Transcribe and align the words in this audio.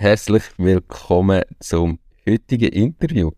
herzlich 0.00 0.44
willkommen 0.58 1.42
zum 1.58 1.98
heutigen 2.24 2.68
Interview. 2.68 3.32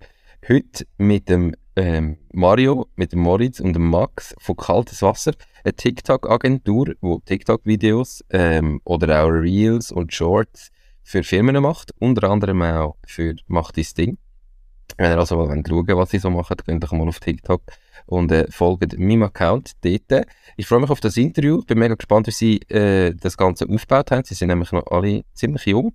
Heute 0.47 0.85
mit 0.99 1.31
dem 1.31 1.55
ähm, 1.75 2.19
Mario, 2.35 2.87
mit 2.97 3.13
dem 3.13 3.21
Moritz 3.21 3.61
und 3.61 3.73
dem 3.73 3.89
Max 3.89 4.35
von 4.39 4.59
Kaltes 4.59 5.01
Wasser, 5.01 5.33
eine 5.65 5.73
TikTok-Agentur, 5.73 6.97
die 7.03 7.17
TikTok-Videos 7.25 8.27
ähm, 8.29 8.83
oder 8.85 9.25
auch 9.25 9.31
Reels 9.31 9.91
und 9.91 10.13
Shorts 10.13 10.71
für 11.03 11.23
Firmen 11.23 11.63
macht, 11.63 11.95
unter 11.99 12.29
anderem 12.29 12.61
auch 12.61 12.99
für 13.07 13.37
Macht 13.47 13.79
dein 13.79 13.87
Ding. 13.97 14.19
Wenn 14.99 15.13
ihr 15.13 15.19
also 15.19 15.39
mal 15.39 15.63
schauen 15.67 15.87
was 15.89 16.11
sie 16.11 16.19
so 16.19 16.29
machen, 16.29 16.59
könnt 16.59 16.85
ihr 16.85 16.95
mal 16.95 17.09
auf 17.09 17.21
TikTok 17.21 17.63
und 18.05 18.31
äh, 18.33 18.51
folgt 18.51 18.99
meinem 18.99 19.23
Account 19.23 19.73
dort. 19.81 20.27
Ich 20.59 20.67
freue 20.67 20.81
mich 20.81 20.91
auf 20.91 21.01
das 21.01 21.17
Interview, 21.17 21.63
bin 21.63 21.79
mega 21.79 21.95
gespannt, 21.95 22.27
wie 22.27 22.33
sie 22.33 22.57
äh, 22.69 23.15
das 23.15 23.39
Ganze 23.39 23.67
aufgebaut 23.67 24.11
haben. 24.11 24.25
Sie 24.25 24.35
sind 24.35 24.49
nämlich 24.49 24.73
noch 24.73 24.87
alle 24.89 25.25
ziemlich 25.33 25.65
jung, 25.65 25.95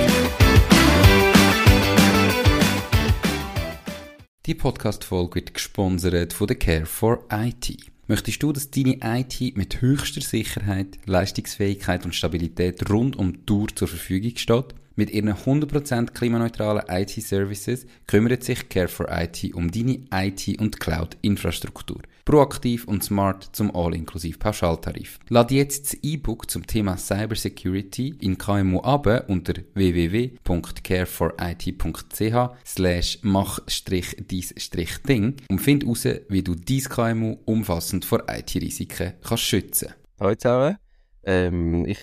Die 4.47 4.55
Podcast-Folge 4.55 5.35
wird 5.35 5.53
gesponsert 5.53 6.33
von 6.33 6.47
der 6.47 6.57
Care 6.57 6.87
for 6.87 7.23
IT. 7.31 7.77
Möchtest 8.07 8.41
du, 8.41 8.51
dass 8.51 8.71
deine 8.71 8.97
IT 9.03 9.55
mit 9.55 9.81
höchster 9.81 10.21
Sicherheit, 10.21 10.97
Leistungsfähigkeit 11.05 12.05
und 12.05 12.15
Stabilität 12.15 12.89
rund 12.89 13.15
um 13.17 13.33
die 13.33 13.45
Tour 13.45 13.67
zur 13.75 13.87
Verfügung 13.87 14.35
steht? 14.37 14.73
Mit 14.95 15.11
ihren 15.11 15.31
100% 15.31 16.13
klimaneutralen 16.13 16.85
IT-Services 16.89 17.85
kümmert 18.07 18.43
sich 18.43 18.67
Care 18.67 18.87
for 18.87 19.09
IT 19.11 19.53
um 19.53 19.69
deine 19.69 20.05
IT- 20.11 20.59
und 20.59 20.79
Cloud-Infrastruktur. 20.79 22.01
Proaktiv 22.25 22.87
und 22.87 23.03
smart 23.03 23.49
zum 23.53 23.75
All-inklusiv 23.75 24.39
Pauschaltarif. 24.39 25.19
Lade 25.29 25.53
jetzt 25.55 25.85
das 25.85 25.93
E-Book 26.03 26.49
zum 26.49 26.65
Thema 26.67 26.97
Cybersecurity 26.97 28.15
in 28.21 28.37
KMU 28.37 28.79
ab 28.81 29.07
unter 29.27 29.53
www.careforit.ch 29.73 32.49
slash 32.65 33.19
mach-dies-ding 33.23 35.35
und 35.49 35.59
find 35.59 35.83
heraus, 35.83 36.07
wie 36.29 36.43
du 36.43 36.55
dein 36.55 36.83
KMU 36.83 37.37
umfassend 37.45 38.05
vor 38.05 38.23
IT-Risiken 38.29 39.13
kannst 39.21 39.43
schützen. 39.43 39.89
Hallo 40.19 40.35
zusammen. 40.35 40.77
Ähm, 41.23 41.85
ich 41.85 41.99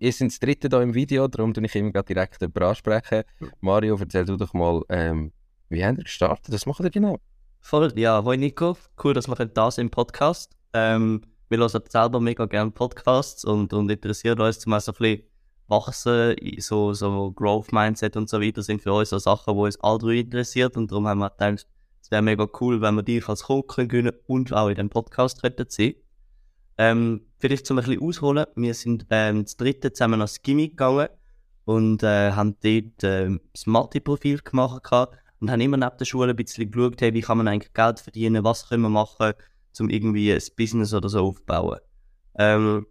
ihr 0.00 0.12
seid 0.12 0.28
das 0.28 0.38
dritte 0.38 0.68
hier 0.68 0.82
im 0.82 0.94
Video, 0.94 1.28
darum 1.28 1.54
tue 1.54 1.64
ich 1.64 1.74
immer 1.74 2.02
direkt 2.02 2.40
darüber 2.40 2.68
ansprechen. 2.68 3.24
Mario, 3.60 3.96
erzähl 3.98 4.24
du 4.24 4.36
doch 4.36 4.54
mal, 4.54 4.82
ähm, 4.88 5.32
wie 5.68 5.84
habt 5.84 5.98
ihr 5.98 6.04
gestartet? 6.04 6.54
Was 6.54 6.66
macht 6.66 6.80
ihr 6.80 6.90
genau? 6.90 7.18
Voll, 7.60 7.92
ja, 7.96 8.22
hoi 8.24 8.36
Nico. 8.36 8.76
Cool, 9.02 9.14
dass 9.14 9.28
wir 9.28 9.36
da 9.46 9.70
sind 9.70 9.86
im 9.86 9.90
Podcast. 9.90 10.56
Ähm, 10.72 11.22
wir 11.48 11.58
hören 11.58 11.82
selber 11.88 12.20
mega 12.20 12.46
gerne 12.46 12.70
Podcasts 12.70 13.44
und, 13.44 13.72
und 13.72 13.90
interessieren 13.90 14.40
uns 14.40 14.58
zum 14.58 14.78
so 14.80 14.92
ein 14.92 14.98
bisschen 14.98 15.22
wachsen, 15.66 16.36
so, 16.58 16.94
so 16.94 17.32
Growth 17.32 17.72
Mindset 17.72 18.16
und 18.16 18.28
so 18.28 18.40
weiter 18.40 18.62
sind 18.62 18.82
für 18.82 18.92
uns 18.92 19.10
so 19.10 19.18
Sachen, 19.18 19.54
die 19.54 19.60
uns 19.60 19.80
alle 19.80 19.98
drei 19.98 20.18
interessiert 20.18 20.76
und 20.76 20.90
darum 20.90 21.06
haben 21.08 21.18
wir 21.18 21.30
gedacht, 21.30 21.66
es 22.00 22.10
wäre 22.10 22.22
mega 22.22 22.46
cool, 22.60 22.80
wenn 22.80 22.94
wir 22.94 23.02
dich 23.02 23.28
als 23.28 23.42
Kunden 23.42 23.88
gewinnen 23.88 24.12
und 24.26 24.52
auch 24.52 24.68
in 24.68 24.76
dem 24.76 24.88
Podcast 24.88 25.40
sein 25.42 25.94
ähm, 26.78 27.26
vielleicht 27.38 27.66
zum 27.66 27.78
ein 27.78 27.84
bisschen 27.84 28.02
ausholen. 28.02 28.46
Wir 28.54 28.72
sind 28.72 29.06
ähm, 29.10 29.44
das 29.44 29.56
dritte 29.56 29.92
zusammen 29.92 30.20
ans 30.20 30.40
Gimmick 30.42 30.72
gegangen 30.72 31.08
und 31.64 32.02
äh, 32.02 32.32
haben 32.32 32.56
dort 32.62 33.02
äh, 33.02 33.38
das 33.52 33.66
Mathe-Profil 33.66 34.38
gemacht 34.38 34.84
gehabt 34.84 35.18
und 35.40 35.50
haben 35.50 35.60
immer 35.60 35.76
neben 35.76 35.96
der 35.98 36.04
Schule 36.04 36.30
ein 36.30 36.36
bisschen 36.36 36.70
geschaut, 36.70 37.00
hey, 37.00 37.14
wie 37.14 37.20
kann 37.20 37.38
man 37.38 37.48
eigentlich 37.48 37.72
Geld 37.72 38.00
verdienen, 38.00 38.44
was 38.44 38.68
können 38.68 38.82
wir 38.82 38.88
machen, 38.88 39.32
um 39.78 39.90
irgendwie 39.90 40.32
ein 40.32 40.42
Business 40.56 40.92
oder 40.92 41.08
so 41.08 41.20
aufzubauen. 41.20 41.78
Ähm, 42.36 42.86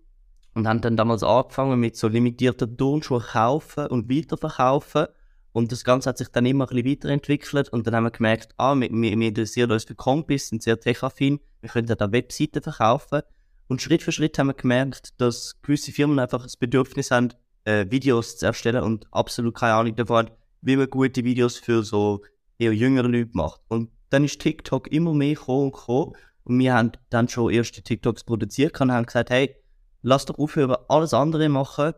und 0.54 0.68
haben 0.68 0.82
dann 0.82 0.98
damals 0.98 1.24
angefangen 1.24 1.80
mit 1.80 1.98
so 1.98 2.08
limitierten 2.08 2.78
Turnschuhen 2.78 3.22
kaufen 3.22 3.88
und 3.88 4.10
weiterverkaufen. 4.10 5.08
Und 5.52 5.72
das 5.72 5.84
Ganze 5.84 6.10
hat 6.10 6.18
sich 6.18 6.30
dann 6.30 6.46
immer 6.46 6.66
ein 6.66 6.76
bisschen 6.76 6.92
weiterentwickelt 6.92 7.70
und 7.70 7.86
dann 7.86 7.96
haben 7.96 8.06
wir 8.06 8.12
gemerkt, 8.12 8.54
ah, 8.58 8.76
wir, 8.76 8.90
wir, 8.90 9.12
interessieren 9.12 9.72
uns 9.72 9.84
für 9.86 9.96
Compis, 9.96 10.50
sind 10.50 10.64
sehr 10.64 10.80
tech-affin, 10.80 11.40
wir 11.62 11.70
können 11.70 11.88
da 11.88 12.12
Webseiten 12.12 12.62
verkaufen 12.62 13.22
und 13.68 13.82
Schritt 13.82 14.04
für 14.04 14.12
Schritt 14.12 14.38
haben 14.38 14.48
wir 14.48 14.54
gemerkt, 14.54 15.20
dass 15.20 15.60
gewisse 15.62 15.92
Firmen 15.92 16.20
einfach 16.20 16.44
das 16.44 16.58
Bedürfnis 16.58 17.12
haben, 17.12 17.30
äh, 17.66 17.86
Videos 17.90 18.38
zu 18.38 18.46
erstellen 18.46 18.84
und 18.84 19.08
absolut 19.12 19.56
keine 19.56 19.74
Ahnung 19.74 19.96
davon 19.96 20.30
wie 20.62 20.76
man 20.76 20.90
gute 20.90 21.24
Videos 21.24 21.58
für 21.58 21.84
so 21.84 22.22
eher 22.60 22.74
jüngere 22.74 23.08
Leute 23.08 23.32
macht. 23.34 23.62
Und 23.68 23.92
dann 24.10 24.24
ist 24.24 24.40
TikTok 24.40 24.92
immer 24.92 25.14
mehr 25.14 25.36
gekommen 25.36 25.66
und 25.66 25.72
gekommen. 25.74 26.14
Und 26.44 26.60
wir 26.60 26.74
haben 26.74 26.92
dann 27.10 27.28
schon 27.28 27.52
erste 27.52 27.82
TikToks 27.82 28.24
produziert 28.24 28.80
und 28.80 28.92
haben 28.92 29.06
gesagt, 29.06 29.30
hey, 29.30 29.56
lass 30.02 30.26
doch 30.26 30.38
aufhören, 30.38 30.78
alles 30.88 31.14
andere 31.14 31.50
machen 31.50 31.94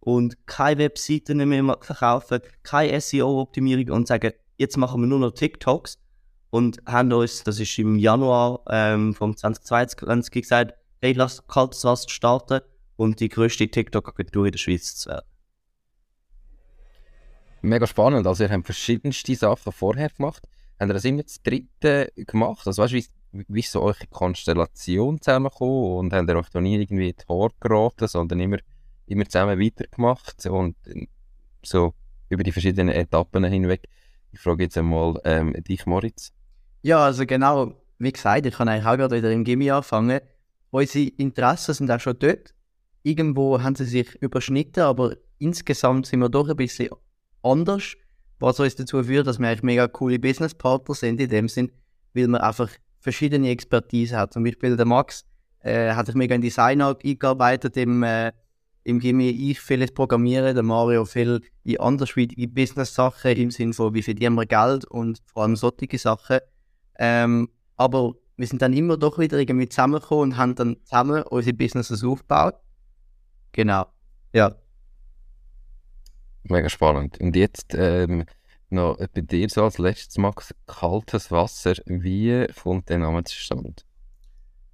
und 0.00 0.46
keine 0.46 0.78
Webseiten 0.78 1.48
mehr 1.48 1.78
verkaufen, 1.80 2.40
keine 2.62 3.00
SEO-Optimierung 3.00 3.90
und 3.90 4.08
sagen, 4.08 4.32
jetzt 4.56 4.76
machen 4.76 5.00
wir 5.00 5.06
nur 5.06 5.20
noch 5.20 5.32
TikToks. 5.32 5.98
Und 6.50 6.80
haben 6.86 7.12
uns, 7.12 7.42
das 7.42 7.58
ist 7.58 7.76
im 7.78 7.98
Januar 7.98 8.62
ähm, 8.70 9.12
vom 9.14 9.36
2022 9.36 10.42
gesagt, 10.42 10.74
hey, 11.00 11.12
lass 11.12 11.44
kaltes 11.48 11.84
Wasser 11.84 12.08
starten 12.08 12.60
und 12.96 13.18
die 13.18 13.28
größte 13.28 13.68
TikTok-Agentur 13.68 14.46
in 14.46 14.52
der 14.52 14.58
Schweiz 14.58 14.94
zu 14.94 15.10
werden. 15.10 15.33
Mega 17.64 17.86
spannend. 17.86 18.26
Also, 18.26 18.44
ihr 18.44 18.50
habt 18.50 18.64
verschiedenste 18.66 19.34
Sachen 19.34 19.72
vorher 19.72 20.10
gemacht. 20.10 20.42
Habt 20.78 20.90
ihr 20.90 20.94
das 20.94 21.04
immer 21.04 21.22
das 21.22 21.42
dritte 21.42 22.12
gemacht? 22.16 22.66
Also, 22.66 22.82
weißt 22.82 22.92
du, 22.92 23.00
wie, 23.48 23.60
ist 23.60 23.72
so 23.72 23.82
eure 23.82 24.06
Konstellation 24.10 25.20
zusammengekommen? 25.20 25.98
Und 25.98 26.12
habt 26.12 26.28
ihr 26.28 26.36
euch 26.36 26.50
da 26.50 26.60
nie 26.60 26.80
irgendwie 26.80 27.10
in 27.10 27.16
die 27.16 27.48
geraten, 27.60 28.08
sondern 28.08 28.40
immer, 28.40 28.58
immer 29.06 29.24
zusammen 29.24 29.58
weitergemacht 29.58 30.44
und 30.46 30.76
so 31.62 31.94
über 32.28 32.42
die 32.42 32.52
verschiedenen 32.52 32.94
Etappen 32.94 33.44
hinweg? 33.44 33.88
Ich 34.32 34.40
frage 34.40 34.64
jetzt 34.64 34.76
einmal 34.76 35.20
ähm, 35.24 35.54
dich, 35.64 35.86
Moritz. 35.86 36.32
Ja, 36.82 37.04
also 37.04 37.24
genau, 37.24 37.72
wie 37.98 38.12
gesagt, 38.12 38.46
ich 38.46 38.54
kann 38.54 38.68
eigentlich 38.68 38.86
auch 38.86 38.96
gerade 38.96 39.16
wieder 39.16 39.32
im 39.32 39.44
Gimmi 39.44 39.70
anfangen 39.70 40.20
unsere 40.74 41.08
Interessen 41.16 41.74
sind 41.74 41.90
auch 41.90 42.00
schon 42.00 42.18
dort. 42.18 42.52
Irgendwo 43.04 43.62
haben 43.62 43.76
sie 43.76 43.84
sich 43.84 44.14
überschnitten, 44.20 44.82
aber 44.82 45.16
insgesamt 45.38 46.06
sind 46.06 46.20
wir 46.20 46.28
doch 46.28 46.48
ein 46.48 46.56
bisschen 46.56 46.88
anders, 47.44 47.94
was 48.38 48.60
uns 48.60 48.76
dazu 48.76 49.02
führt, 49.02 49.26
dass 49.26 49.38
wir 49.38 49.48
eigentlich 49.48 49.62
mega 49.62 49.88
coole 49.88 50.18
Businesspartner 50.18 50.94
sind 50.94 51.20
in 51.20 51.28
dem 51.28 51.48
Sinn, 51.48 51.70
weil 52.14 52.28
wir 52.28 52.42
einfach 52.42 52.70
verschiedene 53.00 53.50
Expertise 53.50 54.16
haben. 54.16 54.32
Zum 54.32 54.44
Beispiel 54.44 54.76
der 54.76 54.86
Max 54.86 55.24
äh, 55.60 55.92
hat 55.92 56.06
sich 56.06 56.14
mega 56.14 56.34
in 56.34 56.40
Design 56.40 56.80
eingearbeitet 56.80 57.76
im, 57.76 58.02
äh, 58.02 58.32
im 58.82 58.98
Gimmi. 58.98 59.28
Ich 59.28 59.60
vieles 59.60 59.92
programmieren, 59.92 60.54
der 60.54 60.62
Mario 60.62 61.04
viel 61.04 61.40
in 61.64 61.80
andersweitige 61.80 62.48
Business-Sachen 62.48 63.32
im 63.32 63.50
Sinne 63.50 63.72
von, 63.72 63.94
wie 63.94 64.02
verdienen 64.02 64.36
wir 64.36 64.46
Geld 64.46 64.84
und 64.86 65.22
vor 65.26 65.42
allem 65.42 65.56
solche 65.56 65.98
Sachen. 65.98 66.38
Ähm, 66.98 67.48
aber 67.76 68.14
wir 68.36 68.46
sind 68.46 68.62
dann 68.62 68.72
immer 68.72 68.96
doch 68.96 69.18
wieder 69.18 69.38
irgendwie 69.38 69.68
zusammengekommen 69.68 70.32
und 70.32 70.36
haben 70.36 70.54
dann 70.54 70.76
zusammen 70.84 71.22
unsere 71.24 71.56
Businesses 71.56 72.04
aufgebaut. 72.04 72.56
Genau, 73.52 73.86
ja. 74.32 74.56
Mega 76.44 76.68
spannend. 76.68 77.20
Und 77.20 77.36
jetzt 77.36 77.74
ähm, 77.74 78.24
noch 78.70 78.96
bei 78.96 79.20
dir 79.20 79.48
so 79.48 79.64
als 79.64 79.78
letztes, 79.78 80.18
Max, 80.18 80.54
kaltes 80.66 81.30
Wasser. 81.30 81.74
Wie 81.86 82.46
kommt 82.62 82.88
der 82.88 82.98
Name 82.98 83.24
zustande? 83.24 83.74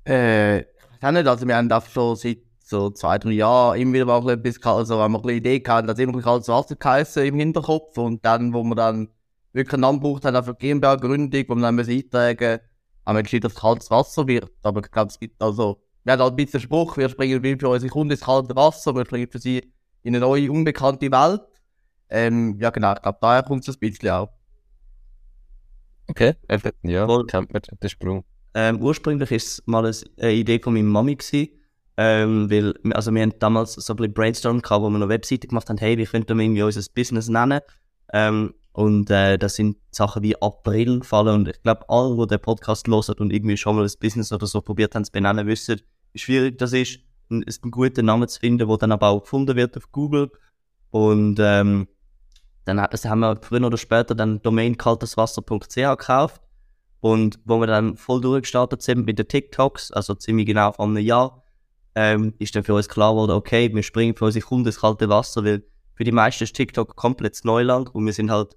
Äh, 0.04 0.58
nicht, 0.58 1.26
also 1.26 1.46
wir 1.46 1.56
haben 1.56 1.68
das 1.68 1.90
schon 1.92 2.16
seit 2.16 2.38
so 2.62 2.90
zwei, 2.90 3.18
drei 3.18 3.32
Jahren 3.32 3.80
immer 3.80 3.94
wieder 3.94 4.04
mal 4.04 4.28
etwas, 4.30 4.62
also 4.62 5.00
haben 5.00 5.12
wir 5.12 5.22
eine 5.22 5.32
Idee 5.32 5.60
gehabt, 5.60 5.88
dass 5.88 5.98
immer 5.98 6.20
kaltes 6.20 6.48
Wasser 6.48 6.76
geheißen 6.76 7.24
im 7.24 7.36
Hinterkopf 7.36 7.96
und 7.98 8.24
dann, 8.24 8.52
wo 8.52 8.62
wir 8.62 8.74
dann 8.74 9.08
wirklich 9.52 9.74
einen 9.74 9.82
Namen 9.82 10.00
braucht 10.00 10.24
haben, 10.24 10.36
auf 10.36 10.58
GmbH-Gründung, 10.58 11.44
wo 11.48 11.54
wir 11.54 11.62
dann 11.62 11.78
eintragen 11.78 12.60
haben 13.06 13.16
wir 13.16 13.20
entschieden, 13.20 13.42
dass 13.42 13.54
es 13.54 13.58
kaltes 13.58 13.90
Wasser 13.90 14.26
wird. 14.26 14.50
Aber 14.62 14.80
ich 14.80 14.90
glaube, 14.90 15.08
es 15.08 15.18
gibt 15.18 15.40
also, 15.42 15.80
wir 16.04 16.12
haben 16.12 16.20
halt 16.20 16.32
ein 16.32 16.36
bisschen 16.36 16.60
Spruch, 16.60 16.96
wir 16.96 17.08
springen 17.08 17.42
für 17.58 17.68
unsere 17.68 17.90
Kunden 17.90 18.12
ins 18.12 18.20
kalte 18.20 18.54
Wasser, 18.54 18.94
wir 18.94 19.04
springen 19.04 19.30
für 19.30 19.38
sie 19.38 19.72
in 20.02 20.14
eine 20.14 20.20
neue, 20.20 20.50
unbekannte 20.50 21.10
Welt. 21.10 21.42
Ähm, 22.10 22.58
ja, 22.60 22.70
genau, 22.70 22.92
ich 22.92 23.02
glaube, 23.02 23.18
daher 23.20 23.42
kommt 23.42 23.66
es 23.66 23.74
ein 23.74 23.78
bisschen 23.78 24.10
auch. 24.10 24.28
Okay, 26.08 26.34
ja, 26.82 27.06
Voll. 27.06 27.26
kennt 27.26 27.52
man 27.52 27.62
den 27.62 27.88
Sprung. 27.88 28.24
Ähm, 28.54 28.82
ursprünglich 28.82 29.30
war 29.30 29.36
es 29.36 29.62
mal 29.66 29.92
eine 30.18 30.32
Idee 30.32 30.58
von 30.58 30.74
meiner 30.74 30.88
Mami. 30.88 31.14
Gewesen, 31.14 31.48
ähm, 31.96 32.50
weil, 32.50 32.74
also 32.92 33.14
wir 33.14 33.22
haben 33.22 33.38
damals 33.38 33.74
so 33.74 33.92
ein 33.92 33.96
bisschen 33.96 34.12
Brainstorm 34.14 34.60
gehabt, 34.60 34.82
wo 34.82 34.88
wir 34.90 34.96
eine 34.96 35.08
Webseite 35.08 35.46
gemacht 35.46 35.68
haben, 35.68 35.78
hey, 35.78 35.96
wie 35.98 36.06
könnten 36.06 36.36
wir 36.36 36.44
irgendwie 36.44 36.62
unser 36.62 36.82
Business 36.94 37.28
nennen? 37.28 37.60
Ähm, 38.12 38.54
Und 38.72 39.10
äh, 39.10 39.36
das 39.36 39.56
sind 39.56 39.76
Sachen 39.90 40.22
wie 40.22 40.40
April 40.40 41.02
fallen. 41.02 41.34
Und 41.34 41.48
ich 41.48 41.62
glaube, 41.62 41.88
alle, 41.88 42.16
die 42.16 42.26
den 42.26 42.40
Podcast 42.40 42.88
hören 42.88 43.18
und 43.18 43.32
irgendwie 43.32 43.56
schon 43.56 43.76
mal 43.76 43.84
ein 43.84 43.92
Business 44.00 44.32
oder 44.32 44.46
so 44.46 44.60
probiert 44.62 44.94
haben 44.94 45.04
zu 45.04 45.12
benennen, 45.12 45.46
wissen, 45.46 45.80
wie 46.12 46.18
schwierig 46.18 46.58
das 46.58 46.72
ist, 46.72 47.00
einen, 47.30 47.44
einen 47.44 47.70
guten 47.70 48.06
Namen 48.06 48.28
zu 48.28 48.40
finden, 48.40 48.66
der 48.66 48.76
dann 48.78 48.92
aber 48.92 49.08
auch 49.08 49.22
gefunden 49.22 49.56
wird 49.56 49.76
auf 49.76 49.90
Google. 49.92 50.30
Und 50.90 51.38
ähm, 51.40 51.86
dann 52.64 52.80
haben 52.80 53.20
wir 53.20 53.36
früher 53.42 53.66
oder 53.66 53.78
später 53.78 54.14
dann 54.14 54.42
Domain 54.42 54.76
kalteswasser.ch 54.76 55.74
gekauft. 55.74 56.42
Und 57.00 57.38
wo 57.44 57.58
wir 57.58 57.66
dann 57.66 57.96
voll 57.96 58.20
durchgestartet 58.20 58.82
sind 58.82 59.06
mit 59.06 59.18
den 59.18 59.26
TikToks, 59.26 59.90
also 59.90 60.14
ziemlich 60.14 60.46
genau 60.46 60.72
vor 60.72 60.84
einem 60.84 60.98
Jahr, 60.98 61.42
ähm, 61.94 62.34
ist 62.38 62.54
dann 62.54 62.62
für 62.62 62.74
uns 62.74 62.88
klar 62.88 63.12
geworden, 63.12 63.32
okay, 63.32 63.74
wir 63.74 63.82
springen 63.82 64.14
für 64.14 64.26
unsere 64.26 64.44
Kunden 64.44 64.66
ins 64.66 64.80
kalte 64.80 65.08
Wasser, 65.08 65.44
weil 65.44 65.64
für 65.94 66.04
die 66.04 66.12
meisten 66.12 66.44
ist 66.44 66.54
TikTok 66.54 66.96
komplett 66.96 67.38
Neuland 67.44 67.94
und 67.94 68.06
wir 68.06 68.12
sind 68.12 68.30
halt 68.30 68.56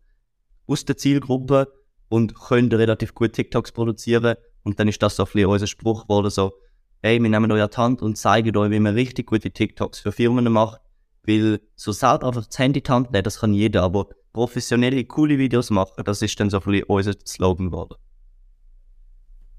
aus 0.67 0.85
der 0.85 0.97
Zielgruppe 0.97 1.73
und 2.09 2.35
können 2.35 2.71
relativ 2.71 3.15
gut 3.15 3.33
TikToks 3.33 3.71
produzieren. 3.71 4.35
Und 4.63 4.79
dann 4.79 4.88
ist 4.88 5.01
das 5.01 5.15
so 5.15 5.23
ein 5.23 5.31
bisschen 5.31 5.50
unser 5.50 5.67
Spruch 5.67 6.03
geworden, 6.03 6.29
so, 6.29 6.53
hey, 7.01 7.21
wir 7.21 7.29
nehmen 7.29 7.51
euch 7.51 7.61
an 7.61 7.69
die 7.69 7.77
Hand 7.77 8.01
und 8.01 8.17
zeigen 8.17 8.55
euch, 8.55 8.71
wie 8.71 8.79
man 8.79 8.94
richtig 8.94 9.27
gute 9.27 9.51
TikToks 9.51 10.00
für 10.00 10.11
Firmen 10.11 10.51
macht. 10.51 10.79
Weil 11.25 11.62
so 11.75 11.92
selber 11.92 12.28
einfach 12.28 12.46
das 12.46 12.60
Handy 12.60 12.80
in 12.80 12.84
die 12.84 12.92
Hand 12.92 13.12
nehmen, 13.12 13.24
das 13.24 13.40
kann 13.40 13.54
jeder, 13.54 13.84
aber 13.84 14.08
professionelle, 14.34 15.06
coole 15.06 15.38
Videos 15.38 15.70
machen, 15.70 16.04
das 16.04 16.22
ist 16.22 16.40
dann 16.40 16.50
so 16.50 16.58
ein 16.58 16.64
bisschen 16.64 16.84
unser 16.88 17.14
Slogan 17.25 17.68
geworden. 17.68 17.96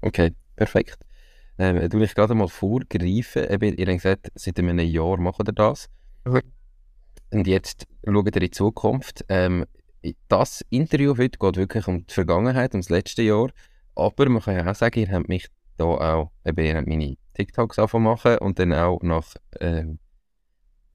Okay, 0.01 0.35
perfekt. 0.55 0.99
Ähm, 1.57 1.89
du 1.89 1.99
ich 2.01 2.13
gerade 2.13 2.35
mal 2.35 2.47
vorgreifen. 2.47 3.49
Eben, 3.49 3.77
ihr 3.77 3.87
habt 3.87 3.95
gesagt, 3.95 4.31
seit 4.35 4.59
einem 4.59 4.77
Jahr 4.79 5.17
macht 5.17 5.47
ihr 5.47 5.53
das. 5.53 5.89
Mhm. 6.25 6.41
Und 7.31 7.47
jetzt 7.47 7.87
schaut 8.05 8.27
ihr 8.27 8.33
in 8.35 8.39
die 8.39 8.51
Zukunft. 8.51 9.25
Ähm, 9.29 9.65
das 10.27 10.63
Interview 10.69 11.17
heute 11.17 11.39
geht 11.39 11.57
wirklich 11.57 11.87
um 11.87 12.05
die 12.05 12.13
Vergangenheit, 12.13 12.75
um 12.75 12.81
das 12.81 12.89
letzte 12.89 13.23
Jahr. 13.23 13.49
Aber 13.95 14.29
man 14.29 14.41
kann 14.41 14.55
ja 14.55 14.69
auch 14.69 14.75
sagen, 14.75 14.99
ihr 14.99 15.11
habt 15.11 15.29
mich 15.29 15.47
da 15.77 15.85
auch, 15.85 16.31
eben, 16.45 16.65
ihr 16.65 16.75
habt 16.75 16.87
meine 16.87 17.15
TikToks 17.33 17.79
angefangen 17.79 18.03
machen 18.03 18.37
und 18.39 18.59
dann 18.59 18.73
auch 18.73 19.01
nach 19.01 19.33
ähm, 19.59 19.99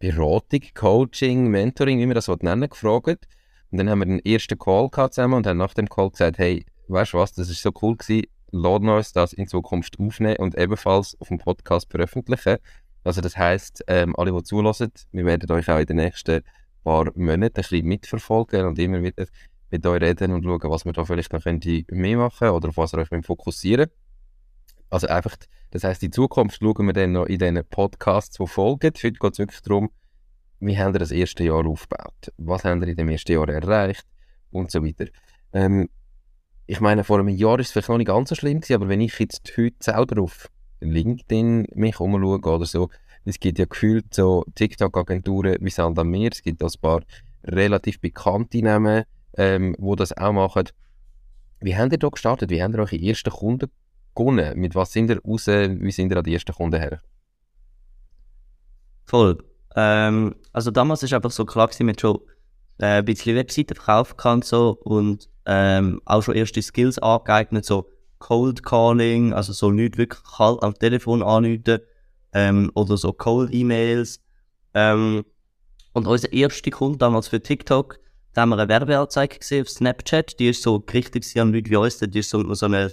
Beratung, 0.00 0.62
Coaching, 0.74 1.48
Mentoring, 1.48 1.98
wie 1.98 2.06
man 2.06 2.14
das 2.14 2.26
nennen 2.26 2.62
will, 2.62 2.68
gefragt. 2.68 3.28
Und 3.70 3.78
dann 3.78 3.88
haben 3.88 4.00
wir 4.00 4.06
den 4.06 4.24
ersten 4.24 4.58
Call 4.58 4.88
gehabt 4.88 5.14
zusammen 5.14 5.34
und 5.34 5.46
haben 5.46 5.58
nach 5.58 5.74
dem 5.74 5.88
Call 5.88 6.10
gesagt, 6.10 6.38
hey, 6.38 6.64
weißt 6.88 7.12
du 7.12 7.18
was, 7.18 7.34
das 7.34 7.50
ist 7.50 7.62
so 7.62 7.70
cool 7.82 7.96
gewesen, 7.96 8.26
laden 8.50 8.88
uns 8.88 9.12
das 9.12 9.34
in 9.34 9.46
Zukunft 9.46 10.00
aufnehmen 10.00 10.38
und 10.38 10.56
ebenfalls 10.58 11.16
auf 11.20 11.28
dem 11.28 11.38
Podcast 11.38 11.90
veröffentlichen. 11.90 12.56
Also 13.04 13.20
das 13.20 13.36
heisst, 13.36 13.84
ähm, 13.86 14.16
alle, 14.16 14.32
die 14.32 14.42
zulassen, 14.42 14.90
wir 15.12 15.24
werden 15.26 15.50
euch 15.52 15.68
auch 15.70 15.78
in 15.78 15.86
den 15.86 15.96
nächsten 15.96 16.42
paar 16.82 17.12
Monaten 17.14 17.42
ein 17.42 17.52
bisschen 17.52 17.86
mitverfolgen 17.86 18.66
und 18.66 18.78
immer 18.78 19.02
wieder 19.02 19.26
mit 19.70 19.86
euch 19.86 20.00
reden 20.00 20.32
und 20.32 20.44
schauen, 20.44 20.70
was 20.70 20.84
wir 20.86 20.92
da 20.92 21.04
vielleicht 21.04 21.32
noch 21.32 21.44
mehr 21.44 22.16
machen 22.16 22.48
oder 22.48 22.70
auf 22.70 22.76
was 22.78 22.94
ihr 22.94 22.98
euch 22.98 23.10
wollt 23.10 23.26
fokussieren 23.26 23.90
Also 24.90 25.06
einfach, 25.06 25.36
das 25.70 25.84
heisst, 25.84 26.02
in 26.02 26.12
Zukunft 26.12 26.60
schauen 26.60 26.86
wir 26.86 26.92
dann 26.92 27.12
noch 27.12 27.26
in 27.26 27.38
diesen 27.38 27.64
Podcasts, 27.64 28.36
die 28.36 28.46
folgen. 28.46 28.92
Heute 28.92 29.12
geht 29.12 29.32
es 29.32 29.38
wirklich 29.38 29.62
darum, 29.62 29.90
wie 30.58 30.78
habt 30.78 30.96
ihr 30.96 30.98
das 30.98 31.12
erste 31.12 31.44
Jahr 31.44 31.64
aufgebaut? 31.64 32.32
Was 32.36 32.64
habt 32.64 32.82
ihr 32.82 32.88
in 32.88 32.96
dem 32.96 33.08
ersten 33.08 33.32
Jahr 33.32 33.48
erreicht? 33.48 34.04
Und 34.50 34.70
so 34.70 34.84
weiter. 34.84 35.06
Ähm, 35.52 35.88
ich 36.66 36.80
meine, 36.80 37.04
vor 37.04 37.18
einem 37.18 37.28
Jahr 37.28 37.58
ist 37.60 37.68
es 37.68 37.72
vielleicht 37.72 37.88
noch 37.88 37.98
nicht 37.98 38.08
ganz 38.08 38.28
so 38.28 38.34
schlimm 38.34 38.60
gewesen, 38.60 38.74
aber 38.74 38.88
wenn 38.88 39.00
ich 39.00 39.18
jetzt 39.18 39.52
heute 39.56 39.76
selber 39.80 40.22
auf 40.22 40.48
LinkedIn 40.80 41.68
mich 41.74 42.00
umschaue 42.00 42.40
oder 42.40 42.66
so, 42.66 42.90
es 43.24 43.38
gibt 43.38 43.58
ja 43.58 43.66
gefühlt 43.66 44.12
so 44.12 44.44
TikTok-Agenturen 44.54 45.56
wie 45.60 45.70
Sandamer, 45.70 46.28
es 46.32 46.42
gibt 46.42 46.62
auch 46.62 46.70
ein 46.72 46.80
paar 46.80 47.02
relativ 47.44 48.00
bekannte 48.00 48.62
Namen, 48.62 49.04
ähm, 49.36 49.76
die 49.78 49.96
das 49.96 50.16
auch 50.16 50.32
machen. 50.32 50.68
Wie 51.60 51.76
habt 51.76 51.92
ihr 51.92 51.98
da 51.98 52.08
gestartet? 52.08 52.50
Wie 52.50 52.62
habt 52.62 52.74
ihr 52.74 52.80
eure 52.80 53.00
ersten 53.00 53.30
Kunden 53.30 53.70
gewonnen? 54.14 54.58
Mit 54.58 54.74
was 54.74 54.92
sind 54.92 55.10
ihr 55.10 55.20
raus? 55.22 55.46
Wie 55.46 55.90
sind 55.90 56.10
ihr 56.10 56.18
an 56.18 56.24
die 56.24 56.34
ersten 56.34 56.52
Kunden 56.52 56.80
her? 56.80 57.00
Voll. 59.04 59.38
Ähm, 59.76 60.34
also 60.52 60.70
damals 60.70 61.02
ist 61.02 61.12
einfach 61.12 61.30
so 61.30 61.44
klar 61.44 61.68
gewesen, 61.68 61.86
mit 61.86 62.00
schon 62.00 62.18
äh, 62.78 62.98
ein 62.98 63.04
bisschen 63.04 63.36
Webseiten 63.36 63.74
verkaufen 63.74 64.16
kann 64.16 64.42
so 64.42 64.78
und 64.84 65.28
ähm, 65.46 66.00
auch 66.04 66.22
schon 66.22 66.34
erste 66.34 66.62
Skills 66.62 66.98
angeeignet, 66.98 67.64
so 67.64 67.88
Cold 68.18 68.62
Calling, 68.62 69.32
also 69.32 69.52
so 69.52 69.70
nicht 69.70 69.98
wirklich 69.98 70.22
kalt 70.22 70.62
am 70.62 70.74
Telefon 70.74 71.22
anrufen 71.22 71.80
ähm, 72.32 72.70
oder 72.74 72.96
so 72.96 73.12
Cold 73.12 73.52
E-Mails. 73.52 74.20
Ähm, 74.74 75.24
und 75.92 76.06
unser 76.06 76.32
erster 76.32 76.70
Kunde 76.70 76.98
damals 76.98 77.28
für 77.28 77.42
TikTok, 77.42 77.98
da 78.32 78.42
haben 78.42 78.50
wir 78.50 78.58
eine 78.58 78.68
Werbeanzeige 78.68 79.38
gesehen 79.38 79.62
auf 79.62 79.70
Snapchat, 79.70 80.38
die 80.38 80.50
ist 80.50 80.62
so 80.62 80.78
gerichtet 80.80 81.26
an 81.36 81.52
Leute 81.52 81.70
wie 81.70 81.76
uns, 81.76 81.98
die 81.98 82.18
ist 82.18 82.30
so, 82.30 82.54
so 82.54 82.66
eine, 82.66 82.92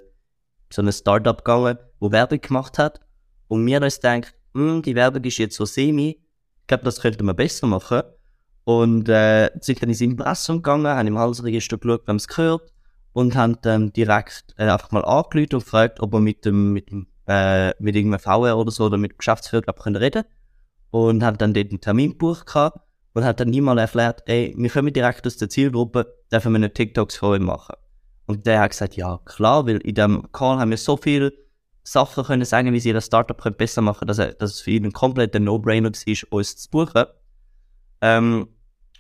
so 0.72 0.82
eine 0.82 0.92
Startup 0.92 1.38
gegangen, 1.38 1.78
wo 2.00 2.12
Werbung 2.12 2.42
gemacht 2.42 2.78
hat. 2.78 3.00
Und 3.48 3.74
haben 3.74 3.84
uns 3.84 3.96
gedacht, 3.96 4.36
hm, 4.54 4.82
die 4.82 4.96
Werbung 4.96 5.24
ist 5.24 5.38
jetzt 5.38 5.56
so 5.56 5.66
semi, 5.66 6.20
ich 6.62 6.68
glaube, 6.68 6.84
das 6.84 7.02
könnte 7.02 7.24
man 7.24 7.36
besser 7.36 7.68
machen. 7.68 8.02
Und 8.66 9.08
äh, 9.08 9.50
sind 9.62 9.82
dann 9.82 9.90
ins 9.90 10.02
Impressum 10.02 10.58
gegangen, 10.58 10.88
haben 10.88 11.08
im 11.08 11.18
Halsregister 11.18 11.78
geschaut, 11.78 12.08
wem 12.08 12.18
es 12.18 12.28
gehört 12.28 12.74
und 13.18 13.36
haben 13.36 13.58
dann 13.64 13.92
direkt 13.94 14.54
äh, 14.58 14.70
einfach 14.70 14.92
mal 14.92 15.04
angerufen 15.04 15.56
und 15.56 15.64
gefragt, 15.64 16.02
ob 16.02 16.14
wir 16.14 16.20
mit 16.20 16.46
dem, 16.46 16.72
mit 16.74 16.92
dem, 16.92 17.08
äh, 17.28 17.70
mit 17.82 17.96
irgendeinem 17.96 18.20
VR 18.20 18.56
oder 18.56 18.70
so 18.70 18.86
oder 18.86 18.98
mit 18.98 19.14
dem 19.14 19.18
Geschäftsführer 19.18 19.64
glaub, 19.64 19.80
können 19.80 19.96
reden 19.96 20.24
und 20.92 21.24
haben 21.24 21.40
dann 21.40 21.56
dort 21.56 21.72
einen 21.72 21.82
Termin 21.82 22.12
gebucht 22.12 22.46
gehabt 22.46 22.80
und 23.14 23.26
hat 23.26 23.40
dann 23.40 23.50
niemand 23.50 23.80
erklärt, 23.80 24.22
ey, 24.28 24.54
wir 24.56 24.70
kommen 24.70 24.94
direkt 24.94 25.26
aus 25.26 25.38
der 25.38 25.50
Zielgruppe, 25.50 26.14
dürfen 26.32 26.52
wir 26.54 26.60
nicht 26.60 26.76
TikToks 26.76 27.24
euch 27.24 27.40
machen. 27.40 27.74
Und 28.28 28.46
der 28.46 28.60
hat 28.60 28.72
gesagt, 28.72 28.96
ja, 28.96 29.20
klar, 29.26 29.66
weil 29.66 29.78
in 29.78 29.96
dem 29.96 30.32
Call 30.32 30.60
haben 30.60 30.70
wir 30.70 30.78
so 30.78 30.98
viele 30.98 31.34
Sachen 31.84 32.26
können 32.26 32.44
sagen, 32.44 32.74
wie 32.74 32.80
sie 32.82 32.92
das 32.92 33.06
Startup 33.06 33.42
können 33.42 33.56
besser 33.56 33.82
machen, 33.82 34.08
dass, 34.08 34.20
er, 34.20 34.34
dass 34.34 34.56
es 34.56 34.62
für 34.62 34.72
ihn 34.72 34.86
ein 34.86 34.92
kompletter 34.92 35.40
No-Brainer 35.40 35.90
war, 35.92 36.34
uns 36.38 36.58
zu 36.58 36.70
buchen. 36.70 37.06
Ähm, 38.02 38.50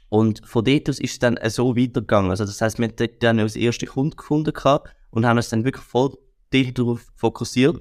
und 0.09 0.45
von 0.47 0.63
dort 0.63 0.89
aus 0.89 0.99
ist 0.99 1.11
es 1.11 1.19
dann 1.19 1.37
so 1.49 1.75
weitergegangen. 1.75 2.31
Also 2.31 2.45
das 2.45 2.61
heißt, 2.61 2.79
wir 2.79 2.87
haben 2.87 3.09
dann 3.19 3.39
als 3.39 3.57
erste 3.57 3.85
Kunden 3.85 4.15
gefunden 4.15 4.53
gehabt 4.53 4.95
und 5.11 5.25
haben 5.25 5.35
uns 5.35 5.49
dann 5.49 5.65
wirklich 5.65 5.83
voll 5.83 6.17
darauf 6.51 7.05
fokussiert. 7.15 7.75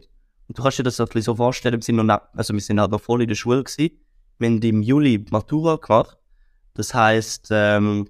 Und 0.49 0.59
du 0.59 0.63
kannst 0.63 0.81
dir 0.81 0.83
das 0.83 0.99
ein 0.99 1.07
bisschen 1.07 1.23
so 1.23 1.37
vorstellen, 1.37 1.77
wir 1.77 1.83
sind, 1.83 1.97
noch, 1.97 2.05
ne- 2.05 2.23
also 2.35 2.53
wir 2.53 2.61
sind 2.61 2.81
halt 2.81 2.91
noch 2.91 3.01
voll 3.01 3.23
in 3.23 3.29
der 3.29 3.37
Schule 3.37 3.63
gewesen. 3.63 3.93
Wir 4.39 4.49
haben 4.49 4.61
im 4.61 4.83
Juli 4.83 5.25
Matura 5.31 5.77
gemacht. 5.77 6.19
Das 6.75 6.93
heißt, 6.93 7.49
ähm, 7.53 8.09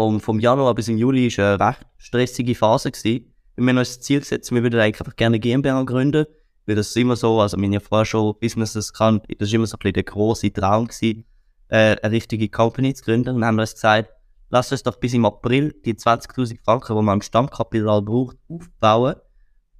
vom, 0.00 0.18
vom 0.18 0.40
Januar 0.40 0.74
bis 0.74 0.88
im 0.88 0.96
Juli 0.96 1.26
ist 1.26 1.38
eine 1.38 1.60
recht 1.60 1.86
stressige 1.98 2.54
Phase 2.54 2.90
gewesen. 2.90 3.34
Wir 3.56 3.68
haben 3.68 3.76
uns 3.76 3.96
das 3.96 4.00
Ziel 4.00 4.20
gesetzt, 4.20 4.50
wir 4.50 4.62
würden 4.62 4.80
eigentlich 4.80 4.98
einfach 4.98 5.14
gerne 5.14 5.34
eine 5.34 5.40
GmbH 5.40 5.82
gründen. 5.82 6.24
Weil 6.64 6.76
das 6.76 6.88
ist 6.88 6.96
immer 6.96 7.16
so, 7.16 7.38
also 7.38 7.58
ja 7.58 7.80
vorher 7.80 8.06
schon 8.06 8.34
Businesses 8.40 8.94
gekannt, 8.94 9.24
das 9.38 9.48
ist 9.48 9.54
immer 9.54 9.66
so 9.66 9.76
ein 9.76 9.80
bisschen 9.80 9.92
der 9.92 10.04
große 10.04 10.52
Traum 10.54 10.86
gewesen, 10.86 11.26
äh, 11.68 11.96
eine 12.00 12.12
richtige 12.12 12.48
Company 12.48 12.94
zu 12.94 13.04
gründen. 13.04 13.36
Und 13.36 13.44
haben 13.44 13.58
uns 13.58 13.74
gesagt, 13.74 14.10
lass 14.48 14.72
uns 14.72 14.82
doch 14.82 14.96
bis 14.96 15.12
im 15.12 15.26
April 15.26 15.74
die 15.84 15.92
20.000 15.92 16.64
Franken, 16.64 16.96
die 16.96 17.02
man 17.02 17.14
am 17.14 17.22
Stammkapital 17.22 18.00
braucht, 18.00 18.38
aufbauen. 18.48 19.16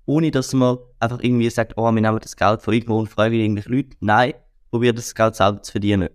Ohne 0.04 0.30
dass 0.30 0.52
man 0.52 0.76
einfach 0.98 1.20
irgendwie 1.22 1.48
sagt, 1.48 1.78
oh, 1.78 1.90
wir 1.90 1.92
nehmen 1.92 2.18
das 2.20 2.36
Geld 2.36 2.60
von 2.60 2.74
irgendwo 2.74 2.98
und 2.98 3.08
fragen 3.08 3.36
irgendwelche 3.36 3.70
Leute. 3.70 3.96
Nein, 4.00 4.34
probiert 4.70 4.98
das 4.98 5.14
Geld 5.14 5.34
selber 5.34 5.62
zu 5.62 5.72
verdienen. 5.72 6.10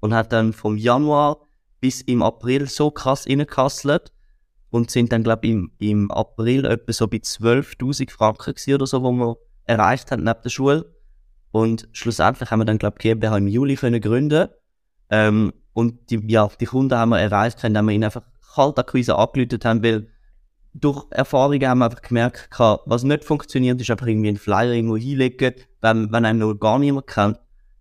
Und 0.00 0.12
hat 0.12 0.32
dann 0.32 0.52
vom 0.52 0.76
Januar 0.76 1.38
bis 1.84 2.00
im 2.00 2.22
April 2.22 2.66
so 2.66 2.90
krass 2.90 3.26
reingekasselt 3.28 4.10
und 4.70 4.90
sind 4.90 5.12
dann, 5.12 5.22
glaube 5.22 5.46
ich, 5.46 5.52
im, 5.52 5.70
im 5.80 6.10
April 6.10 6.64
etwa 6.64 6.94
so 6.94 7.06
bei 7.06 7.18
12.000 7.18 8.10
Franken 8.10 8.74
oder 8.74 8.86
so, 8.86 9.02
wo 9.02 9.12
wir 9.12 9.36
erreicht 9.64 10.10
haben 10.10 10.24
neben 10.24 10.40
der 10.42 10.48
Schule. 10.48 10.94
Und 11.50 11.86
schlussendlich 11.92 12.50
haben 12.50 12.60
wir 12.60 12.64
dann, 12.64 12.78
glaube 12.78 12.96
ich, 12.98 13.02
GmbH 13.02 13.36
im 13.36 13.48
Juli 13.48 13.76
können 13.76 14.00
gründen. 14.00 14.48
Ähm, 15.10 15.52
und 15.74 16.08
die, 16.08 16.24
ja, 16.26 16.48
die 16.58 16.64
Kunden 16.64 16.96
haben 16.96 17.10
wir 17.10 17.18
erreicht, 17.18 17.62
indem 17.64 17.84
wir 17.84 17.92
ihnen 17.92 18.04
einfach 18.04 18.22
Kaltakquise 18.54 19.18
angelötet 19.18 19.66
haben, 19.66 19.82
weil 19.82 20.08
durch 20.72 21.04
Erfahrungen 21.10 21.68
haben 21.68 21.80
wir 21.80 21.84
einfach 21.84 22.00
gemerkt, 22.00 22.48
was 22.86 23.02
nicht 23.02 23.26
funktioniert, 23.26 23.78
ist 23.78 23.90
einfach 23.90 24.06
irgendwie 24.06 24.28
einen 24.28 24.38
Flyer 24.38 24.72
irgendwo 24.72 24.96
hinlegen, 24.96 25.52
wenn, 25.82 26.10
wenn 26.10 26.24
einem 26.24 26.38
noch 26.38 26.54
gar 26.54 26.78
niemand 26.78 27.08
kennt. 27.08 27.38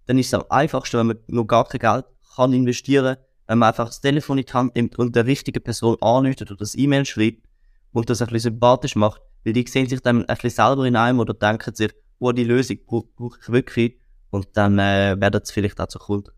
Dann 0.08 0.18
ist 0.20 0.28
es 0.28 0.34
am 0.34 0.44
einfachsten, 0.50 0.98
wenn 0.98 1.08
man 1.08 1.20
noch 1.28 1.46
gar 1.46 1.70
kein 1.70 1.80
Geld 1.80 2.06
kann 2.36 2.52
investieren, 2.52 3.16
wenn 3.16 3.33
man 3.48 3.64
einfach 3.64 3.88
das 3.88 4.02
Telefon 4.02 4.38
in 4.38 4.46
die 4.46 4.54
Hand 4.54 4.76
nimmt 4.76 4.98
und 4.98 5.16
der 5.16 5.26
richtige 5.26 5.60
Person 5.60 5.98
anruft 6.02 6.42
oder 6.42 6.56
das 6.56 6.76
E-Mail 6.76 7.06
schreibt 7.06 7.48
und 7.92 8.10
das 8.10 8.22
ein 8.22 8.28
bisschen 8.28 8.54
sympathisch 8.54 8.96
macht, 8.96 9.22
weil 9.44 9.54
die 9.54 9.66
sehen 9.68 9.88
sich 9.88 10.02
dann 10.02 10.26
ein 10.26 10.36
bisschen 10.36 10.50
selber 10.52 10.86
in 10.86 10.96
einem 10.96 11.20
oder 11.20 11.34
denken 11.34 11.76
sich, 11.76 11.92
oh, 12.20 12.32
die 12.32 12.44
Lösung 12.44 12.78
brauche 12.86 13.08
brauch 13.16 13.38
ich 13.42 13.50
wirklich 13.50 13.98
und 14.30 14.48
dann 14.54 14.80
äh, 14.80 15.16
werden 15.20 15.42
sie 15.44 15.54
vielleicht 15.54 15.80
auch 15.80 15.88
zu 15.88 16.00
Kunden. 16.00 16.32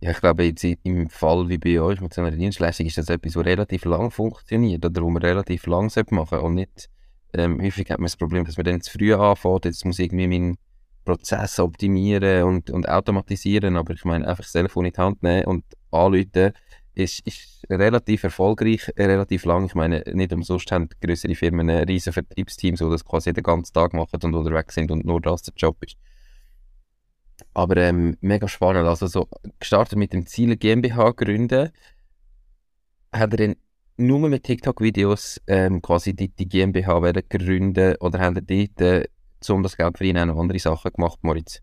Ja, 0.00 0.10
ich 0.10 0.20
glaube, 0.20 0.44
jetzt 0.44 0.62
im 0.62 1.08
Fall 1.08 1.48
wie 1.48 1.58
bei 1.58 1.80
euch 1.80 2.00
mit 2.00 2.12
so 2.12 2.20
einer 2.20 2.30
Dienstleistung 2.36 2.86
ist 2.86 2.98
das 2.98 3.08
etwas, 3.08 3.32
das 3.32 3.44
relativ 3.44 3.84
lang 3.86 4.10
funktioniert 4.10 4.84
oder 4.84 5.02
wo 5.02 5.10
man 5.10 5.22
relativ 5.22 5.66
lang 5.66 5.90
machen 6.10 6.12
sollte 6.12 6.40
und 6.40 6.54
nicht 6.54 6.90
ähm, 7.32 7.60
häufig 7.60 7.90
hat 7.90 7.98
man 7.98 8.06
das 8.06 8.16
Problem, 8.16 8.44
dass 8.44 8.56
man 8.56 8.64
dann 8.64 8.80
zu 8.80 8.92
früh 8.92 9.14
anfängt, 9.14 9.64
jetzt 9.64 9.84
muss 9.84 9.98
irgendwie 9.98 10.26
meinen 10.26 10.58
Prozess 11.06 11.58
optimieren 11.58 12.42
und, 12.42 12.70
und 12.70 12.88
automatisieren, 12.88 13.76
aber 13.76 13.94
ich 13.94 14.04
meine, 14.04 14.28
einfach 14.28 14.44
das 14.44 14.52
Telefon 14.52 14.84
in 14.84 14.92
die 14.92 15.00
Hand 15.00 15.22
nehmen 15.22 15.46
und 15.46 15.64
anrufen 15.90 16.52
ist, 16.94 17.26
ist 17.26 17.64
relativ 17.70 18.24
erfolgreich, 18.24 18.90
relativ 18.98 19.44
lang. 19.44 19.66
Ich 19.66 19.74
meine, 19.74 20.02
nicht 20.12 20.32
umsonst 20.32 20.70
haben 20.72 20.88
größere 21.00 21.34
Firmen 21.34 21.70
ein 21.70 21.84
riesen 21.84 22.12
Vertriebsteam, 22.12 22.76
so 22.76 22.90
das 22.90 23.04
quasi 23.04 23.32
den 23.32 23.44
ganzen 23.44 23.72
Tag 23.72 23.92
machen 23.92 24.18
und 24.22 24.34
unterwegs 24.34 24.74
sind 24.74 24.90
und 24.90 25.04
nur 25.04 25.20
das 25.20 25.42
der 25.42 25.54
Job 25.56 25.76
ist. 25.84 25.96
Aber 27.54 27.76
ähm, 27.76 28.16
mega 28.20 28.48
spannend. 28.48 28.86
Also 28.86 29.06
so 29.06 29.28
gestartet 29.60 29.98
mit 29.98 30.12
dem 30.12 30.26
Ziel 30.26 30.56
GmbH 30.56 31.10
gründen, 31.12 31.70
hat 33.12 33.32
er 33.32 33.36
dann 33.36 33.56
nur 33.98 34.28
mit 34.28 34.44
TikTok-Videos 34.44 35.40
ähm, 35.46 35.82
quasi 35.82 36.14
die, 36.14 36.28
die 36.28 36.48
GmbH 36.48 36.98
gründen 37.28 37.96
oder 37.96 38.18
haben 38.20 38.46
dort, 38.46 38.80
äh, 38.80 39.04
um 39.48 39.62
das 39.62 39.76
Geld 39.76 40.00
ihn 40.00 40.18
auch 40.18 40.40
andere 40.40 40.58
Sachen 40.58 40.92
gemacht, 40.92 41.18
Moritz? 41.22 41.60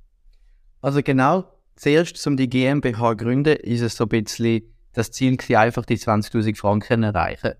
Also 0.82 1.01
genau, 1.01 1.46
zuerst 1.75 2.25
um 2.27 2.38
die 2.38 2.50
GmbH 2.50 3.12
zu 3.12 3.18
gründen, 3.18 3.56
ist 3.58 3.82
es 3.82 3.96
so 3.96 4.06
ein 4.06 4.10
bisschen 4.10 4.63
das 4.94 5.12
Ziel 5.12 5.38
gewesen, 5.38 5.56
einfach 5.56 5.86
die 5.86 5.98
20.000 5.98 6.58
Franken 6.58 7.03
erreichen. 7.03 7.53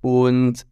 Und 0.00 0.66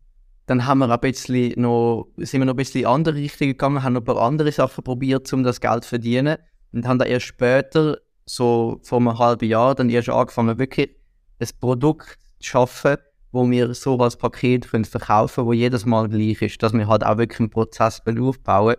dann 0.47 0.67
haben 0.67 0.79
wir 0.79 0.91
ein 0.91 1.01
bisschen 1.01 1.61
noch, 1.61 2.09
sind 2.17 2.41
wir 2.41 2.47
noch 2.47 2.55
ein 2.55 2.57
bisschen 2.57 2.83
in 2.83 2.87
andere 2.87 3.17
Richtungen 3.17 3.53
gegangen, 3.53 3.83
haben 3.83 3.93
noch 3.93 4.01
ein 4.01 4.07
paar 4.07 4.23
andere 4.23 4.51
Sachen 4.53 4.83
probiert, 4.83 5.31
um 5.33 5.43
das 5.43 5.61
Geld 5.61 5.85
zu 5.85 5.91
verdienen. 5.91 6.39
Und 6.73 6.87
haben 6.87 6.99
dann 6.99 7.09
erst 7.09 7.27
später, 7.27 7.99
so 8.25 8.81
vor 8.83 8.99
einem 8.99 9.19
halben 9.19 9.49
Jahr, 9.49 9.75
dann 9.75 9.91
erst 9.91 10.09
angefangen, 10.09 10.59
wirklich 10.59 10.97
ein 11.41 11.49
Produkt 11.61 12.19
zu 12.41 12.49
schaffen, 12.51 12.97
wo 13.33 13.49
wir 13.51 13.75
so 13.75 13.99
als 13.99 14.17
Paket 14.17 14.71
können 14.71 14.85
verkaufen 14.85 15.37
können, 15.37 15.47
wo 15.49 15.53
jedes 15.53 15.85
Mal 15.87 16.09
gleich 16.09 16.43
ist. 16.43 16.63
Dass 16.63 16.73
wir 16.73 16.87
halt 16.87 17.05
auch 17.05 17.19
wirklich 17.19 17.41
einen 17.41 17.51
Prozess 17.51 18.03
aufbauen 18.07 18.77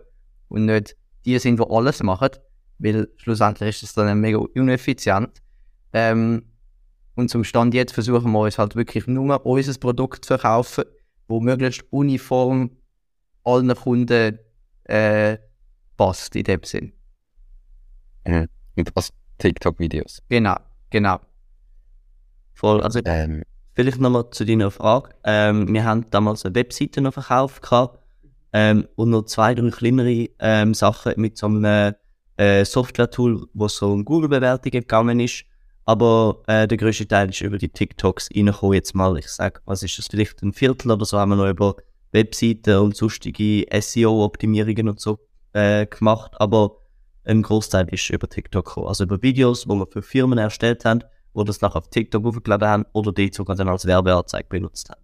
und 0.48 0.66
nicht 0.66 0.96
die 1.24 1.38
sind, 1.38 1.60
die 1.60 1.64
alles 1.68 2.02
machen, 2.02 2.30
weil 2.78 3.08
schlussendlich 3.16 3.68
ist 3.68 3.82
es 3.82 3.92
dann 3.94 4.20
mega 4.20 4.40
ineffizient. 4.54 5.42
Ähm, 5.92 6.44
und 7.14 7.28
zum 7.28 7.44
Stand 7.44 7.74
jetzt 7.74 7.92
versuchen 7.92 8.32
wir 8.32 8.40
uns 8.40 8.58
halt 8.58 8.76
wirklich 8.76 9.06
nur 9.06 9.44
unser 9.44 9.78
Produkt 9.78 10.24
zu 10.24 10.38
verkaufen, 10.38 10.84
wo 11.28 11.40
möglichst 11.40 11.84
uniform 11.90 12.70
allen 13.44 13.74
Kunden 13.74 14.38
äh, 14.84 15.38
passt 15.96 16.34
in 16.36 16.44
dem 16.44 16.62
Sinn. 16.62 16.92
Mhm. 18.26 18.48
Und 18.76 18.96
als 18.96 19.10
TikTok-Videos. 19.38 20.22
Genau, 20.28 20.56
genau. 20.90 21.20
Voll. 22.54 22.82
Also, 22.82 23.00
Ähm, 23.04 23.42
vielleicht 23.74 24.00
nochmal 24.00 24.30
zu 24.30 24.44
deiner 24.44 24.70
Frage. 24.70 25.10
Ähm, 25.24 25.72
wir 25.72 25.84
haben 25.84 26.06
damals 26.10 26.44
eine 26.44 26.54
Webseite 26.54 27.00
noch 27.00 27.14
verkauft 27.14 27.62
gehabt, 27.62 28.00
ähm, 28.52 28.86
und 28.96 29.10
noch 29.10 29.24
zwei, 29.24 29.54
drei 29.54 29.70
kleinere 29.70 30.28
ähm, 30.38 30.74
Sachen 30.74 31.14
mit 31.16 31.36
so 31.36 31.46
einem 31.46 31.94
äh, 32.36 32.64
Software-Tool, 32.64 33.46
wo 33.54 33.68
so 33.68 33.92
um 33.92 34.04
Google-Bewertungen 34.04 34.80
gegangen 34.80 35.20
ist. 35.20 35.44
Aber 35.84 36.42
äh, 36.46 36.66
der 36.66 36.78
größte 36.78 37.06
Teil 37.06 37.30
ist 37.30 37.40
über 37.40 37.58
die 37.58 37.68
TikToks 37.68 38.30
reingekommen. 38.34 38.74
Jetzt 38.74 38.94
mal, 38.94 39.16
ich 39.18 39.28
sag, 39.28 39.62
was 39.64 39.82
ist 39.82 39.98
das, 39.98 40.08
vielleicht 40.08 40.42
ein 40.42 40.52
Viertel 40.52 40.90
oder 40.90 41.04
so, 41.04 41.18
haben 41.18 41.30
wir 41.30 41.36
noch 41.36 41.48
über 41.48 41.76
Webseiten 42.12 42.76
und 42.76 42.96
sonstige 42.96 43.66
SEO-Optimierungen 43.72 44.88
und 44.88 45.00
so 45.00 45.18
äh, 45.52 45.86
gemacht. 45.86 46.32
Aber 46.38 46.76
ein 47.24 47.42
Großteil 47.42 47.88
ist 47.90 48.10
über 48.10 48.28
TikTok 48.28 48.66
gekommen. 48.66 48.88
Also 48.88 49.04
über 49.04 49.22
Videos, 49.22 49.68
wo 49.68 49.74
wir 49.74 49.86
für 49.86 50.02
Firmen 50.02 50.38
erstellt 50.38 50.84
haben, 50.84 51.02
wo 51.32 51.44
das 51.44 51.60
nachher 51.60 51.76
auf 51.76 51.88
TikTok 51.88 52.24
hochgeladen 52.24 52.68
haben 52.68 52.84
oder 52.92 53.12
die 53.12 53.30
sogar 53.32 53.56
dann 53.56 53.68
als 53.68 53.86
Werbeanzeige 53.86 54.48
benutzt 54.48 54.90
haben. 54.90 55.00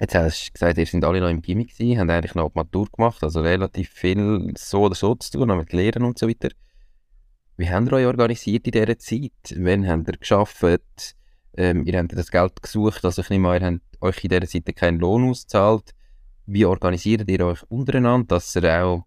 Jetzt 0.00 0.14
hast 0.14 0.48
du 0.48 0.52
gesagt, 0.52 0.78
ihr 0.78 0.86
seid 0.86 1.04
alle 1.04 1.20
noch 1.20 1.28
im 1.28 1.42
Gimmick 1.42 1.76
gewesen, 1.76 1.98
habt 1.98 2.10
eigentlich 2.10 2.34
noch 2.36 2.50
die 2.50 2.58
Matur 2.58 2.86
gemacht, 2.86 3.22
also 3.24 3.40
relativ 3.40 3.90
viel 3.90 4.52
so 4.56 4.82
oder 4.82 4.94
so 4.94 5.14
zu 5.16 5.32
tun, 5.32 5.48
noch 5.48 5.56
mit 5.56 5.72
Lehren 5.72 6.04
und 6.04 6.18
so 6.18 6.28
weiter. 6.28 6.50
Wie 7.56 7.68
habt 7.68 7.88
ihr 7.88 7.92
euch 7.94 8.06
organisiert 8.06 8.66
in 8.68 8.70
dieser 8.70 8.98
Zeit? 8.98 9.32
Wann 9.56 9.88
habt 9.88 10.08
ihr 10.08 10.16
geschafft? 10.16 11.16
Ähm, 11.56 11.84
ihr 11.84 11.98
habt 11.98 12.16
das 12.16 12.30
Geld 12.30 12.62
gesucht, 12.62 13.04
also 13.04 13.22
ich 13.22 13.30
nehme 13.30 13.48
an, 13.48 13.60
ihr 13.60 13.66
habt 13.66 13.82
euch 14.00 14.22
in 14.22 14.30
dieser 14.30 14.46
Zeit 14.46 14.76
keinen 14.76 15.00
Lohn 15.00 15.28
ausgezahlt. 15.28 15.92
Wie 16.46 16.64
organisiert 16.64 17.28
ihr 17.28 17.44
euch 17.44 17.64
untereinander, 17.68 18.36
dass 18.36 18.54
ihr 18.54 18.84
auch, 18.84 19.04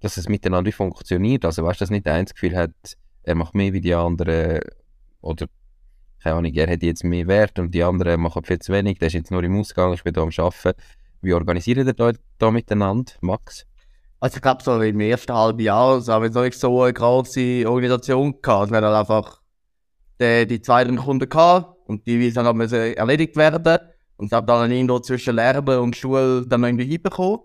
dass 0.00 0.16
es 0.16 0.28
miteinander 0.28 0.72
funktioniert? 0.72 1.44
Also 1.44 1.62
weißt 1.62 1.80
du, 1.80 1.82
dass 1.84 1.90
nicht 1.90 2.08
eins 2.08 2.34
Gefühl 2.34 2.56
hat, 2.56 2.72
er 3.22 3.34
macht 3.34 3.54
mehr 3.54 3.72
wie 3.72 3.80
die 3.80 3.94
anderen 3.94 4.60
oder 5.20 5.46
keine 6.22 6.36
Ahnung, 6.36 6.52
er 6.52 6.70
hat 6.70 6.82
jetzt 6.82 7.04
mehr 7.04 7.26
Wert 7.26 7.58
und 7.58 7.72
die 7.72 7.82
anderen 7.82 8.20
machen 8.20 8.44
viel 8.44 8.58
zu 8.58 8.72
wenig, 8.72 8.98
der 8.98 9.06
ist 9.06 9.14
jetzt 9.14 9.30
nur 9.30 9.42
im 9.44 9.58
Ausgang, 9.58 9.92
ich 9.92 10.02
bin 10.02 10.12
da 10.12 10.22
am 10.22 10.30
Arbeiten. 10.36 10.80
Wie 11.20 11.32
organisiert 11.32 11.78
ihr 11.78 11.92
da, 11.92 12.12
da 12.38 12.50
miteinander, 12.50 13.12
Max? 13.20 13.66
Also 14.20 14.36
ich 14.36 14.42
glaube, 14.42 14.62
so 14.62 14.80
im 14.80 15.00
ersten 15.00 15.32
halben 15.32 15.60
Jahr 15.60 15.94
also 15.94 16.12
haben 16.12 16.24
wir 16.24 16.30
noch 16.30 16.42
nicht 16.42 16.58
so 16.58 16.82
eine 16.82 16.92
große 16.92 17.64
Organisation 17.68 18.40
gehabt. 18.42 18.72
Also 18.72 18.72
wir 18.72 18.82
haben 18.82 18.94
einfach 18.94 19.40
die, 20.20 20.46
die 20.46 20.60
zwei, 20.60 20.84
drei 20.84 20.96
Kunden 20.96 21.28
gehabt 21.28 21.76
und 21.86 22.06
die 22.06 22.16
müssen 22.16 22.44
dann 22.44 22.56
müssen 22.56 22.94
erledigt 22.94 23.36
werden. 23.36 23.78
Und 24.16 24.26
ich 24.26 24.32
habe 24.32 24.46
dann 24.46 24.70
irgendwo 24.72 24.98
zwischen 24.98 25.36
Lernen 25.36 25.78
und 25.78 25.96
Schule 25.96 26.44
dann 26.46 26.64
irgendwie 26.64 26.86
hinbekommen. 26.86 27.38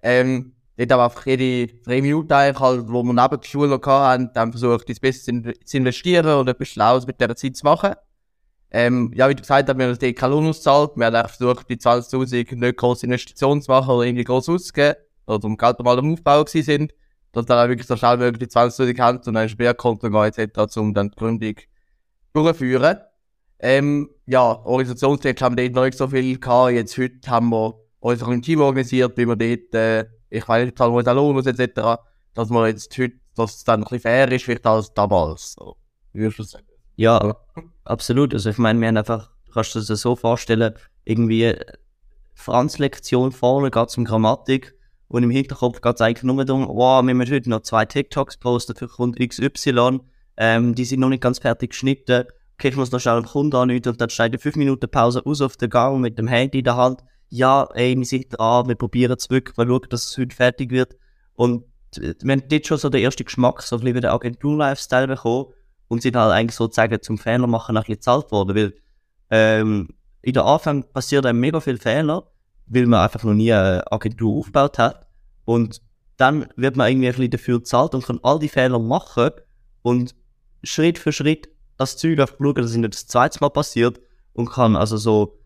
Ähm, 0.00 0.54
wir 0.88 1.04
einfach 1.04 1.26
jede 1.26 1.74
drei 1.82 2.00
Minuten 2.00 2.32
eigentlich 2.32 2.60
halt, 2.60 2.88
wo 2.88 3.02
wir 3.02 3.12
neben 3.12 3.40
der 3.40 3.48
Schule 3.48 3.80
hatten, 3.84 4.30
dann 4.34 4.52
versucht, 4.52 4.88
das 4.88 5.00
Beste 5.00 5.54
zu 5.64 5.76
investieren 5.76 6.38
und 6.38 6.48
etwas 6.48 6.68
Schlaues 6.68 7.06
mit 7.06 7.20
dieser 7.20 7.36
Zeit 7.36 7.56
zu 7.56 7.64
machen. 7.64 7.94
Ähm, 8.74 9.12
ja, 9.14 9.28
wie 9.28 9.34
du 9.34 9.42
gesagt 9.42 9.68
hast, 9.68 9.76
wir 9.76 9.84
haben 9.84 9.90
uns 9.90 10.18
keinen 10.18 10.30
Lohn 10.30 10.46
ausgezahlt. 10.46 10.92
Wir 10.96 11.06
haben 11.06 11.14
einfach 11.14 11.36
versucht, 11.36 11.68
die 11.68 11.76
20.000 11.76 12.54
nicht 12.54 12.76
große 12.78 13.04
Investitionen 13.04 13.60
zu 13.60 13.70
machen 13.70 13.90
oder 13.90 14.06
irgendwie 14.06 14.24
groß 14.24 14.48
auszugeben. 14.48 14.96
Oder 15.26 15.44
um 15.44 15.56
Geld 15.58 15.78
mal 15.80 15.98
am 15.98 16.14
Aufbau 16.14 16.44
gewesen 16.44 16.64
sind. 16.64 16.94
Dass 17.32 17.44
dann 17.44 17.64
auch 17.64 17.68
wirklich 17.68 17.86
so 17.86 17.96
schnell 17.96 18.16
möglich 18.16 18.48
die 18.48 18.54
20.000 18.54 18.98
haben 18.98 19.18
und 19.18 19.26
dann 19.26 19.36
ein 19.36 19.48
Sperrkonto 19.48 20.10
gehen 20.10 20.24
etc., 20.24 20.76
um 20.78 20.94
dann 20.94 21.10
die 21.10 21.16
Gründung 21.16 21.54
durchzuführen. 22.32 22.98
Ähm, 23.58 24.10
ja, 24.26 24.42
organisationstechnisch 24.42 25.42
haben 25.42 25.56
wir 25.56 25.64
dort 25.64 25.76
noch 25.76 25.84
nicht 25.84 25.98
so 25.98 26.08
viel 26.08 26.38
gehabt. 26.38 26.72
Jetzt 26.72 26.96
heute 26.96 27.30
haben 27.30 27.50
wir 27.50 27.78
uns 28.00 28.22
ein 28.22 28.42
Team 28.42 28.60
organisiert, 28.60 29.16
wie 29.18 29.26
wir 29.26 29.36
dort, 29.36 29.74
äh, 29.74 30.06
ich 30.32 30.48
weiß 30.48 30.64
nicht, 30.64 30.78
zahlen 30.78 30.94
uns 30.94 31.06
auch 31.06 31.14
Lohn 31.14 31.36
aus 31.36 31.46
etc., 31.46 32.00
dass 32.34 32.50
wir 32.50 32.68
jetzt 32.68 32.96
heute, 32.98 33.16
dass 33.36 33.56
es 33.56 33.64
dann 33.64 33.80
ein 33.80 33.84
bisschen 33.84 34.00
fair 34.00 34.32
ist, 34.32 34.44
vielleicht 34.44 34.66
als 34.66 34.92
damals. 34.94 35.52
So, 35.52 35.76
würdest 36.12 36.38
du 36.38 36.42
sagen? 36.44 36.66
Ja, 36.96 37.36
absolut. 37.84 38.32
Also 38.32 38.50
ich 38.50 38.58
meine, 38.58 38.80
wir 38.80 38.88
haben 38.88 38.96
einfach, 38.96 39.30
du 39.46 39.52
kannst 39.52 39.74
dir 39.74 39.80
das 39.80 40.00
so 40.00 40.16
vorstellen, 40.16 40.74
irgendwie 41.04 41.54
Franz-Lektion 42.34 43.32
vorne 43.32 43.70
geht 43.70 43.90
zum 43.90 44.04
Grammatik 44.04 44.74
und 45.08 45.22
im 45.22 45.30
Hinterkopf 45.30 45.80
geht 45.80 45.94
es 45.94 46.00
eigentlich 46.00 46.22
nur 46.22 46.44
darum, 46.44 46.66
wow, 46.68 47.04
wir 47.04 47.14
müssen 47.14 47.34
heute 47.34 47.50
noch 47.50 47.60
zwei 47.60 47.84
TikToks 47.84 48.38
posten 48.38 48.74
für 48.74 48.88
Kunden 48.88 49.26
XY, 49.26 50.00
ähm, 50.38 50.74
die 50.74 50.84
sind 50.84 51.00
noch 51.00 51.10
nicht 51.10 51.22
ganz 51.22 51.38
fertig 51.38 51.70
geschnitten, 51.70 52.24
okay, 52.54 52.68
ich 52.68 52.76
muss 52.76 52.92
noch 52.92 53.00
schnell 53.00 53.16
einen 53.16 53.26
Kunden 53.26 53.56
anrufen 53.56 53.88
und 53.88 54.00
dann 54.00 54.08
steht 54.08 54.26
eine 54.26 54.38
5 54.38 54.56
Minuten 54.56 54.88
Pause 54.88 55.22
aus 55.26 55.42
auf 55.42 55.56
der 55.56 55.68
Gang 55.68 56.00
mit 56.00 56.18
dem 56.18 56.28
Handy 56.28 56.58
in 56.58 56.64
der 56.64 56.76
Hand. 56.76 57.02
Ja, 57.34 57.66
ey, 57.72 57.96
wir 57.96 58.04
sind 58.04 58.26
dran, 58.28 58.68
wir 58.68 58.74
probieren 58.74 59.16
es 59.16 59.30
wirklich, 59.30 59.56
wir 59.56 59.66
schauen, 59.66 59.88
dass 59.88 60.04
es 60.04 60.18
heute 60.18 60.36
fertig 60.36 60.70
wird. 60.70 60.96
Und 61.32 61.64
äh, 61.96 62.12
wir 62.20 62.32
haben 62.32 62.42
dort 62.46 62.66
schon 62.66 62.76
so 62.76 62.90
den 62.90 63.02
ersten 63.02 63.24
Geschmack, 63.24 63.62
so 63.62 63.76
ein 63.76 63.84
bisschen 63.84 64.02
der 64.02 64.12
Agentur-Lifestyle 64.12 65.08
bekommen 65.08 65.46
und 65.88 66.02
sind 66.02 66.14
halt 66.14 66.30
eigentlich 66.30 66.56
sozusagen 66.56 67.00
zum 67.00 67.16
Fehler 67.16 67.46
machen 67.46 67.74
ein 67.74 67.80
bisschen 67.84 67.94
gezahlt 67.94 68.30
worden, 68.32 68.54
weil 68.54 68.74
ähm, 69.30 69.88
in 70.20 70.34
der 70.34 70.44
Anfang 70.44 70.84
passiert 70.92 71.24
einem 71.24 71.40
mega 71.40 71.58
viel 71.60 71.78
Fehler, 71.78 72.30
weil 72.66 72.84
man 72.84 73.00
einfach 73.00 73.24
noch 73.24 73.32
nie 73.32 73.50
eine 73.50 73.90
Agentur 73.90 74.40
aufgebaut 74.40 74.78
hat 74.78 75.06
und 75.46 75.80
dann 76.18 76.46
wird 76.56 76.76
man 76.76 76.90
irgendwie 76.90 77.06
ein 77.06 77.14
bisschen 77.14 77.30
dafür 77.30 77.58
gezahlt 77.60 77.94
und 77.94 78.04
kann 78.04 78.20
all 78.22 78.40
die 78.40 78.50
Fehler 78.50 78.78
machen 78.78 79.30
und 79.80 80.14
Schritt 80.62 80.98
für 80.98 81.12
Schritt 81.12 81.48
das 81.78 81.96
Zeug 81.96 82.20
einfach 82.20 82.36
schauen, 82.36 82.54
dass 82.56 82.72
es 82.72 82.76
nicht 82.76 82.92
das 82.92 83.06
zweite 83.06 83.38
Mal 83.40 83.48
passiert 83.48 84.02
und 84.34 84.50
kann 84.50 84.76
also 84.76 84.98
so 84.98 85.41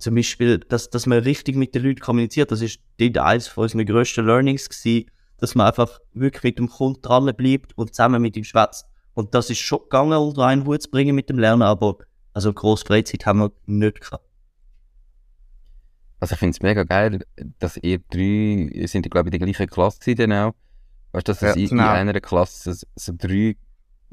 zum 0.00 0.14
Beispiel, 0.14 0.58
dass, 0.58 0.90
dass 0.90 1.06
man 1.06 1.18
richtig 1.18 1.56
mit 1.56 1.74
den 1.74 1.84
Leuten 1.84 2.00
kommuniziert, 2.00 2.50
das 2.50 2.60
ist 2.62 2.80
dort 2.98 3.18
eines 3.18 3.48
von 3.48 3.64
unseren 3.64 3.84
grössten 3.86 4.26
Learnings 4.26 4.68
gewesen, 4.68 5.10
dass 5.38 5.54
man 5.54 5.66
einfach 5.66 6.00
wirklich 6.12 6.42
mit 6.42 6.58
dem 6.58 6.68
Kunden 6.68 7.00
dran 7.02 7.34
bleibt 7.36 7.76
und 7.76 7.94
zusammen 7.94 8.20
mit 8.20 8.36
ihm 8.36 8.44
schwätzt. 8.44 8.86
Und 9.14 9.34
das 9.34 9.50
ist 9.50 9.58
schon 9.58 9.80
gegangen, 9.80 10.12
unter 10.12 10.46
einen 10.46 10.66
Hut 10.66 10.82
zu 10.82 10.90
bringen 10.90 11.14
mit 11.14 11.28
dem 11.28 11.38
Lernen, 11.38 11.62
aber 11.62 11.98
also 12.32 12.52
grosse 12.52 12.84
Freizeit 12.84 13.26
haben 13.26 13.40
wir 13.40 13.52
nicht 13.66 14.00
gehabt. 14.00 14.24
Also 16.20 16.34
ich 16.34 16.38
finde 16.38 16.54
es 16.54 16.62
mega 16.62 16.84
geil, 16.84 17.24
dass 17.58 17.76
ihr 17.78 17.98
drei, 18.10 18.70
ihr 18.72 18.88
sind 18.88 19.10
glaube 19.10 19.28
ich 19.28 19.34
in 19.34 19.40
der 19.40 19.46
gleichen 19.46 19.66
Klasse 19.66 20.14
dann 20.14 20.32
auch. 20.32 20.54
Weißt 21.12 21.26
du, 21.28 21.32
dass 21.32 21.42
es 21.42 21.48
Ja, 21.48 21.54
in, 21.54 21.62
in 21.62 21.68
genau. 21.70 21.88
einer 21.88 22.20
Klasse 22.20 22.74
so, 22.74 22.86
so 22.94 23.12
drei 23.16 23.56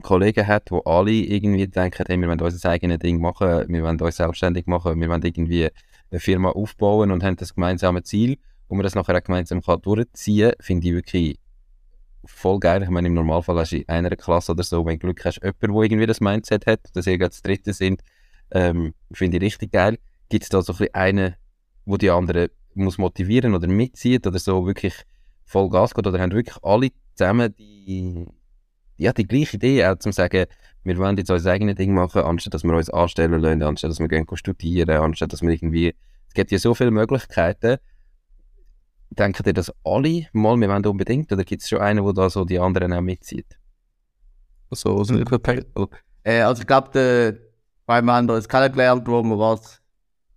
Kollegen 0.03 0.45
hat, 0.47 0.71
wo 0.71 0.79
alle 0.79 1.11
irgendwie 1.11 1.67
denken, 1.67 2.05
hey, 2.07 2.17
wir 2.19 2.27
wollen 2.27 2.39
unser 2.39 2.69
eigenes 2.69 2.99
Ding 2.99 3.19
machen, 3.19 3.65
wir 3.67 3.83
wollen 3.83 3.99
uns 3.99 4.17
selbstständig 4.17 4.67
machen, 4.67 4.99
wir 4.99 5.09
wollen 5.09 5.23
irgendwie 5.23 5.69
eine 6.11 6.19
Firma 6.19 6.49
aufbauen 6.49 7.11
und 7.11 7.23
haben 7.23 7.35
das 7.35 7.55
gemeinsame 7.55 8.03
Ziel 8.03 8.37
und 8.67 8.77
man 8.77 8.83
das 8.83 8.95
nachher 8.95 9.15
auch 9.15 9.23
gemeinsam 9.23 9.61
kann 9.61 9.81
durchziehen 9.81 10.51
kann, 10.51 10.65
finde 10.65 10.87
ich 10.87 10.93
wirklich 10.93 11.39
voll 12.25 12.59
geil. 12.59 12.83
Ich 12.83 12.89
meine, 12.89 13.07
im 13.07 13.13
Normalfall 13.13 13.57
hast 13.57 13.71
du 13.71 13.77
in 13.77 13.87
einer 13.87 14.15
Klasse 14.15 14.51
oder 14.51 14.63
so, 14.63 14.85
wenn 14.85 14.99
du 14.99 15.07
Glück 15.07 15.25
hast, 15.25 15.41
jemanden, 15.41 15.73
der 15.73 15.83
irgendwie 15.83 16.05
das 16.05 16.21
Mindset 16.21 16.65
hat, 16.67 16.81
dass 16.93 17.07
ihr 17.07 17.17
gerade 17.17 17.29
das 17.29 17.41
Dritte 17.41 17.73
sind, 17.73 18.01
ähm, 18.51 18.93
finde 19.11 19.37
ich 19.37 19.43
richtig 19.43 19.71
geil. 19.71 19.97
Gibt 20.29 20.43
es 20.43 20.49
da 20.49 20.61
so 20.61 20.73
ein 20.73 20.93
einen, 20.93 21.35
wo 21.85 21.97
die 21.97 22.09
anderen 22.09 22.49
muss 22.73 22.97
motivieren 22.97 23.55
oder 23.55 23.67
mitzieht 23.67 24.27
oder 24.27 24.39
so 24.39 24.65
wirklich 24.65 24.93
voll 25.45 25.69
Gas 25.69 25.93
geht 25.93 26.05
oder 26.05 26.19
haben 26.19 26.31
wirklich 26.33 26.57
alle 26.63 26.89
zusammen 27.15 27.55
die, 27.57 28.25
ja, 28.97 29.13
die 29.13 29.27
gleiche 29.27 29.57
Idee, 29.57 29.85
auch 29.85 29.97
zum 29.99 30.11
sagen, 30.11 30.45
wir 30.83 30.97
wollen 30.97 31.17
jetzt 31.17 31.29
unser 31.29 31.51
eigenes 31.51 31.75
Ding 31.75 31.93
machen, 31.93 32.21
anstatt 32.21 32.53
dass 32.53 32.63
wir 32.63 32.73
uns 32.73 32.89
anstellen 32.89 33.39
lassen, 33.41 33.63
anstatt 33.63 33.91
dass 33.91 33.99
wir 33.99 34.07
gehen 34.07 34.25
studieren, 34.33 34.89
anstatt 34.89 35.33
dass 35.33 35.41
wir 35.41 35.49
irgendwie, 35.49 35.95
es 36.27 36.33
gibt 36.33 36.51
ja 36.51 36.57
so 36.57 36.73
viele 36.73 36.91
Möglichkeiten. 36.91 37.77
Denken 39.09 39.43
ihr, 39.45 39.53
dass 39.53 39.71
alle 39.83 40.27
mal, 40.33 40.59
wir 40.59 40.67
wollen 40.67 40.85
unbedingt, 40.85 41.31
oder 41.31 41.43
gibt 41.43 41.61
es 41.61 41.69
schon 41.69 41.79
einen, 41.79 42.03
der 42.03 42.13
da 42.13 42.29
so 42.29 42.43
die 42.43 42.59
anderen 42.59 42.93
auch 42.93 43.01
mitzieht? 43.01 43.57
So, 44.71 45.03
so 45.03 45.15
äh, 46.23 46.41
also 46.41 46.61
ich 46.61 46.67
glaube, 46.67 46.89
der, 46.93 47.37
weil 47.85 48.01
wir 48.01 48.13
haben 48.13 48.29
uns 48.29 48.49
kennengelernt, 48.49 49.07
wo 49.07 49.23
wir 49.23 49.39
was 49.39 49.81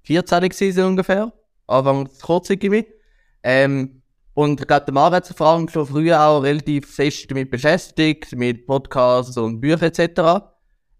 14 0.02 0.42
waren 0.42 0.86
ungefähr, 0.86 1.32
Anfang 1.66 2.08
kurz 2.22 2.50
irgendwie. 2.50 2.86
Ähm, 3.42 3.99
und 4.34 4.60
ich 4.60 4.66
glaube, 4.66 4.84
der 4.86 4.94
Mann 4.94 5.12
hat 5.12 5.26
sich 5.26 5.36
schon 5.36 5.68
früher 5.68 6.20
auch 6.20 6.42
relativ 6.42 6.94
fest 6.94 7.30
damit 7.30 7.50
beschäftigt, 7.50 8.34
mit 8.36 8.66
Podcasts 8.66 9.36
und 9.36 9.60
Büchern 9.60 9.90
etc. 9.90 10.44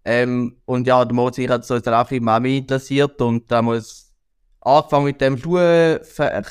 Ähm, 0.03 0.57
und 0.65 0.87
ja, 0.87 1.05
der 1.05 1.13
Moritz 1.13 1.37
hat 1.37 1.69
uns 1.69 1.83
dann 1.83 1.93
auch 1.93 2.11
immer 2.11 2.39
mehr 2.39 2.57
interessiert 2.57 3.21
und 3.21 3.49
da 3.51 3.59
uns 3.59 4.13
angefangen 4.59 5.05
mit 5.05 5.21
dem 5.21 5.37
Schuhe 5.37 6.01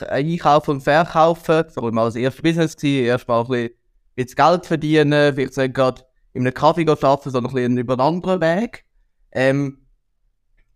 einkaufen 0.08 0.70
und 0.72 0.80
verkaufen. 0.80 1.64
Das 1.64 1.76
war 1.76 1.92
mal 1.92 2.06
das 2.06 2.16
erste 2.16 2.42
Business 2.42 2.76
gewesen, 2.76 3.06
erstmal 3.06 3.42
ein 3.42 3.70
bisschen, 4.16 4.36
Geld 4.36 4.66
verdienen, 4.66 5.34
vielleicht 5.34 5.56
nicht 5.56 5.74
gerade 5.74 6.02
in 6.32 6.42
einem 6.42 6.54
Kaffee 6.54 6.88
arbeiten, 6.88 7.30
sondern 7.30 7.50
ein 7.50 7.54
bisschen 7.54 7.78
über 7.78 7.94
einen 7.94 8.00
anderen 8.02 8.40
Weg. 8.40 8.84
Ähm, 9.32 9.86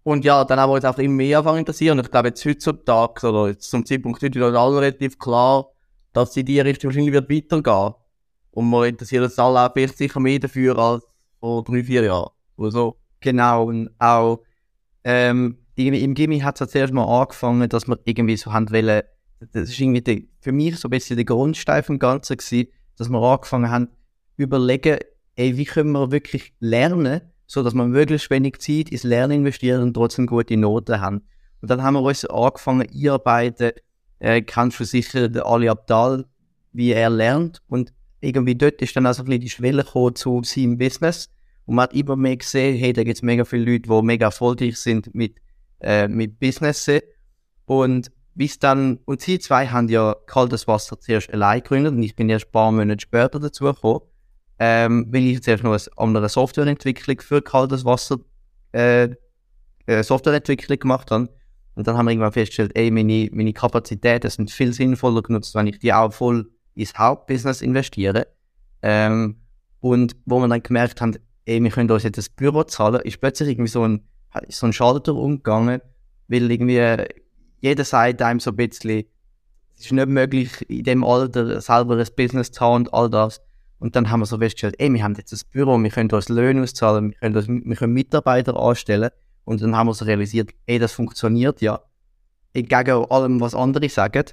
und 0.02 0.24
ja, 0.24 0.44
dann 0.44 0.60
haben 0.60 0.70
wir 0.70 0.74
uns 0.74 0.84
einfach 0.84 1.02
immer 1.02 1.14
mehr 1.14 1.38
anfangen 1.38 1.60
interessieren. 1.60 1.98
Und 1.98 2.04
ich 2.04 2.10
glaube, 2.10 2.28
jetzt 2.28 2.44
heutzutage, 2.44 3.26
oder 3.26 3.48
jetzt 3.48 3.70
zum 3.70 3.86
Zeitpunkt 3.86 4.22
heute, 4.22 4.38
ist 4.38 4.44
allen 4.44 4.78
relativ 4.78 5.18
klar, 5.18 5.73
dass 6.14 6.32
sie 6.32 6.40
in 6.40 6.46
die 6.46 6.60
Richtung 6.60 6.88
wahrscheinlich 6.88 7.12
wird 7.12 7.30
weitergehen. 7.30 7.94
Und 8.52 8.70
wir 8.70 8.86
interessieren 8.86 9.24
uns 9.24 9.38
alle 9.38 9.68
auch 9.68 9.88
sicher 9.94 10.20
mehr 10.20 10.38
dafür 10.38 10.78
als 10.78 11.04
vor 11.40 11.62
drei, 11.64 11.84
vier 11.84 12.04
Jahren. 12.04 12.30
Oder 12.56 12.70
so. 12.70 12.96
Genau, 13.20 13.64
und 13.66 13.90
auch 13.98 14.40
ähm, 15.02 15.58
im 15.76 16.14
Gimmi 16.14 16.40
hat 16.40 16.60
es 16.60 16.70
zuerst 16.70 16.92
mal 16.94 17.04
angefangen, 17.04 17.68
dass 17.68 17.88
wir 17.88 17.98
irgendwie 18.04 18.36
so 18.36 18.52
haben 18.52 18.70
wollen, 18.70 19.02
das 19.52 19.68
ist 19.68 19.80
irgendwie 19.80 20.02
die, 20.02 20.30
für 20.40 20.52
mich 20.52 20.78
so 20.78 20.88
ein 20.88 20.90
bisschen 20.90 21.16
der 21.16 21.24
Grundstein 21.24 21.82
vom 21.82 21.98
Ganzen 21.98 22.36
gewesen, 22.36 22.68
dass 22.96 23.08
wir 23.08 23.20
angefangen 23.20 23.70
haben, 23.70 23.88
überlegen, 24.36 24.98
ey, 25.36 25.56
wie 25.56 25.64
können 25.64 25.92
wir 25.92 26.10
wirklich 26.12 26.54
lernen, 26.60 27.20
so 27.46 27.62
dass 27.62 27.74
wir 27.74 27.84
möglichst 27.84 28.30
wenig 28.30 28.60
Zeit 28.60 28.90
ins 28.90 29.02
Lernen 29.02 29.38
investieren 29.38 29.82
und 29.82 29.94
trotzdem 29.94 30.26
gute 30.26 30.56
Noten 30.56 31.00
haben. 31.00 31.22
Und 31.60 31.70
dann 31.70 31.82
haben 31.82 31.94
wir 31.94 32.02
uns 32.02 32.24
angefangen, 32.24 32.88
einarbeiten, 32.88 33.72
äh, 34.24 34.70
sicher 34.70 35.28
den 35.28 35.42
Ali 35.42 35.68
Abdal, 35.68 36.24
wie 36.72 36.92
er 36.92 37.10
lernt. 37.10 37.62
Und 37.68 37.92
irgendwie 38.20 38.54
dort 38.54 38.80
ist 38.80 38.96
dann 38.96 39.06
also 39.06 39.22
ein 39.22 39.26
bisschen 39.26 39.40
die 39.40 39.50
Schwelle 39.50 39.84
gekommen 39.84 40.14
zu 40.14 40.42
seinem 40.42 40.78
Business. 40.78 41.28
Und 41.66 41.76
man 41.76 41.84
hat 41.84 41.94
immer 41.94 42.16
mehr 42.16 42.36
gesehen, 42.36 42.76
hey, 42.76 42.92
da 42.92 43.04
gibt 43.04 43.16
es 43.16 43.22
mega 43.22 43.44
viele 43.44 43.70
Leute, 43.70 43.88
die 43.88 44.02
mega 44.02 44.26
erfolgreich 44.26 44.78
sind 44.78 45.14
mit, 45.14 45.40
äh, 45.80 46.08
mit 46.08 46.38
Business. 46.38 46.88
Und 47.66 48.10
bis 48.34 48.58
dann, 48.58 48.98
und 49.04 49.20
sie 49.20 49.38
zwei 49.38 49.66
haben 49.68 49.88
ja 49.88 50.16
kaltes 50.26 50.66
Wasser 50.66 50.98
zuerst 50.98 51.32
allein 51.32 51.60
gegründet 51.60 51.92
und 51.92 52.02
ich 52.02 52.16
bin 52.16 52.28
erst 52.28 52.46
ein 52.46 52.52
paar 52.52 52.72
Monate 52.72 53.00
später 53.00 53.38
dazu 53.38 53.64
gekommen, 53.64 54.00
ähm, 54.58 55.06
weil 55.10 55.24
ich 55.24 55.42
zuerst 55.42 55.62
noch 55.62 55.78
eine, 55.96 56.18
eine 56.18 56.28
Softwareentwicklung 56.28 57.20
für 57.20 57.42
kaltes 57.42 57.84
Wasser 57.84 58.18
äh, 58.72 59.10
äh, 59.86 60.02
Softwareentwicklung 60.02 60.78
gemacht 60.78 61.10
habe. 61.10 61.28
Und 61.74 61.86
dann 61.86 61.96
haben 61.96 62.06
wir 62.06 62.12
irgendwann 62.12 62.32
festgestellt, 62.32 62.72
ey, 62.74 62.90
meine, 62.90 63.28
meine 63.32 63.52
Kapazitäten 63.52 64.30
sind 64.30 64.50
viel 64.50 64.72
sinnvoller 64.72 65.22
genutzt, 65.22 65.54
wenn 65.54 65.66
ich 65.66 65.78
die 65.78 65.92
auch 65.92 66.12
voll 66.12 66.50
ins 66.74 66.94
Hauptbusiness 66.96 67.62
investiere. 67.62 68.28
Ähm, 68.82 69.36
und 69.80 70.16
wo 70.24 70.38
wir 70.38 70.48
dann 70.48 70.62
gemerkt 70.62 71.00
haben, 71.00 71.16
ey, 71.46 71.62
wir 71.62 71.70
können 71.70 71.90
uns 71.90 72.04
jetzt 72.04 72.18
das 72.18 72.28
Büro 72.28 72.62
zahlen, 72.64 73.00
ist 73.02 73.20
plötzlich 73.20 73.50
irgendwie 73.50 73.70
so 73.70 73.82
ein, 73.82 74.06
so 74.48 74.66
ein 74.66 74.72
Schalter 74.72 75.14
umgegangen, 75.14 75.80
weil 76.28 76.50
irgendwie 76.50 77.04
jeder 77.60 77.84
sagt 77.84 78.22
einem 78.22 78.40
so 78.40 78.50
ein 78.50 78.56
bisschen, 78.56 79.04
es 79.76 79.86
ist 79.86 79.92
nicht 79.92 80.08
möglich, 80.08 80.68
in 80.68 80.84
dem 80.84 81.04
Alter 81.04 81.60
selber 81.60 81.96
ein 81.96 82.06
Business 82.16 82.52
zu 82.52 82.60
haben 82.60 82.86
und 82.86 82.94
all 82.94 83.10
das. 83.10 83.40
Und 83.78 83.96
dann 83.96 84.10
haben 84.10 84.20
wir 84.20 84.26
so 84.26 84.38
festgestellt, 84.38 84.76
ey, 84.78 84.92
wir 84.92 85.02
haben 85.02 85.14
jetzt 85.16 85.32
das 85.32 85.44
Büro, 85.44 85.76
wir 85.78 85.90
können 85.90 86.10
uns 86.10 86.28
Löhne 86.28 86.62
auszahlen, 86.62 87.10
wir 87.10 87.30
können, 87.30 87.62
wir 87.64 87.76
können 87.76 87.92
Mitarbeiter 87.92 88.56
anstellen. 88.56 89.10
Und 89.44 89.62
dann 89.62 89.76
haben 89.76 89.88
wir 89.88 89.94
so 89.94 90.04
realisiert, 90.04 90.50
ey, 90.66 90.78
das 90.78 90.92
funktioniert 90.92 91.60
ja. 91.60 91.80
Entgegen 92.52 93.04
allem, 93.10 93.40
was 93.40 93.54
andere 93.54 93.88
sagen. 93.88 94.24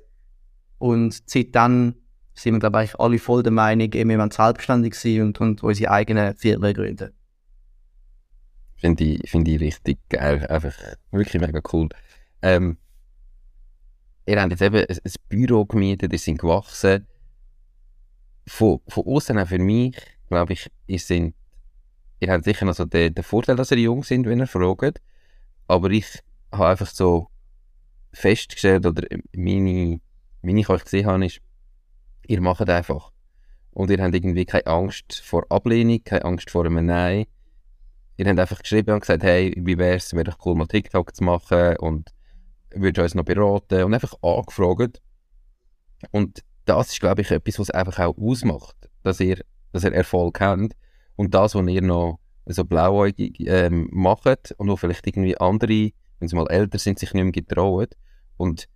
Und 0.78 1.22
seitdem 1.30 1.96
sind 2.34 2.54
wir, 2.54 2.60
glaube 2.60 2.84
ich, 2.84 3.00
alle 3.00 3.20
voll 3.20 3.44
der 3.44 3.52
Meinung, 3.52 3.92
ey, 3.92 4.08
wir 4.08 4.18
wollen 4.18 4.32
selbstständig 4.32 4.96
sein 4.96 5.22
und, 5.22 5.42
und 5.42 5.64
unsere 5.64 5.92
eigenen 5.92 6.36
Firmen 6.36 6.74
gründen. 6.74 7.12
Finde 8.78 9.04
ich, 9.04 9.30
find 9.30 9.48
ich 9.48 9.60
richtig 9.60 10.00
geil. 10.10 10.46
Einfach 10.48 10.74
wirklich 11.12 11.40
mega 11.40 11.62
cool. 11.72 11.90
Ähm, 12.42 12.78
ihr 14.26 14.42
habt 14.42 14.52
jetzt 14.52 14.62
eben 14.62 14.78
ein, 14.78 14.98
ein 15.04 15.14
Büro 15.30 15.66
gemietet, 15.66 16.14
ihr 16.14 16.20
sind 16.20 16.40
gewachsen. 16.40 17.06
Von, 18.48 18.80
von 18.88 19.06
außen 19.06 19.38
auch 19.38 19.48
für 19.48 19.60
mich, 19.60 19.96
glaube 20.30 20.54
ich, 20.54 20.72
ihr 20.88 21.00
sind 21.00 21.36
ihr 22.22 22.32
habt 22.32 22.46
sicher 22.46 22.66
noch 22.66 22.76
so 22.76 22.86
den, 22.86 23.14
den 23.14 23.24
Vorteil, 23.24 23.56
dass 23.56 23.72
ihr 23.72 23.80
jung 23.80 24.04
sind, 24.04 24.28
wenn 24.28 24.40
ihr 24.40 24.48
fragt. 24.48 25.02
Aber 25.68 25.90
ich 25.90 26.06
habe 26.52 26.68
einfach 26.68 26.88
so 26.88 27.28
festgestellt, 28.14 28.86
oder 28.86 29.08
meine, 29.36 30.00
meine 30.42 30.60
ich 30.60 30.70
euch 30.70 30.84
gesehen 30.84 31.08
habe, 31.08 31.26
ist, 31.26 31.42
ihr 32.28 32.42
macht 32.42 32.70
einfach. 32.70 33.12
Und 33.72 33.90
ihr 33.90 34.02
habt 34.02 34.14
irgendwie 34.14 34.46
keine 34.46 34.68
Angst 34.68 35.22
vor 35.26 35.46
Ablehnung, 35.50 36.04
keine 36.04 36.26
Angst 36.26 36.52
vor 36.52 36.66
einem 36.66 36.86
Nein. 36.86 37.26
Ihr 38.18 38.28
habt 38.28 38.40
einfach 38.40 38.60
geschrieben 38.60 38.94
und 38.94 39.00
gesagt, 39.00 39.24
hey, 39.24 39.54
wie 39.58 39.78
wäre 39.78 39.96
es, 39.96 40.14
wäre 40.14 40.36
cool, 40.46 40.56
mal 40.56 40.68
TikTok 40.68 41.16
zu 41.16 41.24
machen 41.24 41.78
und 41.78 42.12
würdet 42.70 43.00
uns 43.00 43.16
noch 43.16 43.26
beraten 43.26 43.84
und 43.84 43.94
einfach 43.94 44.14
angefragt. 44.22 45.02
Und 46.12 46.44
das 46.66 46.92
ist, 46.92 47.00
glaube 47.00 47.22
ich, 47.22 47.32
etwas, 47.32 47.58
was 47.58 47.72
einfach 47.72 47.98
auch 48.00 48.18
ausmacht, 48.18 48.76
dass 49.02 49.20
ihr, 49.20 49.42
dass 49.72 49.86
ihr 49.86 49.94
Erfolg 49.94 50.40
habt. 50.40 50.76
Und 51.22 51.36
das, 51.36 51.54
was 51.54 51.68
ihr 51.68 51.84
noch 51.84 52.18
so 52.48 52.66
blauäugig 52.66 53.42
ähm, 53.42 53.88
macht 53.92 54.56
und 54.58 54.70
wo 54.70 54.76
vielleicht 54.76 55.06
irgendwie 55.06 55.38
andere, 55.38 55.92
wenn 56.18 56.28
sie 56.28 56.36
mal 56.36 56.50
älter 56.50 56.80
sind, 56.80 56.98
sich 56.98 57.14
nicht 57.14 57.22
mehr 57.24 57.32
getrauen. 57.32 57.86
Und 58.38 58.68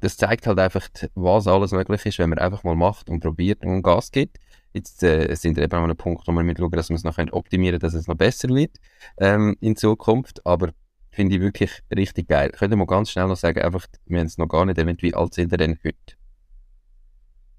das 0.00 0.18
zeigt 0.18 0.46
halt 0.46 0.58
einfach, 0.58 0.86
was 1.14 1.46
alles 1.46 1.72
möglich 1.72 2.04
ist, 2.04 2.18
wenn 2.18 2.28
man 2.28 2.38
einfach 2.38 2.64
mal 2.64 2.76
macht 2.76 3.08
und 3.08 3.20
probiert 3.20 3.64
und 3.64 3.80
Gas 3.80 4.10
gibt. 4.10 4.36
Jetzt 4.74 5.02
äh, 5.02 5.34
sind 5.34 5.56
wir 5.56 5.64
eben 5.64 5.74
an 5.74 5.84
einem 5.84 5.96
Punkt, 5.96 6.28
wo 6.28 6.32
wir 6.32 6.42
mit 6.42 6.58
schauen, 6.58 6.70
dass 6.72 6.90
wir 6.90 6.96
es 6.96 7.02
noch 7.02 7.16
optimieren 7.16 7.80
können, 7.80 7.90
dass 7.90 7.98
es 7.98 8.06
noch 8.06 8.14
besser 8.14 8.50
wird 8.50 8.76
ähm, 9.16 9.56
in 9.62 9.74
Zukunft. 9.74 10.44
Aber 10.44 10.72
finde 11.10 11.36
ich 11.36 11.40
wirklich 11.40 11.82
richtig 11.96 12.28
geil. 12.28 12.50
Könnt 12.50 12.74
ihr 12.74 12.76
mal 12.76 12.84
ganz 12.84 13.10
schnell 13.10 13.26
noch 13.26 13.38
sagen, 13.38 13.62
einfach, 13.62 13.86
wir 14.04 14.20
haben 14.20 14.26
es 14.26 14.36
noch 14.36 14.48
gar 14.48 14.66
nicht 14.66 14.76
erwähnt, 14.76 15.00
wie 15.00 15.14
alt 15.14 15.32
sind 15.32 15.50
ihr 15.50 15.56
denn 15.56 15.78
heute? 15.82 15.96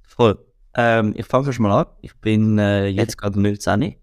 Voll. 0.04 0.46
Ähm, 0.76 1.16
ich 1.18 1.26
fange 1.26 1.52
schon 1.52 1.64
mal 1.64 1.82
an. 1.82 1.88
Ich 2.04 2.16
bin 2.18 2.60
äh, 2.60 2.86
jetzt 2.86 3.18
gerade 3.18 3.42
19. 3.42 3.96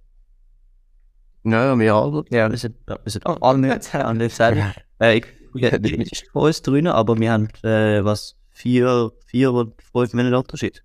Ja, 1.50 1.78
wir 1.78 1.94
alle. 1.94 2.24
Ja, 2.30 2.50
wir 2.50 2.58
sind, 2.58 2.76
wir 2.86 2.98
sind 3.06 3.26
alle 3.26 3.58
nicht, 3.58 3.94
alle 3.94 4.18
nicht 4.18 4.34
sagen. 4.36 4.72
Äh, 5.00 5.18
ich 5.18 5.26
nicht 5.54 6.28
von 6.32 6.42
uns 6.42 6.60
drinnen, 6.62 6.92
aber 6.92 7.18
wir 7.18 7.32
haben, 7.32 7.48
äh, 7.62 8.04
was, 8.04 8.36
vier, 8.50 9.12
vier 9.26 9.52
oder 9.52 9.72
fünf 9.92 10.12
Monate 10.14 10.38
Unterschied. 10.38 10.82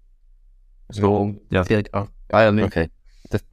So, 0.89 1.35
Ja. 1.49 1.63
vier 1.63 1.83
Jahre. 1.91 2.09
Ah, 2.31 2.43
ja, 2.43 2.51
nicht. 2.51 2.65
Okay. 2.65 2.89
Das, 3.29 3.43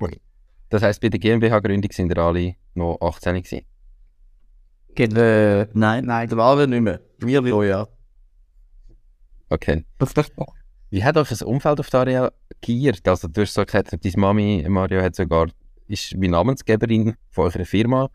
das 0.69 0.83
heisst, 0.83 1.01
bei 1.01 1.09
der 1.09 1.19
GmbH-Gründung 1.21 1.91
sind 1.93 2.17
alle 2.19 2.55
noch 2.75 2.99
18 3.01 3.43
gewesen? 3.43 3.65
Geht, 4.95 5.17
Äh, 5.17 5.67
nein. 5.73 6.05
nein, 6.05 6.29
der 6.29 6.37
Marvin 6.37 6.71
nicht 6.71 6.83
mehr. 6.83 7.01
Wir 7.19 7.43
so, 7.43 7.63
ja. 7.63 7.87
Okay. 9.49 9.85
Wie 10.91 11.05
hat 11.05 11.17
euch 11.17 11.29
das 11.29 11.43
Umfeld 11.43 11.79
auf 11.81 11.89
das 11.89 12.07
reagiert? 12.07 13.07
Also 13.07 13.29
du 13.29 13.43
hast 13.43 13.55
so 13.55 13.65
gesagt, 13.65 13.93
deine 13.93 14.17
Mami, 14.17 14.67
Mario, 14.69 15.01
hat 15.03 15.15
sogar, 15.15 15.49
ist 15.91 16.21
wie 16.21 16.29
Namensgeberin 16.29 17.15
von 17.31 17.47
eurer 17.47 17.65
Firma. 17.65 18.11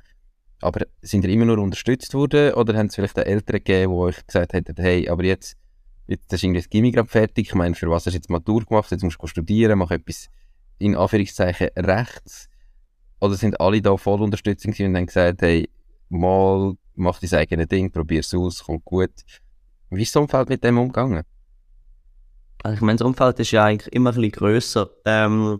Aber 0.62 0.86
sind 1.02 1.26
ihr 1.26 1.32
immer 1.32 1.46
nur 1.46 1.60
unterstützt 1.60 2.14
worden 2.14 2.54
oder 2.54 2.78
haben 2.78 2.88
es 2.88 2.96
vielleicht 2.96 3.20
auch 3.20 3.26
Eltern 3.26 3.58
gegeben, 3.58 3.92
die 3.92 3.98
euch 3.98 4.26
gesagt 4.26 4.54
hätten, 4.54 4.76
hey, 4.78 5.10
aber 5.10 5.24
jetzt, 5.24 5.58
jetzt 6.08 6.32
ist 6.32 6.44
irgendwie 6.44 6.62
das 6.62 6.70
Gimmi 6.70 6.92
gerade 6.92 7.10
fertig, 7.10 7.48
ich 7.48 7.56
meine, 7.56 7.76
für 7.76 7.90
was 7.90 8.06
hast 8.06 8.14
du 8.14 8.18
jetzt 8.18 8.30
Matur 8.30 8.64
gemacht, 8.64 8.90
jetzt 8.92 9.04
musst 9.04 9.22
du 9.22 9.28
studieren, 9.28 9.78
mach 9.78 9.92
etwas 9.92 10.30
in 10.78 10.96
Anführungszeichen 10.96 11.70
rechts. 11.78 12.50
Oder 13.20 13.36
sind 13.36 13.60
alle 13.60 13.82
da 13.82 13.98
voll 13.98 14.22
Unterstützung 14.22 14.72
gewesen 14.72 14.90
und 14.90 14.98
haben 14.98 15.06
gesagt, 15.06 15.42
hey, 15.42 15.70
mal, 16.10 16.74
mach 16.96 17.20
dein 17.20 17.34
eigenes 17.40 17.68
Ding, 17.68 17.92
probier 17.92 18.22
es 18.22 18.34
aus, 18.34 18.64
kommt 18.64 18.86
gut. 18.86 19.12
Wie 19.90 20.02
ist 20.02 20.16
das 20.16 20.22
Umfeld 20.22 20.50
mit 20.50 20.64
dem 20.64 20.78
umgegangen? 20.78 21.24
Also 22.64 22.76
ich 22.76 22.82
meine, 22.82 22.98
das 22.98 23.06
Umfeld 23.06 23.40
ist 23.40 23.52
ja 23.52 23.66
eigentlich 23.66 23.94
immer 23.94 24.12
ein 24.12 24.16
bisschen 24.16 24.32
grösser. 24.32 24.90
Ähm, 25.06 25.60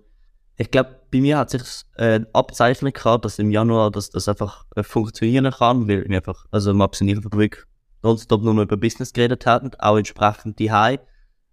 ich 0.58 0.72
glaube, 0.72 1.00
bei 1.12 1.20
mir 1.20 1.38
hat 1.38 1.50
sich 1.50 1.64
äh, 1.96 2.22
abzeichnet 2.34 2.96
gehabt, 2.96 3.26
dass 3.26 3.40
im 3.40 3.52
Januar 3.52 3.92
dass 3.92 4.10
das 4.10 4.28
einfach 4.28 4.66
äh, 4.76 4.84
funktionieren 4.84 5.52
kann, 5.52 5.88
weil 5.88 6.08
wir 6.08 6.16
einfach, 6.16 6.46
also 6.52 6.72
einfach 6.72 7.38
wirklich 7.38 7.66
nonstop 8.04 8.44
nur 8.44 8.54
noch 8.54 8.64
über 8.64 8.78
Business 8.78 9.12
geredet 9.12 9.46
hatten, 9.46 9.72
auch 9.80 9.98
entsprechend 9.98 10.60
die 10.60 10.72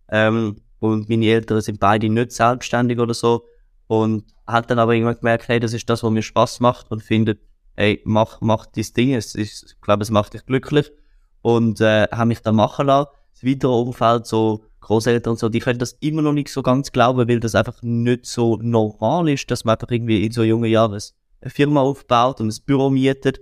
Ähm, 0.09 0.57
und 0.79 1.09
meine 1.09 1.27
Eltern 1.27 1.61
sind 1.61 1.81
beide 1.81 2.09
nicht 2.09 2.33
selbstständig 2.33 2.99
oder 2.99 3.15
so. 3.15 3.47
Und 3.87 4.25
hat 4.47 4.71
dann 4.71 4.79
aber 4.79 4.95
irgendwann 4.95 5.19
gemerkt, 5.19 5.49
hey, 5.49 5.61
das 5.61 5.73
ist 5.73 5.89
das, 5.89 6.03
was 6.03 6.11
mir 6.11 6.23
Spaß 6.23 6.61
macht 6.61 6.91
und 6.91 7.03
findet, 7.03 7.41
hey, 7.77 8.01
mach, 8.05 8.41
mach 8.41 8.67
dein 8.67 8.85
Ding, 8.97 9.15
es 9.15 9.35
ist, 9.35 9.65
ich 9.65 9.81
glaube, 9.81 10.03
es 10.03 10.11
macht 10.11 10.35
dich 10.35 10.45
glücklich. 10.45 10.91
Und 11.41 11.81
äh, 11.81 12.09
habe 12.11 12.27
mich 12.27 12.41
dann 12.41 12.57
machen 12.57 12.87
lassen. 12.87 13.11
Das 13.33 13.45
weitere 13.45 13.71
Umfeld, 13.71 14.27
so 14.27 14.65
Großeltern 14.83 15.33
und 15.33 15.39
so, 15.39 15.49
die 15.49 15.61
können 15.61 15.79
das 15.79 15.93
immer 16.01 16.23
noch 16.23 16.33
nicht 16.33 16.49
so 16.49 16.63
ganz 16.63 16.93
glauben, 16.93 17.29
weil 17.29 17.41
das 17.41 17.55
einfach 17.55 17.81
nicht 17.83 18.27
so 18.27 18.57
normal 18.57 19.29
ist, 19.29 19.51
dass 19.51 19.65
man 19.65 19.77
einfach 19.77 19.91
irgendwie 19.91 20.27
in 20.27 20.33
so 20.33 20.43
jungen 20.43 20.71
Jahren 20.71 21.01
eine 21.41 21.51
Firma 21.51 21.81
aufbaut 21.81 22.41
und 22.41 22.49
ein 22.49 22.65
Büro 22.67 22.91
mietet. 22.91 23.41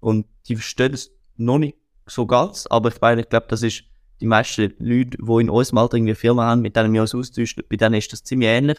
Und 0.00 0.26
die 0.48 0.56
verstehen 0.56 0.92
es 0.92 1.10
noch 1.36 1.58
nicht 1.58 1.76
so 2.06 2.26
ganz, 2.26 2.66
aber 2.68 2.90
ich 2.90 3.00
meine, 3.00 3.22
ich 3.22 3.28
glaube, 3.28 3.46
das 3.48 3.62
ist 3.62 3.84
die 4.20 4.26
meisten 4.26 4.74
Leute, 4.78 5.16
die 5.18 5.40
in 5.40 5.50
unserem 5.50 5.78
Alter 5.78 5.96
irgendwie 5.96 6.12
eine 6.12 6.16
Firma 6.16 6.44
haben, 6.46 6.62
mit 6.62 6.76
denen 6.76 6.92
wir 6.92 7.00
uns 7.00 7.14
austauschen, 7.14 7.64
bei 7.68 7.76
denen 7.76 7.94
ist 7.94 8.12
das 8.12 8.24
ziemlich 8.24 8.48
ähnlich. 8.48 8.78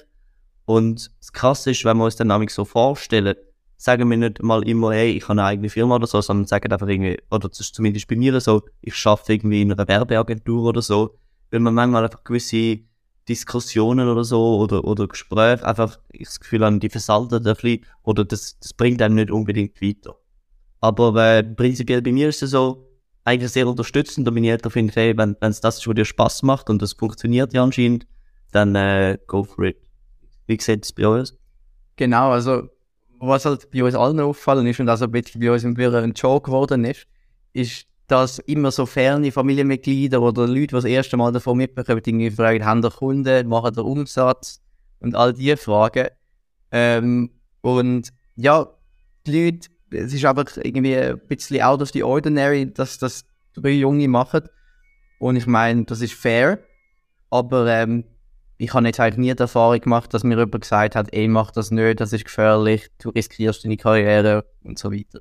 Und 0.65 1.11
das 1.19 1.33
Krasse 1.33 1.71
ist, 1.71 1.83
wenn 1.83 1.97
wir 1.97 2.05
uns 2.05 2.15
dann 2.15 2.47
so 2.49 2.65
vorstellen, 2.65 3.35
sagen 3.77 4.09
wir 4.09 4.17
nicht 4.17 4.41
mal 4.41 4.67
immer, 4.67 4.93
hey, 4.93 5.11
ich 5.11 5.23
habe 5.23 5.33
eine 5.33 5.43
eigene 5.43 5.69
Firma 5.69 5.95
oder 5.95 6.07
so, 6.07 6.21
sondern 6.21 6.47
sagen 6.47 6.71
einfach 6.71 6.87
irgendwie, 6.87 7.17
oder 7.29 7.49
das 7.49 7.59
ist 7.59 7.75
zumindest 7.75 8.07
bei 8.07 8.15
mir 8.15 8.39
so, 8.39 8.61
ich 8.81 9.05
arbeite 9.05 9.33
irgendwie 9.33 9.61
in 9.61 9.73
einer 9.73 9.87
Werbeagentur 9.87 10.63
oder 10.69 10.81
so, 10.81 11.17
weil 11.53 11.59
man 11.59 11.75
manchmal 11.75 12.03
einfach 12.03 12.23
gewisse 12.23 12.79
Diskussionen 13.29 14.09
oder 14.09 14.23
so 14.23 14.57
oder, 14.57 14.83
oder 14.83 15.07
Gespräche 15.07 15.65
einfach 15.65 15.99
ich 16.11 16.25
das 16.25 16.39
Gefühl 16.39 16.65
habe, 16.65 16.79
die 16.79 16.89
versalten 16.89 17.35
ein 17.35 17.43
bisschen 17.43 17.85
oder 18.01 18.25
das, 18.25 18.57
das 18.59 18.73
bringt 18.73 19.01
einem 19.03 19.15
nicht 19.15 19.29
unbedingt 19.29 19.79
weiter. 19.79 20.15
Aber 20.81 21.15
äh, 21.15 21.43
prinzipiell 21.43 22.01
bei 22.01 22.11
mir 22.11 22.29
ist 22.29 22.41
es 22.41 22.51
so, 22.51 22.89
eigentlich 23.23 23.51
sehr 23.51 23.67
unterstützend 23.67 24.27
und 24.27 24.33
meine 24.33 24.49
Eltern 24.49 24.71
finden, 24.71 24.93
hey, 24.95 25.15
wenn 25.15 25.37
es 25.41 25.61
das 25.61 25.77
ist, 25.77 25.87
was 25.87 25.93
dir 25.93 26.05
Spaß 26.05 26.41
macht 26.41 26.71
und 26.71 26.81
das 26.81 26.93
funktioniert 26.93 27.53
ja 27.53 27.63
anscheinend, 27.63 28.07
dann 28.51 28.73
äh, 28.75 29.19
go 29.27 29.43
for 29.43 29.65
it. 29.65 29.77
Wie 30.47 30.59
sieht 30.59 30.83
es 30.83 30.91
bei 30.91 31.05
euch? 31.05 31.29
Genau, 31.97 32.31
also 32.31 32.67
was 33.19 33.45
halt 33.45 33.69
bei 33.69 33.83
uns 33.83 33.93
allen 33.93 34.19
auffallen 34.19 34.65
ist 34.65 34.79
und 34.79 34.89
also 34.89 35.05
ein 35.05 35.11
bisschen 35.11 35.39
bei 35.39 35.51
uns 35.51 35.63
im 35.63 35.75
Büro 35.75 35.97
ein 35.97 36.13
Joke 36.13 36.47
geworden 36.47 36.83
ist, 36.83 37.05
ist, 37.53 37.85
dass 38.13 38.37
immer 38.37 38.69
so 38.69 38.85
ferne 38.85 39.31
Familienmitglieder 39.31 40.21
oder 40.21 40.45
Leute, 40.45 40.59
die 40.59 40.67
das 40.67 40.85
erste 40.85 41.17
Mal 41.17 41.31
davon 41.31 41.57
mitbekommen, 41.57 42.03
irgendwie 42.05 42.29
fragen, 42.29 42.63
haben 42.63 42.83
der 42.83 42.91
Kunden, 42.91 43.47
machen 43.47 43.73
der 43.73 43.83
Umsatz 43.83 44.61
und 44.99 45.15
all 45.15 45.33
diese 45.33 45.57
Fragen. 45.57 46.09
Ähm, 46.71 47.31
und 47.61 48.09
ja, 48.35 48.67
die 49.25 49.45
Leute, 49.45 49.69
es 49.89 50.13
ist 50.13 50.23
einfach 50.25 50.45
irgendwie 50.57 50.95
ein 50.95 51.19
bisschen 51.27 51.63
out 51.63 51.81
of 51.81 51.89
the 51.89 52.03
ordinary, 52.03 52.71
dass 52.71 52.99
das 52.99 53.25
drei 53.55 53.71
Junge 53.71 54.07
machen. 54.07 54.47
Und 55.17 55.35
ich 55.35 55.47
meine, 55.47 55.85
das 55.85 56.01
ist 56.01 56.13
fair, 56.13 56.59
aber 57.31 57.65
ähm, 57.65 58.03
ich 58.59 58.75
habe 58.75 58.85
jetzt 58.85 58.99
eigentlich 58.99 59.17
nie 59.17 59.33
die 59.33 59.41
Erfahrung 59.41 59.79
gemacht, 59.79 60.13
dass 60.13 60.23
mir 60.23 60.37
jemand 60.37 60.61
gesagt 60.61 60.95
hat, 60.95 61.11
ey, 61.13 61.27
mach 61.27 61.49
das 61.49 61.71
nicht, 61.71 61.99
das 61.99 62.13
ist 62.13 62.25
gefährlich, 62.25 62.91
du 63.01 63.09
riskierst 63.09 63.65
deine 63.65 63.77
Karriere 63.77 64.45
und 64.63 64.77
so 64.77 64.91
weiter. 64.91 65.19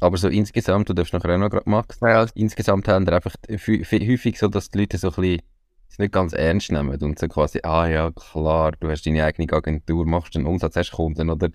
Aber 0.00 0.16
so 0.18 0.28
insgesamt, 0.28 0.88
du 0.88 0.92
darfst 0.94 1.12
nachher 1.12 1.34
auch 1.34 1.38
noch 1.38 1.50
gerade 1.50 1.68
machen, 1.68 1.88
Ja. 2.02 2.26
insgesamt 2.34 2.86
haben 2.88 3.06
wir 3.06 3.14
einfach 3.14 3.34
häufig 3.48 4.38
so, 4.38 4.48
dass 4.48 4.70
die 4.70 4.78
Leute 4.78 4.98
so 4.98 5.08
ein 5.08 5.14
bisschen 5.14 5.42
es 5.88 5.98
nicht 5.98 6.12
ganz 6.12 6.32
ernst 6.32 6.70
nehmen 6.72 7.00
und 7.00 7.18
so 7.18 7.28
quasi, 7.28 7.60
ah 7.62 7.86
ja, 7.86 8.10
klar, 8.10 8.72
du 8.72 8.88
hast 8.90 9.06
deine 9.06 9.24
eigene 9.24 9.50
Agentur, 9.52 10.04
machst 10.04 10.36
einen 10.36 10.46
Umsatz, 10.46 10.76
hast 10.76 10.92
Kunden 10.92 11.30
oder 11.30 11.48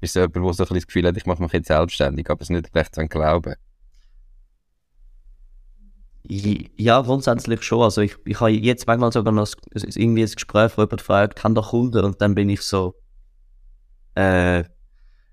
bist 0.00 0.14
du 0.14 0.20
jemand, 0.20 0.36
der 0.36 0.42
so 0.42 0.48
ein 0.48 0.52
bisschen 0.56 0.76
das 0.76 0.86
Gefühl 0.86 1.06
hat, 1.06 1.16
ich 1.16 1.26
mache 1.26 1.42
mich 1.42 1.52
jetzt 1.52 1.68
selbstständig, 1.68 2.30
aber 2.30 2.42
es 2.42 2.50
nicht 2.50 2.74
recht 2.74 2.96
dran 2.96 3.08
glauben. 3.08 3.54
Ja, 6.30 7.00
grundsätzlich 7.00 7.62
schon. 7.62 7.82
Also 7.82 8.02
ich, 8.02 8.16
ich 8.26 8.38
habe 8.38 8.50
jetzt 8.50 8.86
manchmal 8.86 9.12
sogar 9.12 9.32
noch 9.32 9.48
irgendwie 9.72 10.22
ein 10.22 10.30
Gespräch, 10.30 10.76
wo 10.76 10.82
jemand 10.82 11.00
fragt, 11.00 11.36
kann 11.36 11.54
der 11.54 11.64
Kunde? 11.64 12.04
Und 12.04 12.20
dann 12.20 12.34
bin 12.34 12.50
ich 12.50 12.60
so, 12.60 12.94
äh, 14.14 14.64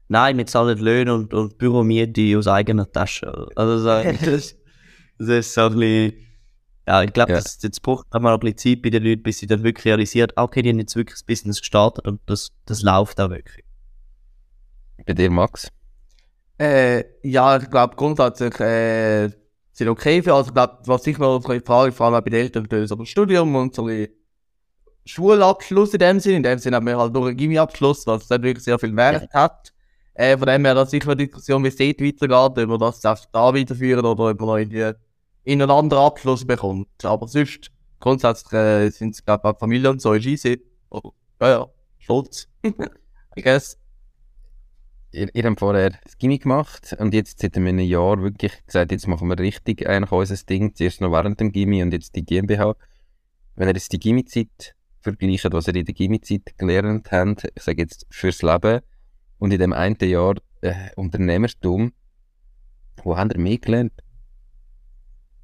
nein, 0.07 0.37
wir 0.37 0.45
zahlen 0.45 0.77
Löhne 0.77 1.13
und, 1.13 1.33
und 1.33 1.57
Büromiete 1.57 2.37
aus 2.37 2.47
eigener 2.47 2.91
Tasche. 2.91 3.47
Also 3.55 3.79
so, 3.79 3.87
das, 4.25 4.55
das 5.17 5.27
ist 5.29 5.53
so 5.53 5.61
ein 5.61 5.73
bisschen, 5.79 6.13
ja, 6.87 7.03
ich 7.03 7.13
glaube, 7.13 7.31
Ja. 7.31 7.37
das, 7.39 7.57
das 7.57 7.79
braucht 7.79 8.07
auch 8.11 8.19
mal 8.19 8.33
ein 8.33 8.39
bisschen 8.39 8.57
Zeit 8.75 8.81
bei 8.83 8.89
den 8.89 9.03
Leuten, 9.03 9.23
bis 9.23 9.39
sie 9.39 9.47
dann 9.47 9.63
wirklich 9.63 9.85
realisieren, 9.85 10.31
okay, 10.35 10.61
die 10.61 10.69
haben 10.69 10.79
jetzt 10.79 10.95
wirklich 10.95 11.15
das 11.15 11.23
Business 11.23 11.59
gestartet 11.59 12.07
und 12.07 12.21
das, 12.27 12.51
das 12.65 12.81
läuft 12.83 13.19
auch 13.19 13.29
wirklich. 13.29 13.65
Bei 15.05 15.13
dir, 15.13 15.29
Max? 15.29 15.69
Äh, 16.57 17.03
ja, 17.23 17.57
ich 17.57 17.69
glaube 17.69 17.95
grundsätzlich 17.95 18.57
äh, 18.59 19.29
sind 19.73 19.89
okay 19.89 20.21
für. 20.21 20.33
Also 20.33 20.49
ich 20.49 20.53
glaube, 20.53 20.77
was 20.85 21.05
ich 21.05 21.17
noch 21.17 21.41
so 21.41 21.49
ein 21.49 21.61
frage, 21.63 21.91
vor 21.91 22.05
allem 22.07 22.15
auch 22.15 22.21
bei 22.21 22.29
den 22.29 22.41
Eltern, 22.41 22.67
das 22.69 22.89
so 22.89 22.95
das 22.95 23.09
Studium 23.09 23.53
und 23.55 23.75
so 23.75 23.83
ein 23.83 23.87
bisschen 23.87 24.13
Schulabschluss 25.05 25.93
in 25.93 25.99
dem 25.99 26.19
Sinn. 26.19 26.35
In 26.37 26.43
dem 26.43 26.57
Sinn 26.59 26.73
haben 26.73 26.87
wir 26.87 26.97
halt 26.97 27.13
nur 27.13 27.27
einen 27.27 27.37
Gimmi-Abschluss, 27.37 28.07
was 28.07 28.27
dann 28.27 28.41
wirklich 28.41 28.63
sehr 28.63 28.79
viel 28.79 28.95
Wert 28.95 29.31
hat. 29.33 29.73
Äh, 30.15 30.37
von 30.37 30.47
dem 30.47 30.63
her, 30.63 30.73
dass 30.75 30.91
sicher 30.91 31.11
eine 31.11 31.17
Diskussion, 31.17 31.63
wie 31.63 31.67
es 31.67 31.75
dort 31.75 32.01
weitergeht, 32.01 32.31
ob 32.31 32.69
wir 32.69 32.77
das 32.77 33.01
da 33.01 33.53
weiterführen 33.53 34.05
oder 34.05 34.31
ob 34.31 34.39
man 34.39 34.47
noch 34.47 34.57
in, 34.57 34.69
die, 34.69 34.91
in 35.43 35.61
einen 35.61 35.69
anderen 35.69 36.03
Abschluss 36.03 36.45
bekommt. 36.45 36.87
Aber 37.03 37.27
sonst, 37.27 37.69
grundsätzlich 37.99 38.53
äh, 38.53 38.89
sind 38.91 39.13
es, 39.13 39.25
glaube 39.25 39.51
ich, 39.51 39.59
Familie 39.59 39.89
und 39.89 40.01
so, 40.01 40.13
ist 40.13 40.25
easy. 40.25 40.61
Oh, 40.89 41.11
ja, 41.41 41.49
ja, 41.49 41.67
stolz. 41.99 42.47
I 42.63 43.41
guess. 43.41 43.77
Ihr, 45.11 45.27
ihr 45.33 45.43
habt 45.43 45.59
vorher 45.59 45.89
das 45.89 46.17
Gimmick 46.17 46.43
gemacht 46.43 46.95
und 46.97 47.13
jetzt 47.13 47.39
seit 47.41 47.57
einem 47.57 47.79
Jahr 47.79 48.21
wirklich 48.21 48.65
gesagt, 48.65 48.93
jetzt 48.93 49.07
machen 49.07 49.27
wir 49.27 49.37
richtig 49.37 49.87
eigentlich 49.87 50.11
unser 50.11 50.37
Ding. 50.45 50.73
Zuerst 50.75 51.01
noch 51.01 51.11
während 51.11 51.41
dem 51.41 51.51
Gimmi 51.51 51.83
und 51.83 51.91
jetzt 51.91 52.15
die 52.15 52.25
GmbH. 52.25 52.75
Wenn 53.55 53.67
ihr 53.67 53.73
jetzt 53.73 53.91
die 53.91 53.99
Gimmi-Zeit 53.99 54.75
vergleicht, 55.01 55.51
was 55.51 55.67
ihr 55.67 55.75
in 55.75 55.85
der 55.85 55.93
Gimmi-Zeit 55.93 56.57
gelernt 56.57 57.11
habt, 57.11 57.47
ich 57.53 57.63
sage 57.63 57.81
jetzt 57.81 58.05
fürs 58.09 58.41
Leben 58.41 58.81
und 59.39 59.51
in 59.51 59.59
dem 59.59 59.73
einen 59.73 59.97
Jahr 60.01 60.35
äh, 60.61 60.73
Unternehmertum, 60.95 61.93
wo 63.03 63.17
habt 63.17 63.33
ihr 63.33 63.39
mehr 63.39 63.57
gelernt? 63.57 63.93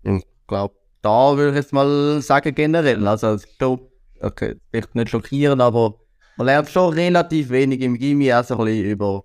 Ich 0.04 0.24
glaube, 0.48 0.76
da 1.02 1.36
würde 1.38 1.52
ich 1.52 1.56
jetzt 1.58 1.74
mal 1.74 2.22
sagen, 2.22 2.56
generell. 2.56 3.08
Also, 3.08 3.34
ist 3.34 3.48
schon, 3.60 3.80
okay, 4.20 4.56
vielleicht 4.72 4.96
nicht 4.96 5.10
schockieren, 5.10 5.62
aber 5.62 5.96
man 6.38 6.48
lernt 6.48 6.70
schon 6.70 6.94
relativ 6.94 7.50
wenig 7.50 7.82
im 7.82 7.98
Gimmi, 7.98 8.32
also 8.32 8.58
ein 8.58 8.66
bisschen 8.66 8.92
über 8.92 9.24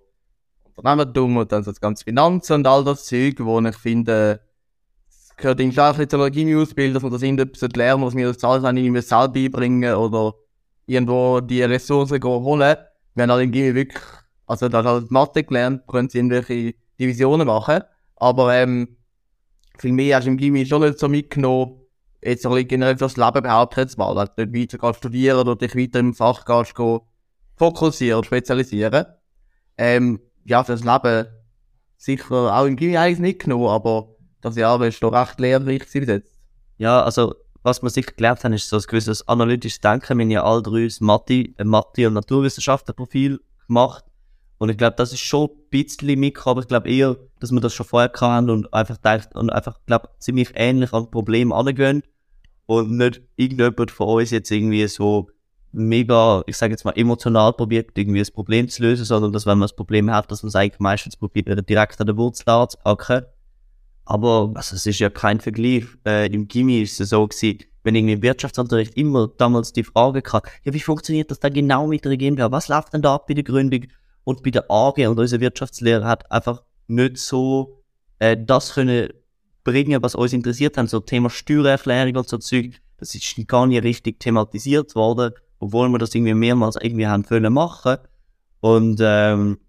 Unternehmertum 0.75 1.37
und 1.37 1.51
dann 1.51 1.63
so 1.63 1.71
das 1.71 1.81
ganze 1.81 2.03
Finanzen 2.03 2.53
und 2.53 2.67
all 2.67 2.83
das 2.83 3.05
Zeug, 3.05 3.35
wo 3.39 3.59
ich 3.59 3.75
finde, 3.75 4.39
es 5.09 5.35
gehört 5.35 5.59
irgendwie 5.59 5.79
auch 5.79 5.97
nicht 5.97 6.11
zu 6.11 6.17
einer 6.17 6.29
Gimmi-Ausbildung, 6.29 6.93
dass 6.93 7.03
man 7.03 7.11
das 7.11 7.21
irgendwie 7.23 7.77
lernen 7.77 8.03
was 8.03 8.13
mir 8.13 8.27
das 8.27 8.43
alles 8.43 8.63
an 8.63 8.77
irgendwie 8.77 9.01
selber 9.01 9.29
beibringen 9.29 9.95
oder 9.95 10.35
irgendwo 10.85 11.39
die 11.39 11.63
Ressourcen 11.63 12.23
holen. 12.23 12.77
Wir 13.15 13.23
haben 13.23 13.31
halt 13.31 13.43
im 13.43 13.51
Gimmi 13.51 13.73
wirklich, 13.73 14.03
also 14.47 14.69
da 14.69 14.83
halt 14.83 15.11
Mathe 15.11 15.43
gelernt, 15.43 15.85
können 15.87 16.09
sie 16.09 16.17
irgendwelche 16.17 16.73
Divisionen 16.99 17.45
machen, 17.45 17.83
aber 18.15 18.55
ähm, 18.55 18.97
viel 19.77 19.91
mehr 19.91 20.17
hast 20.17 20.25
du 20.25 20.31
im 20.31 20.37
Gimmi 20.37 20.65
schon 20.65 20.81
nicht 20.81 20.97
so 20.97 21.07
mitgenommen, 21.07 21.81
jetzt 22.23 22.45
ein 22.45 22.51
bisschen 22.51 22.67
generell 22.67 22.97
fürs 22.97 23.17
Leben 23.17 23.43
behauptet 23.43 23.77
jetzt 23.77 23.97
mal, 23.97 24.15
dass 24.15 24.33
du 24.35 24.45
nicht 24.45 24.73
weiter 24.73 24.93
studieren 24.93 25.39
oder 25.39 25.55
dich 25.55 25.75
weiter 25.75 25.99
im 25.99 26.13
Fach 26.13 26.45
kannst 26.45 26.73
fokussieren 27.55 28.23
spezialisieren. 28.23 29.05
Ähm, 29.77 30.19
ja, 30.45 30.63
fürs 30.63 30.83
Leben 30.83 31.27
sicher 31.97 32.55
auch 32.55 32.65
im 32.65 32.75
Gimmi 32.75 32.97
eigentlich 32.97 33.19
nicht 33.19 33.39
genommen, 33.43 33.67
aber 33.67 34.15
das 34.41 34.55
Jahr 34.55 34.81
ist 34.81 35.01
doch 35.01 35.13
recht 35.13 35.39
lehrreich 35.39 35.83
bis 35.91 36.07
jetzt. 36.07 36.37
Ja, 36.77 37.01
also, 37.03 37.35
was 37.63 37.81
wir 37.81 37.89
sicher 37.89 38.11
gelernt 38.15 38.43
haben, 38.43 38.53
ist 38.53 38.69
so 38.69 38.77
ein 38.77 38.83
gewisses 38.87 39.27
analytisches 39.27 39.81
Denken. 39.81 40.17
Wir 40.17 40.23
haben 40.23 40.31
ja 40.31 40.43
alle 40.43 40.61
drei 40.61 40.85
das 40.85 41.01
Mathe, 41.01 41.49
ein 41.57 41.67
Mathe- 41.67 42.07
und 42.07 42.13
Naturwissenschaftenprofil 42.13 43.39
gemacht. 43.67 44.05
Und 44.57 44.69
ich 44.69 44.77
glaube, 44.77 44.95
das 44.95 45.13
ist 45.13 45.19
schon 45.19 45.49
ein 45.49 45.69
bisschen 45.69 46.19
mitgekommen, 46.19 46.53
aber 46.53 46.61
ich 46.61 46.67
glaube 46.67 46.89
eher, 46.89 47.17
dass 47.39 47.51
wir 47.51 47.59
das 47.59 47.73
schon 47.73 47.85
vorher 47.85 48.09
kannten 48.09 48.49
und 48.49 48.73
einfach 48.73 48.97
und 49.35 49.51
einfach, 49.51 49.79
glaube 49.85 50.09
ziemlich 50.19 50.51
ähnlich 50.55 50.93
an 50.93 51.11
Probleme 51.11 51.53
angehen. 51.53 52.03
Und 52.65 52.91
nicht 52.97 53.21
irgendjemand 53.35 53.91
von 53.91 54.07
uns 54.19 54.31
jetzt 54.31 54.51
irgendwie 54.51 54.87
so 54.87 55.29
mega, 55.71 56.43
ich 56.47 56.57
sage 56.57 56.73
jetzt 56.73 56.85
mal, 56.85 56.97
emotional 56.97 57.53
probiert, 57.53 57.91
irgendwie 57.95 58.19
ein 58.19 58.33
Problem 58.33 58.67
zu 58.67 58.81
lösen, 58.81 59.05
sondern 59.05 59.31
dass, 59.31 59.45
wenn 59.45 59.57
man 59.57 59.67
das 59.67 59.75
Problem 59.75 60.11
hat, 60.11 60.31
dass 60.31 60.43
man 60.43 60.49
es 60.49 60.55
eigentlich 60.55 60.79
meistens 60.79 61.15
probiert, 61.15 61.47
direkt 61.69 62.01
an 62.01 62.07
der 62.07 62.17
Wurzel 62.17 62.49
anzupacken. 62.49 63.25
Aber 64.05 64.51
also, 64.55 64.75
es 64.75 64.85
ist 64.85 64.99
ja 64.99 65.09
kein 65.09 65.39
Vergleich. 65.39 65.85
Äh, 66.05 66.27
Im 66.33 66.47
Gimmi 66.47 66.81
ist 66.81 66.99
es 66.99 67.09
so 67.09 67.27
gewesen, 67.27 67.59
wenn 67.83 67.95
irgendwie 67.95 68.13
im 68.13 68.21
Wirtschaftsunterricht 68.21 68.95
immer 68.97 69.29
damals 69.37 69.71
die 69.71 69.83
Frage 69.83 70.21
kam, 70.21 70.41
ja, 70.63 70.73
wie 70.73 70.79
funktioniert 70.79 71.31
das 71.31 71.39
da 71.39 71.49
genau 71.49 71.87
mit 71.87 72.03
der 72.03 72.17
GmbH? 72.17 72.51
Was 72.51 72.67
läuft 72.67 72.93
denn 72.93 73.01
da 73.01 73.15
ab 73.15 73.27
bei 73.27 73.33
der 73.33 73.43
Gründung 73.43 73.83
und 74.27 74.43
bei 74.43 74.51
der 74.51 74.69
AG? 74.69 75.07
Und 75.07 75.17
unser 75.17 75.39
Wirtschaftslehrer 75.39 76.05
hat 76.05 76.29
einfach 76.29 76.61
nicht 76.87 77.17
so 77.17 77.81
äh, 78.19 78.35
das 78.37 78.73
können 78.73 79.07
bringen, 79.63 80.03
was 80.03 80.15
uns 80.15 80.33
interessiert 80.33 80.77
haben, 80.77 80.87
so 80.87 80.99
Thema 80.99 81.29
Steuererklärung 81.29 82.17
und 82.17 82.27
so 82.27 82.37
Zeug. 82.37 82.81
Das 82.97 83.15
ist 83.15 83.47
gar 83.47 83.67
nicht 83.67 83.83
richtig 83.83 84.19
thematisiert 84.19 84.95
worden, 84.95 85.31
obwohl 85.59 85.87
wir 85.89 85.97
das 85.97 86.13
irgendwie 86.13 86.33
mehrmals 86.33 86.75
irgendwie 86.81 87.07
haben 87.07 87.23
können 87.23 87.53
machen. 87.53 87.97
Und 88.59 88.99
ähm, 89.01 89.59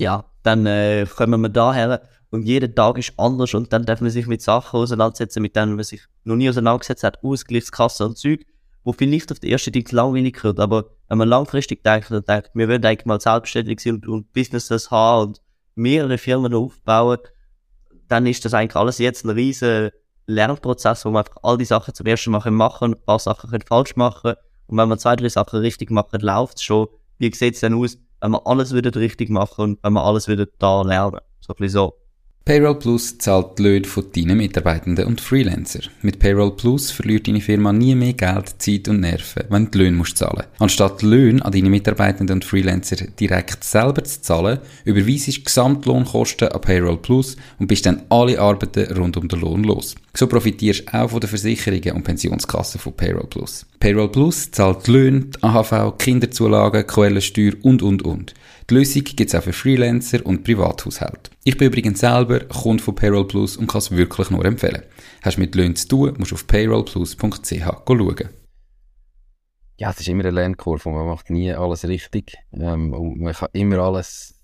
ja, 0.00 0.24
dann 0.42 0.64
äh, 0.64 1.06
kommen 1.14 1.42
wir 1.42 1.50
daher 1.50 2.02
und 2.30 2.44
jeder 2.44 2.74
Tag 2.74 2.96
ist 2.96 3.12
anders 3.18 3.52
und 3.52 3.74
dann 3.74 3.84
darf 3.84 4.00
man 4.00 4.10
sich 4.10 4.26
mit 4.26 4.40
Sachen 4.40 4.80
auseinandersetzen, 4.80 5.42
mit 5.42 5.54
denen 5.54 5.74
man 5.74 5.84
sich 5.84 6.02
noch 6.24 6.36
nie 6.36 6.48
auseinandergesetzt 6.48 7.04
hat, 7.04 7.22
Ausgleichskasse 7.22 8.06
und 8.06 8.16
Zeug. 8.16 8.46
Wo 8.86 8.92
vielleicht 8.92 9.32
auf 9.32 9.40
den 9.40 9.50
ersten 9.50 9.72
Blick 9.72 9.90
langweilig 9.90 10.44
wird, 10.44 10.60
aber 10.60 10.84
wenn 11.08 11.18
man 11.18 11.28
langfristig 11.28 11.82
denkt 11.82 12.12
und 12.12 12.28
denkt, 12.28 12.50
wir 12.54 12.68
wollen 12.68 12.84
eigentlich 12.84 13.04
mal 13.04 13.20
selbstständig 13.20 13.80
sein 13.80 13.94
und, 13.94 14.06
und 14.06 14.32
Businesses 14.32 14.92
haben 14.92 15.26
und 15.26 15.42
mehrere 15.74 16.18
Firmen 16.18 16.54
aufbauen, 16.54 17.18
dann 18.06 18.26
ist 18.26 18.44
das 18.44 18.54
eigentlich 18.54 18.76
alles 18.76 18.98
jetzt 18.98 19.24
ein 19.24 19.30
riesen 19.30 19.90
Lernprozess, 20.26 21.04
wo 21.04 21.10
man 21.10 21.24
einfach 21.24 21.42
all 21.42 21.58
die 21.58 21.64
Sachen 21.64 21.94
zum 21.94 22.06
ersten 22.06 22.30
Mal 22.30 22.48
machen 22.52 22.94
ein 22.94 23.04
paar 23.04 23.18
Sachen 23.18 23.50
können 23.50 23.64
falsch 23.66 23.96
machen 23.96 24.34
und 24.68 24.78
wenn 24.78 24.88
man 24.88 25.00
zwei, 25.00 25.16
drei 25.16 25.30
Sachen 25.30 25.58
richtig 25.58 25.90
macht, 25.90 26.22
läuft 26.22 26.58
es 26.58 26.62
schon. 26.62 26.86
Wie 27.18 27.34
sieht 27.34 27.54
es 27.54 27.60
denn 27.60 27.74
aus, 27.74 27.98
wenn 28.20 28.30
man 28.30 28.42
alles 28.44 28.72
wieder 28.72 28.94
richtig 28.94 29.30
machen 29.30 29.62
und 29.62 29.78
wenn 29.82 29.94
man 29.94 30.04
alles 30.04 30.28
wieder 30.28 30.46
da 30.60 30.82
lernen? 30.82 31.18
So 31.40 31.54
ein 31.54 31.56
bisschen 31.56 31.70
so. 31.70 31.94
Payroll 32.46 32.78
Plus 32.78 33.18
zahlt 33.18 33.58
die 33.58 33.64
Löhne 33.64 33.86
von 33.86 34.04
deinen 34.14 34.36
Mitarbeitenden 34.36 35.06
und 35.06 35.20
Freelancer. 35.20 35.80
Mit 36.02 36.20
Payroll 36.20 36.54
Plus 36.54 36.92
verliert 36.92 37.26
deine 37.26 37.40
Firma 37.40 37.72
nie 37.72 37.96
mehr 37.96 38.12
Geld, 38.12 38.62
Zeit 38.62 38.86
und 38.86 39.00
Nerven, 39.00 39.42
wenn 39.48 39.64
du 39.64 39.70
die 39.72 39.78
Löhne 39.78 39.96
musst 39.96 40.16
zahlen 40.16 40.44
Anstatt 40.60 41.02
die 41.02 41.06
Löhne 41.06 41.44
an 41.44 41.50
deine 41.50 41.68
Mitarbeitenden 41.68 42.34
und 42.34 42.44
Freelancer 42.44 43.04
direkt 43.18 43.64
selber 43.64 44.04
zu 44.04 44.22
zahlen, 44.22 44.60
überweisest 44.84 45.38
du 45.38 45.42
Gesamtlohnkosten 45.42 46.46
an 46.46 46.60
Payroll 46.60 46.98
Plus 46.98 47.36
und 47.58 47.66
bist 47.66 47.84
dann 47.84 48.02
alle 48.10 48.38
Arbeiten 48.38 48.96
rund 48.96 49.16
um 49.16 49.26
den 49.26 49.40
Lohn 49.40 49.64
los. 49.64 49.96
So 50.14 50.28
profitierst 50.28 50.84
du 50.86 50.94
auch 50.94 51.10
von 51.10 51.18
den 51.18 51.28
Versicherungen 51.28 51.96
und 51.96 52.04
Pensionskassen 52.04 52.80
von 52.80 52.92
Payroll 52.92 53.26
Plus. 53.26 53.66
Payroll 53.80 54.12
Plus 54.12 54.52
zahlt 54.52 54.86
die 54.86 54.92
Löhne, 54.92 55.24
die 55.34 55.42
AHV, 55.42 55.98
Kinderzulagen, 55.98 56.86
Quellensteuer 56.86 57.54
und, 57.62 57.82
und, 57.82 58.02
und. 58.02 58.34
Die 58.68 58.74
Lösung 58.74 59.04
gibt 59.04 59.20
es 59.20 59.34
auch 59.36 59.44
für 59.44 59.52
Freelancer 59.52 60.26
und 60.26 60.42
Privathaushalte. 60.42 61.30
Ich 61.44 61.56
bin 61.56 61.68
übrigens 61.68 62.00
selber 62.00 62.40
Kunde 62.40 62.82
von 62.82 62.96
Payroll 62.96 63.28
Plus 63.28 63.56
und 63.56 63.68
kann 63.68 63.78
es 63.78 63.92
wirklich 63.92 64.30
nur 64.30 64.44
empfehlen. 64.44 64.82
Hast 65.22 65.36
du 65.36 65.40
mit 65.40 65.54
Löhnen 65.54 65.76
zu 65.76 65.86
tun, 65.86 66.14
musst 66.18 66.32
du 66.32 66.34
auf 66.34 66.48
payrollplus.ch 66.48 67.62
schauen. 67.86 68.28
Ja, 69.78 69.90
es 69.90 70.00
ist 70.00 70.08
immer 70.08 70.24
eine 70.24 70.32
Lernkurve. 70.32 70.88
Man 70.88 71.06
macht 71.06 71.30
nie 71.30 71.52
alles 71.52 71.86
richtig. 71.86 72.38
Ähm, 72.52 72.90
man 72.90 73.34
kann 73.34 73.50
immer 73.52 73.78
alles 73.78 74.34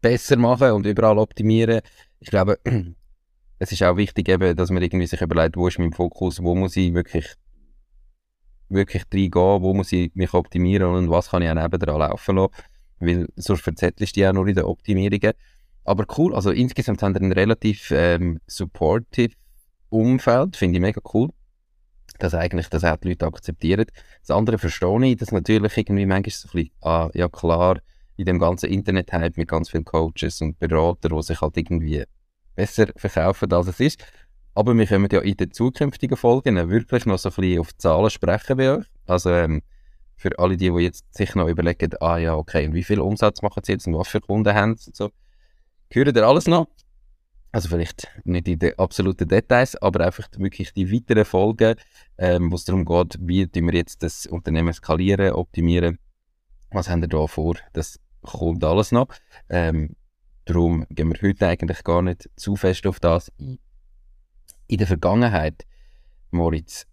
besser 0.00 0.36
machen 0.36 0.70
und 0.70 0.86
überall 0.86 1.18
optimieren. 1.18 1.82
Ich 2.20 2.30
glaube, 2.30 2.58
es 3.58 3.70
ist 3.70 3.82
auch 3.82 3.98
wichtig, 3.98 4.30
eben, 4.30 4.56
dass 4.56 4.70
man 4.70 4.82
irgendwie 4.82 5.06
sich 5.06 5.20
überlegt, 5.20 5.58
wo 5.58 5.68
ist 5.68 5.78
mein 5.78 5.92
Fokus, 5.92 6.42
wo 6.42 6.54
muss 6.54 6.76
ich 6.76 6.94
wirklich, 6.94 7.26
wirklich 8.70 9.02
reingehen, 9.12 9.62
wo 9.62 9.74
muss 9.74 9.92
ich 9.92 10.10
mich 10.14 10.32
optimieren 10.32 10.94
und 10.94 11.10
was 11.10 11.28
kann 11.28 11.42
ich 11.42 11.50
auch 11.50 11.54
nebendran 11.54 11.98
laufen 11.98 12.36
lassen 12.36 12.52
weil 13.02 13.28
sonst 13.36 13.62
verzettelst 13.62 14.16
du 14.16 14.28
auch 14.28 14.32
nur 14.32 14.48
in 14.48 14.54
den 14.54 14.64
Optimierungen. 14.64 15.32
Aber 15.84 16.06
cool, 16.16 16.34
also 16.34 16.50
insgesamt 16.50 17.02
haben 17.02 17.14
wir 17.14 17.22
ein 17.22 17.32
relativ 17.32 17.90
ähm, 17.90 18.40
supportive 18.46 19.34
Umfeld, 19.88 20.56
finde 20.56 20.76
ich 20.76 20.80
mega 20.80 21.00
cool, 21.12 21.30
dass 22.18 22.34
eigentlich 22.34 22.68
das 22.68 22.84
auch 22.84 22.96
die 22.96 23.08
Leute 23.08 23.26
akzeptieren. 23.26 23.86
Das 24.20 24.30
andere 24.30 24.58
verstehe 24.58 25.06
ich, 25.06 25.16
dass 25.16 25.32
natürlich 25.32 25.76
irgendwie 25.76 26.06
manchmal 26.06 26.30
so 26.30 26.48
ein 26.48 26.52
bisschen, 26.52 26.70
ah, 26.82 27.10
ja 27.14 27.28
klar, 27.28 27.80
in 28.16 28.26
dem 28.26 28.38
ganzen 28.38 28.70
Internet-Hype 28.70 29.36
mit 29.36 29.48
ganz 29.48 29.70
vielen 29.70 29.84
Coaches 29.84 30.40
und 30.40 30.58
Beratern, 30.58 31.16
die 31.16 31.22
sich 31.22 31.40
halt 31.40 31.56
irgendwie 31.56 32.04
besser 32.54 32.86
verkaufen, 32.96 33.52
als 33.52 33.66
es 33.66 33.80
ist. 33.80 34.04
Aber 34.54 34.76
wir 34.76 34.86
können 34.86 35.08
ja 35.10 35.20
in 35.20 35.36
den 35.36 35.50
zukünftigen 35.50 36.16
Folgen 36.16 36.70
wirklich 36.70 37.06
noch 37.06 37.18
so 37.18 37.30
ein 37.30 37.34
bisschen 37.34 37.60
auf 37.60 37.76
Zahlen 37.76 38.10
sprechen 38.10 38.56
bei 38.56 38.76
euch. 38.76 38.84
Also 39.06 39.30
ähm, 39.30 39.62
für 40.22 40.38
alle 40.38 40.56
die, 40.56 40.70
die 40.70 40.84
jetzt 40.84 41.12
sich 41.12 41.34
noch 41.34 41.48
überlegen, 41.48 41.90
ah 42.00 42.16
ja, 42.16 42.36
okay, 42.36 42.66
und 42.66 42.74
wie 42.74 42.84
viel 42.84 43.00
Umsatz 43.00 43.42
machen 43.42 43.62
sie 43.64 43.72
jetzt 43.72 43.88
und 43.88 43.94
was 43.98 44.08
für 44.08 44.20
Kunden 44.20 44.54
haben 44.54 44.76
sie 44.76 44.90
und 44.90 44.96
so. 44.96 45.10
Hören 45.90 46.14
ihr 46.14 46.26
alles 46.26 46.46
noch? 46.46 46.68
Also 47.50 47.68
vielleicht 47.68 48.08
nicht 48.24 48.48
in 48.48 48.58
den 48.60 48.78
absoluten 48.78 49.28
Details, 49.28 49.76
aber 49.82 50.06
einfach 50.06 50.28
wirklich 50.38 50.72
die 50.72 50.90
weiteren 50.90 51.24
Folgen, 51.24 51.74
ähm, 52.16 52.50
wo 52.50 52.54
es 52.54 52.64
darum 52.64 52.84
geht, 52.84 53.18
wie 53.20 53.48
wir 53.52 53.74
jetzt 53.74 54.02
das 54.02 54.26
Unternehmen 54.26 54.72
skalieren, 54.72 55.32
optimieren. 55.32 55.98
Was 56.70 56.88
haben 56.88 57.02
wir 57.02 57.08
da 57.08 57.26
vor? 57.26 57.56
Das 57.72 57.98
kommt 58.22 58.64
alles 58.64 58.92
noch. 58.92 59.08
Ähm, 59.50 59.96
darum 60.44 60.86
gehen 60.88 61.12
wir 61.12 61.20
heute 61.20 61.48
eigentlich 61.48 61.82
gar 61.84 62.00
nicht 62.00 62.30
zu 62.36 62.56
fest 62.56 62.86
auf 62.86 63.00
das 63.00 63.30
In 63.38 64.78
der 64.78 64.86
Vergangenheit, 64.86 65.66
Moritz, 66.30 66.86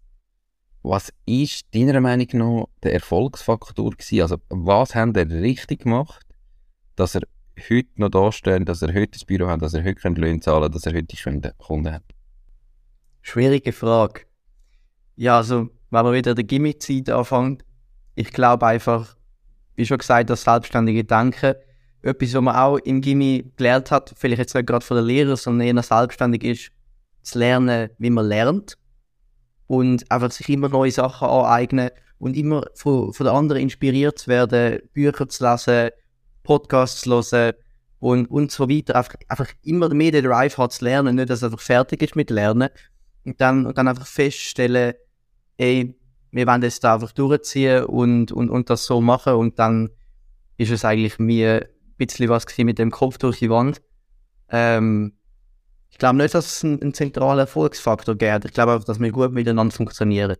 was 0.84 1.12
ist 1.26 1.74
deiner 1.74 2.00
Meinung 2.00 2.28
nach 2.34 2.65
der 2.84 2.94
Erfolgsfaktor 2.94 3.92
gewesen? 3.92 4.22
Also, 4.22 4.38
was 4.50 4.96
haben 4.96 5.13
ihr 5.15 5.30
richtig 5.30 5.84
gemacht, 5.84 6.26
dass 6.96 7.15
er 7.15 7.22
heute 7.70 7.89
noch 7.96 8.10
da 8.10 8.32
steht, 8.32 8.68
dass 8.70 8.82
er 8.82 8.94
heute 8.94 9.12
das 9.12 9.26
Büro 9.26 9.48
hat, 9.48 9.62
dass 9.62 9.74
er 9.74 9.84
heute 9.84 10.08
Löhne 10.10 10.39
zahlen 10.39 10.63
kann, 10.63 10.72
dass 10.72 10.86
er 10.86 10.94
heute 10.94 11.18
Kunden, 11.22 11.52
Kunden 11.58 11.94
hat? 11.94 12.04
Schwierige 13.22 13.74
Frage. 13.74 14.22
Ja, 15.15 15.38
also, 15.38 15.70
wenn 15.89 16.04
man 16.04 16.13
wieder 16.13 16.34
der 16.34 16.46
Gimmick-Zeit 16.46 17.10
anfängt, 17.10 17.65
ich 18.15 18.32
glaube 18.32 18.65
einfach, 18.65 19.15
wie 19.76 19.86
schon 19.86 19.98
gesagt, 19.98 20.30
das 20.30 20.44
selbstständige 20.44 21.04
Denken, 21.04 21.56
etwas, 22.02 22.34
was 22.34 22.42
man 22.42 22.56
auch 22.56 22.78
im 22.78 23.02
Gimmi 23.02 23.52
gelernt 23.58 23.92
hat, 23.92 24.13
vielleicht 24.15 24.39
jetzt 24.39 24.56
nicht 24.56 24.68
gerade 24.68 24.86
von 24.86 24.96
den 24.96 25.06
Lehrern, 25.06 25.36
sondern 25.36 25.68
eher 25.68 25.84
selbstständig 25.84 26.44
ist, 26.46 26.72
zu 27.24 27.39
lernen, 27.39 27.89
wie 27.98 28.10
man 28.10 28.26
lernt 28.26 28.79
und 29.69 30.12
einfach 30.12 30.32
sich 30.32 30.49
immer 30.49 30.67
neue 30.67 30.89
Sachen 30.89 31.27
aneignen 31.27 31.91
und 32.17 32.36
immer 32.36 32.65
von, 32.73 33.13
von 33.13 33.27
den 33.27 33.36
anderen 33.36 33.62
inspiriert 33.62 34.17
zu 34.17 34.27
werden, 34.27 34.79
Bücher 34.93 35.29
zu 35.29 35.47
lesen, 35.47 35.91
Podcasts 36.41 37.01
zu 37.01 37.12
hören 37.12 37.53
und, 37.99 38.25
und 38.32 38.51
so 38.51 38.67
weiter. 38.67 38.95
Einfach, 38.95 39.13
einfach 39.27 39.49
immer 39.63 39.93
mehr 39.93 40.12
den 40.12 40.25
Drive 40.25 40.58
hat 40.58 40.73
zu 40.73 40.86
lernen, 40.86 41.17
nicht, 41.17 41.29
dass 41.29 41.43
er 41.43 41.49
einfach 41.49 41.60
fertig 41.60 42.01
ist 42.01 42.15
mit 42.15 42.32
Lernen. 42.32 42.69
Und 43.25 43.39
dann, 43.41 43.67
und 43.67 43.77
dann 43.77 43.88
einfach 43.88 44.08
feststellen, 44.08 44.95
ey, 45.58 45.95
wir 46.32 46.47
wollen 46.47 46.62
das 46.62 46.79
da 46.79 46.95
einfach 46.95 47.12
durchziehen 47.12 47.86
und, 47.86 48.32
und, 48.32 48.49
und 48.49 48.71
das 48.71 48.86
so 48.86 49.01
machen 49.01 49.34
und 49.34 49.60
dann 49.60 49.91
ist 50.58 50.71
es 50.71 50.84
eigentlich 50.84 51.19
mir 51.19 51.62
ein 51.62 51.95
bisschen 51.95 52.27
was 52.29 52.45
mit 52.58 52.79
dem 52.79 52.89
Kopf 52.89 53.19
durch 53.19 53.38
die 53.38 53.51
Wand. 53.51 53.84
Ähm, 54.49 55.13
ich 55.89 55.97
glaube 55.97 56.17
nicht, 56.17 56.34
dass 56.34 56.45
es 56.45 56.63
einen, 56.63 56.82
einen 56.82 56.93
zentralen 56.93 57.39
Erfolgsfaktor 57.39 58.15
gibt. 58.15 58.45
Ich 58.45 58.54
glaube 58.54 58.73
einfach, 58.73 58.86
dass 58.86 58.99
wir 58.99 59.12
gut 59.12 59.32
miteinander 59.32 59.75
funktionieren. 59.75 60.38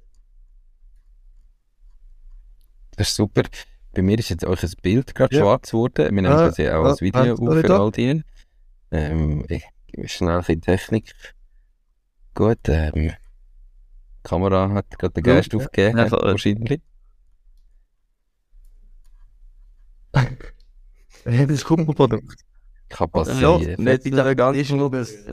Das 2.96 3.10
ist 3.10 3.16
super. 3.16 3.44
Bei 3.94 4.02
mir 4.02 4.20
ist 4.20 4.30
jetzt 4.30 4.46
euch 4.46 4.64
ein 4.64 4.72
Bild 4.82 5.16
gerade 5.16 5.36
ja. 5.36 5.42
schwarz 5.42 5.72
geworden. 5.72 6.06
Wir 6.16 6.22
nehmen 6.22 6.28
ah, 6.28 6.48
das 6.48 6.58
ja 6.58 6.78
auch 6.78 6.86
als 6.86 7.02
Video 7.02 7.22
ah, 7.22 7.32
auf 7.32 7.38
für 7.62 7.80
all 7.80 7.92
die. 7.92 8.24
Ähm, 8.92 9.46
ich 9.48 9.64
gebe 9.88 10.08
schnell 10.08 10.44
in 10.48 10.62
Technik. 10.62 11.14
Gut, 12.36 12.60
ähm, 12.68 12.94
die 12.94 13.14
Kamera 14.24 14.70
hat 14.70 14.98
gerade 14.98 15.14
den 15.14 15.24
Geist 15.24 15.54
ja, 15.54 15.60
aufgegeben, 15.60 15.98
ja, 15.98 16.12
wahrscheinlich. 16.12 16.82
das 21.24 21.50
ist 21.50 21.66
Kupferprodukt. 21.66 22.49
Kann 22.90 23.10
passieren. 23.10 23.62
Ja, 23.62 23.76
nicht 23.78 24.06
in 24.06 24.16
der 24.16 24.36
ganzen 24.36 24.80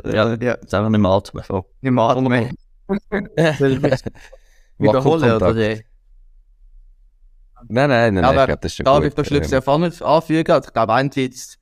Ja, 0.04 0.34
ja. 0.34 0.36
Jetzt 0.36 0.74
einfach 0.74 0.90
nicht 0.90 1.00
mehr 1.00 1.10
atmen. 1.10 1.44
So. 1.46 1.64
Nicht 1.80 1.92
mehr 1.92 2.04
atmen. 2.04 2.56
Wiederholen 4.78 5.32
oder 5.32 5.54
Nein, 7.68 7.90
nein, 7.90 8.14
nein, 8.14 8.24
aber 8.24 8.42
ich 8.42 8.46
glaube, 8.46 8.60
das 8.60 8.72
ist 8.72 8.76
schon 8.76 8.84
da 8.84 9.00
gut. 9.00 9.12
Da 9.16 9.30
will 9.30 9.42
ich 9.42 9.48
sehr 9.48 9.62
vorne 9.62 9.90
anfügen. 10.00 10.52
Also, 10.52 10.68
ich 10.68 10.72
glaube, 10.72 10.92
einerseits, 10.92 11.58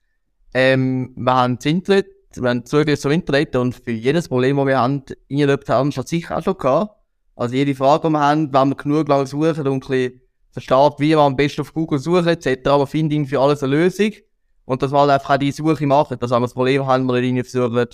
ähm, 0.52 1.12
wir 1.16 1.34
haben 1.34 1.56
das 1.56 1.66
Internet, 1.66 2.06
wir 2.34 2.50
haben 2.50 2.66
Zugriff 2.66 3.00
zum 3.00 3.12
Internet 3.12 3.56
und 3.56 3.74
für 3.74 3.92
jedes 3.92 4.28
Problem, 4.28 4.56
das 4.56 4.66
wir 4.66 4.78
haben, 4.78 5.04
innerhalb 5.28 5.66
haben 5.68 5.94
wir 5.94 6.02
sicher 6.02 6.36
auch 6.36 6.42
schon 6.42 6.58
gehabt. 6.58 6.94
Also 7.36 7.54
jede 7.54 7.74
Frage, 7.74 8.08
die 8.08 8.12
wir 8.12 8.20
haben, 8.20 8.52
wenn 8.52 8.68
wir 8.68 8.76
genug 8.76 9.08
lang 9.08 9.26
suchen 9.26 9.66
und 9.66 9.66
ein 9.66 9.80
bisschen 9.80 10.20
versteht, 10.50 10.92
wie 10.98 11.14
man 11.14 11.26
am 11.26 11.36
besten 11.36 11.62
auf 11.62 11.72
Google 11.72 11.98
suchen 11.98 12.28
etc., 12.28 12.68
aber 12.68 12.86
finden 12.86 13.26
für 13.26 13.40
alles 13.40 13.62
eine 13.62 13.74
Lösung. 13.74 14.12
Und 14.64 14.82
dass 14.82 14.92
wir 14.92 15.00
halt 15.00 15.10
einfach 15.10 15.34
auch 15.34 15.38
die 15.38 15.52
Suche 15.52 15.86
machen, 15.86 16.18
dass 16.18 16.30
wenn 16.30 16.38
wir 16.38 16.46
das 16.46 16.54
Problem 16.54 16.86
haben, 16.86 17.06
wir 17.06 17.20
nicht 17.20 17.50
versuchen, 17.50 17.86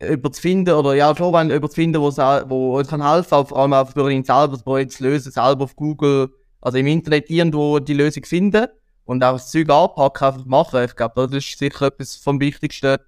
über 0.00 0.32
zu 0.32 0.40
finden, 0.40 0.74
oder 0.74 0.94
ja, 0.94 1.14
schon, 1.16 1.32
wenn 1.32 1.50
über 1.50 1.68
zu 1.68 1.76
finden, 1.76 2.00
wo, 2.00 2.10
wo 2.10 2.78
uns 2.78 2.88
kann 2.88 3.08
helfen, 3.08 3.46
vor 3.46 3.58
allem 3.58 3.72
auch 3.72 3.88
für 3.88 4.10
ihn 4.10 4.24
selber, 4.24 4.48
das 4.48 4.62
Projekt 4.62 4.92
zu 4.92 5.04
lösen, 5.04 5.32
selber 5.32 5.64
auf 5.64 5.76
Google, 5.76 6.30
also 6.60 6.78
im 6.78 6.86
Internet 6.86 7.30
irgendwo 7.30 7.78
die 7.78 7.94
Lösung 7.94 8.24
finden 8.24 8.66
und 9.04 9.22
auch 9.24 9.34
das 9.34 9.50
Zeug 9.50 9.70
anpacken, 9.70 10.26
einfach 10.26 10.44
machen. 10.44 10.84
Ich 10.84 10.96
glaube, 10.96 11.26
das 11.26 11.32
ist 11.32 11.58
sicher 11.58 11.86
etwas 11.86 12.16
vom 12.16 12.40
Wichtigsten, 12.40 12.98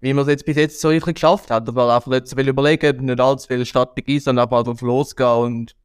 wie 0.00 0.14
man 0.14 0.22
es 0.22 0.30
jetzt 0.30 0.46
bis 0.46 0.56
jetzt 0.56 0.80
so 0.80 0.88
richtig 0.88 1.14
geschafft 1.14 1.50
hat. 1.50 1.68
Dass 1.68 1.74
man 1.74 1.90
einfach 1.90 2.10
nicht 2.10 2.28
so 2.28 2.36
viel 2.36 2.48
überlegen, 2.48 3.04
nicht 3.04 3.20
allzu 3.20 3.46
viel 3.46 3.66
Strategie, 3.66 4.18
sondern 4.18 4.46
einfach 4.46 4.64
drauf 4.64 4.80
losgehen 4.80 5.28
und 5.28 5.76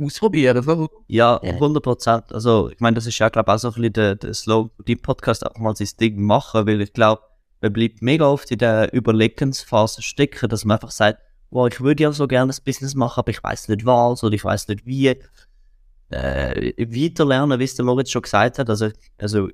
ausprobieren. 0.00 0.62
So. 0.62 0.88
Ja, 1.08 1.38
100 1.38 1.82
Prozent. 1.82 2.32
Also, 2.32 2.70
ich 2.70 2.80
meine, 2.80 2.94
das 2.94 3.06
ist 3.06 3.18
ja, 3.18 3.28
glaube 3.28 3.50
ich, 3.50 3.54
auch 3.54 3.58
so 3.58 3.68
ein 3.68 3.74
bisschen 3.74 3.92
der, 3.92 4.14
der 4.16 4.34
Slogan, 4.34 4.70
die 4.86 4.96
Podcast 4.96 5.46
auch 5.46 5.58
mal 5.58 5.76
sein 5.76 5.88
Ding 6.00 6.22
machen, 6.22 6.66
weil 6.66 6.80
ich 6.80 6.92
glaube, 6.92 7.22
man 7.60 7.72
bleibt 7.72 8.02
mega 8.02 8.26
oft 8.26 8.50
in 8.50 8.58
der 8.58 8.92
Überlegensphase 8.92 10.02
stecken, 10.02 10.48
dass 10.48 10.64
man 10.64 10.76
einfach 10.76 10.90
sagt, 10.90 11.20
wow, 11.50 11.68
ich 11.70 11.80
würde 11.80 12.02
ja 12.02 12.12
so 12.12 12.26
gerne 12.26 12.52
ein 12.52 12.64
Business 12.64 12.94
machen, 12.94 13.20
aber 13.20 13.30
ich 13.30 13.42
weiß 13.42 13.68
nicht 13.68 13.86
was 13.86 14.24
oder 14.24 14.34
ich 14.34 14.44
weiß 14.44 14.68
nicht 14.68 14.84
wie. 14.86 15.14
Äh, 16.10 16.72
weiterlernen, 16.78 17.58
wie 17.58 17.64
es 17.64 17.74
der 17.74 17.86
Moritz 17.86 18.10
schon 18.10 18.20
gesagt 18.20 18.58
hat, 18.58 18.68
also, 18.68 18.90
also 19.16 19.48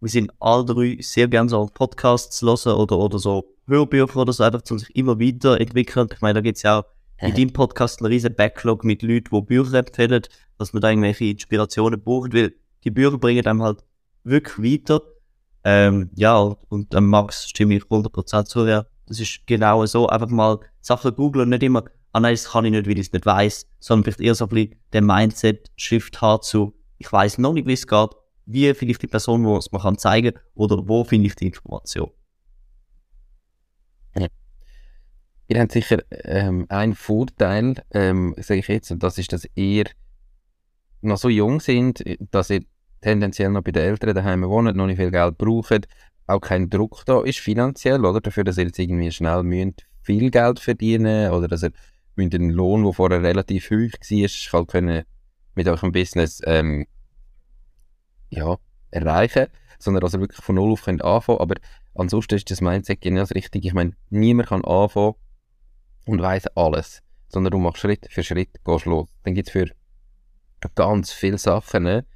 wir 0.00 0.08
sind 0.08 0.30
alle 0.38 0.64
drei 0.64 0.98
sehr 1.00 1.26
gerne 1.26 1.48
so 1.48 1.68
Podcasts 1.72 2.40
hören 2.40 2.74
oder, 2.74 2.98
oder 2.98 3.18
so 3.18 3.44
Hörbücher 3.66 4.18
oder 4.18 4.32
so, 4.32 4.44
einfach 4.44 4.62
um 4.70 4.78
sich 4.78 4.94
immer 4.94 5.18
weiterentwickeln. 5.18 6.08
Ich 6.12 6.20
meine, 6.20 6.34
da 6.34 6.40
gibt 6.40 6.58
es 6.58 6.62
ja 6.62 6.80
auch 6.80 6.84
in 7.20 7.34
deinem 7.34 7.52
Podcast 7.52 8.00
einen 8.00 8.12
riesen 8.12 8.34
Backlog 8.34 8.84
mit 8.84 9.02
Leuten, 9.02 9.34
die 9.34 9.40
Bücher 9.42 9.74
empfehlen, 9.74 10.22
dass 10.58 10.72
man 10.72 10.82
da 10.82 10.90
irgendwelche 10.90 11.26
Inspirationen 11.26 12.02
braucht, 12.02 12.34
weil 12.34 12.54
die 12.84 12.90
Bücher 12.90 13.18
bringen 13.18 13.46
einem 13.46 13.62
halt 13.62 13.84
wirklich 14.24 14.58
weiter. 14.58 15.02
Ähm, 15.64 16.10
ja, 16.14 16.36
und 16.68 16.92
dann 16.92 17.06
Max 17.06 17.48
stimme 17.48 17.74
ich 17.74 17.84
100% 17.84 18.44
zu, 18.44 18.66
ja. 18.66 18.84
Das 19.06 19.20
ist 19.20 19.46
genau 19.46 19.84
so. 19.86 20.08
Einfach 20.08 20.28
mal 20.28 20.60
Sachen 20.80 21.14
googeln 21.14 21.44
und 21.44 21.50
nicht 21.50 21.62
immer, 21.62 21.84
ah 22.12 22.20
nein, 22.20 22.34
das 22.34 22.50
kann 22.50 22.64
ich 22.64 22.70
nicht, 22.70 22.86
weil 22.86 22.98
ich 22.98 23.06
es 23.06 23.12
nicht 23.12 23.26
weiß, 23.26 23.66
sondern 23.80 24.04
vielleicht 24.04 24.20
eher 24.20 24.34
so 24.34 24.46
ein 24.46 24.48
bisschen 24.50 24.74
den 24.92 25.06
Mindset-Shift 25.06 26.20
haben 26.20 26.42
zu, 26.42 26.74
ich 26.98 27.10
weiß 27.10 27.38
noch 27.38 27.52
nicht, 27.52 27.66
wie 27.66 27.72
es 27.72 27.86
geht, 27.86 28.10
wie 28.46 28.72
finde 28.74 28.92
ich 28.92 28.98
die 28.98 29.06
Person, 29.06 29.44
wo 29.44 29.56
es 29.56 29.72
mir 29.72 29.80
kann 29.80 29.98
zeigen 29.98 30.34
oder 30.54 30.86
wo 30.86 31.04
finde 31.04 31.26
ich 31.26 31.36
die 31.36 31.46
Information. 31.46 32.10
Ihr 35.46 35.60
habt 35.60 35.72
sicher 35.72 36.02
ähm, 36.10 36.66
einen 36.68 36.94
Vorteil, 36.94 37.74
ähm, 37.92 38.34
sage 38.38 38.60
ich 38.60 38.68
jetzt, 38.68 38.90
und 38.90 39.02
das 39.02 39.18
ist, 39.18 39.32
dass 39.32 39.46
ihr 39.54 39.84
noch 41.02 41.18
so 41.18 41.28
jung 41.28 41.60
sind, 41.60 42.02
dass 42.30 42.50
ihr 42.50 42.62
tendenziell 43.02 43.50
noch 43.50 43.62
bei 43.62 43.72
den 43.72 43.84
Eltern 43.84 44.14
daheim 44.14 44.42
wohnt, 44.42 44.74
noch 44.74 44.86
nicht 44.86 44.96
viel 44.96 45.10
Geld 45.10 45.36
braucht, 45.36 45.86
auch 46.26 46.40
kein 46.40 46.70
Druck 46.70 47.04
da 47.04 47.22
ist 47.22 47.38
finanziell, 47.38 48.04
oder? 48.04 48.20
Dafür, 48.20 48.44
dass 48.44 48.56
ihr 48.56 48.64
jetzt 48.64 48.78
irgendwie 48.78 49.12
schnell 49.12 49.42
müsst, 49.42 49.84
viel 50.00 50.30
Geld 50.30 50.60
verdienen 50.60 51.30
oder 51.30 51.46
dass 51.46 51.62
ihr 51.62 51.72
müsst 52.16 52.34
einen 52.34 52.50
Lohn, 52.50 52.82
der 52.82 52.92
vorher 52.94 53.22
relativ 53.22 53.70
hoch 53.70 53.92
war, 53.92 54.58
halt 54.60 54.68
können 54.68 55.04
mit 55.54 55.68
eurem 55.68 55.92
Business 55.92 56.40
ähm, 56.46 56.86
ja, 58.30 58.56
erreichen, 58.90 59.48
sondern 59.78 60.00
dass 60.00 60.14
ihr 60.14 60.20
wirklich 60.20 60.42
von 60.42 60.54
null 60.54 60.72
auf 60.72 60.84
könnt 60.84 61.04
anfangen. 61.04 61.40
Aber 61.40 61.56
ansonsten 61.94 62.36
ist 62.36 62.50
das 62.50 62.62
Mindset 62.62 63.02
genau 63.02 63.20
das 63.20 63.34
Richtige. 63.34 63.68
Ich 63.68 63.74
meine, 63.74 63.92
niemand 64.08 64.48
kann 64.48 64.64
anfangen 64.64 65.14
und 66.06 66.20
weiß 66.20 66.48
alles, 66.56 67.00
sondern 67.28 67.52
du 67.52 67.58
machst 67.58 67.80
Schritt 67.80 68.06
für 68.10 68.22
Schritt, 68.22 68.50
gehst 68.64 68.86
los. 68.86 69.08
Dann 69.22 69.34
gibt 69.34 69.48
es 69.48 69.52
für 69.52 69.66
ganz 70.74 71.12
viele 71.12 71.38
Sachen, 71.38 71.84
ne, 71.84 72.06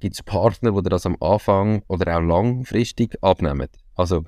gibt 0.00 0.14
es 0.14 0.22
Partner, 0.22 0.72
die 0.72 0.88
das 0.88 1.06
am 1.06 1.16
Anfang 1.20 1.82
oder 1.88 2.16
auch 2.16 2.20
langfristig 2.20 3.16
abnehmen. 3.22 3.68
Also 3.94 4.24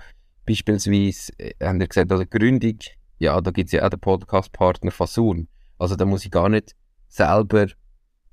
beispielsweise, 0.46 1.33
äh, 1.38 1.55
haben 1.62 1.81
wir 1.81 1.88
gesagt, 1.88 2.12
also 2.12 2.24
Gründung, 2.27 2.79
ja, 3.18 3.40
da 3.40 3.50
gibt 3.50 3.68
es 3.68 3.72
ja 3.72 3.85
auch 3.85 3.90
den 3.90 4.00
Podcast-Partner 4.00 4.90
Fasun. 4.90 5.48
Also 5.79 5.96
da 5.96 6.05
muss 6.05 6.24
ich 6.24 6.31
gar 6.31 6.48
nicht 6.48 6.74
selber 7.09 7.66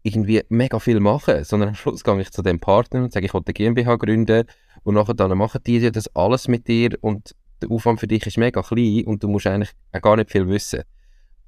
irgendwie 0.04 0.42
mega 0.50 0.80
viel 0.80 1.00
machen, 1.00 1.44
sondern 1.44 1.70
am 1.70 1.76
Schluss 1.76 2.04
gehe 2.04 2.20
ich 2.20 2.32
zu 2.32 2.42
dem 2.42 2.60
Partner 2.60 3.04
und 3.04 3.14
sage, 3.14 3.26
ich 3.26 3.34
will 3.34 3.42
eine 3.46 3.54
GmbH 3.54 3.96
gründen 3.96 4.46
und 4.84 4.96
nachher 4.96 5.14
dann 5.14 5.38
machen 5.38 5.62
die 5.66 5.92
das 5.92 6.16
alles 6.16 6.48
mit 6.48 6.68
dir 6.68 6.98
und 7.02 7.36
der 7.62 7.72
Aufwand 7.72 8.00
für 8.00 8.08
dich 8.08 8.26
ist 8.26 8.38
mega 8.38 8.62
klein 8.62 9.04
und 9.06 9.24
du 9.24 9.28
musst 9.28 9.48
eigentlich 9.48 9.72
auch 9.92 10.02
gar 10.02 10.16
nicht 10.16 10.32
viel 10.32 10.48
wissen. 10.48 10.84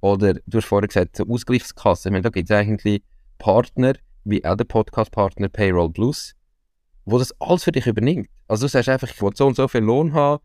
Oder 0.02 0.36
du 0.45 0.58
hast 0.58 0.65
vorher 0.65 0.88
gesagt, 0.88 1.17
so 1.17 1.26
Ausgleichskasse, 1.28 2.10
ich 2.10 2.12
meine, 2.12 2.23
da 2.23 2.30
gibt 2.30 2.49
es 2.49 2.56
eigentlich 2.56 3.04
Partner, 3.38 3.93
wie 4.26 4.43
auch 4.45 4.56
der 4.56 4.65
Podcast-Partner 4.65 5.49
Payroll 5.49 5.91
Plus, 5.91 6.34
wo 7.06 7.17
das 7.17 7.34
alles 7.39 7.63
für 7.63 7.71
dich 7.71 7.88
übernimmt. 7.88 8.28
Also 8.47 8.65
du 8.65 8.69
sagst 8.69 8.89
einfach, 8.89 9.10
ich 9.10 9.21
will 9.21 9.32
so 9.34 9.47
und 9.47 9.56
so 9.56 9.67
viel 9.67 9.82
Lohn 9.82 10.13
haben, 10.13 10.41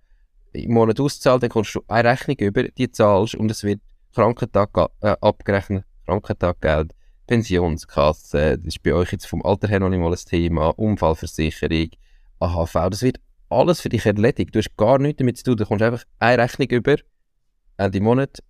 im 0.52 0.72
Monat 0.72 1.00
auszahlen, 1.00 1.40
dann 1.40 1.50
kommst 1.50 1.74
du 1.74 1.83
eine 1.88 2.09
Rechnung 2.09 2.37
über, 2.38 2.64
die 2.64 2.90
zahlst 2.90 3.35
und 3.35 3.50
es 3.50 3.62
wird 3.64 3.81
Krankentag 4.14 4.70
äh, 5.00 5.16
abgerechnet, 5.20 5.85
Krankentaggeld, 6.07 6.94
Pensionskasse, 7.26 8.59
das 8.59 8.66
ist 8.66 8.83
bei 8.83 8.94
euch 8.94 9.12
jetzt 9.12 9.26
vom 9.26 9.44
Alter 9.44 9.68
her 9.68 9.81
noch 9.81 9.90
nicht 9.90 10.00
mal 10.00 10.12
ein 10.12 10.18
Thema, 10.18 10.68
Unfallversicherung, 10.70 11.90
AHV, 12.40 12.72
das 12.90 13.02
wird 13.02 13.20
alles 13.48 13.80
für 13.80 13.88
dich 13.88 14.04
erledigt. 14.06 14.54
Du 14.54 14.58
hast 14.58 14.76
gar 14.76 14.98
nichts 14.98 15.18
damit 15.18 15.38
zu 15.38 15.44
tun. 15.44 15.56
Du 15.56 15.66
kommst 15.66 15.82
einfach 15.82 16.04
eine 16.18 16.42
Rechnung 16.42 16.68
über, 16.68 16.96
Ende 17.76 18.00
Monat, 18.00 18.42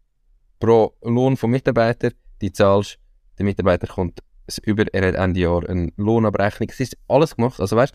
pro 0.58 0.94
Lohn 1.02 1.36
vom 1.36 1.50
Mitarbeiter, 1.50 2.10
die 2.40 2.52
zahlst, 2.52 2.98
der 3.38 3.44
Mitarbeiter 3.44 3.86
kommt 3.86 4.20
über, 4.62 4.84
er 4.92 5.08
hat 5.08 5.14
Ende 5.14 5.40
Jahr 5.40 5.68
eine 5.68 5.92
Lohnabrechnung. 5.96 6.68
Es 6.70 6.80
ist 6.80 6.96
alles 7.06 7.36
gemacht. 7.36 7.60
Also 7.60 7.76
weißt, 7.76 7.94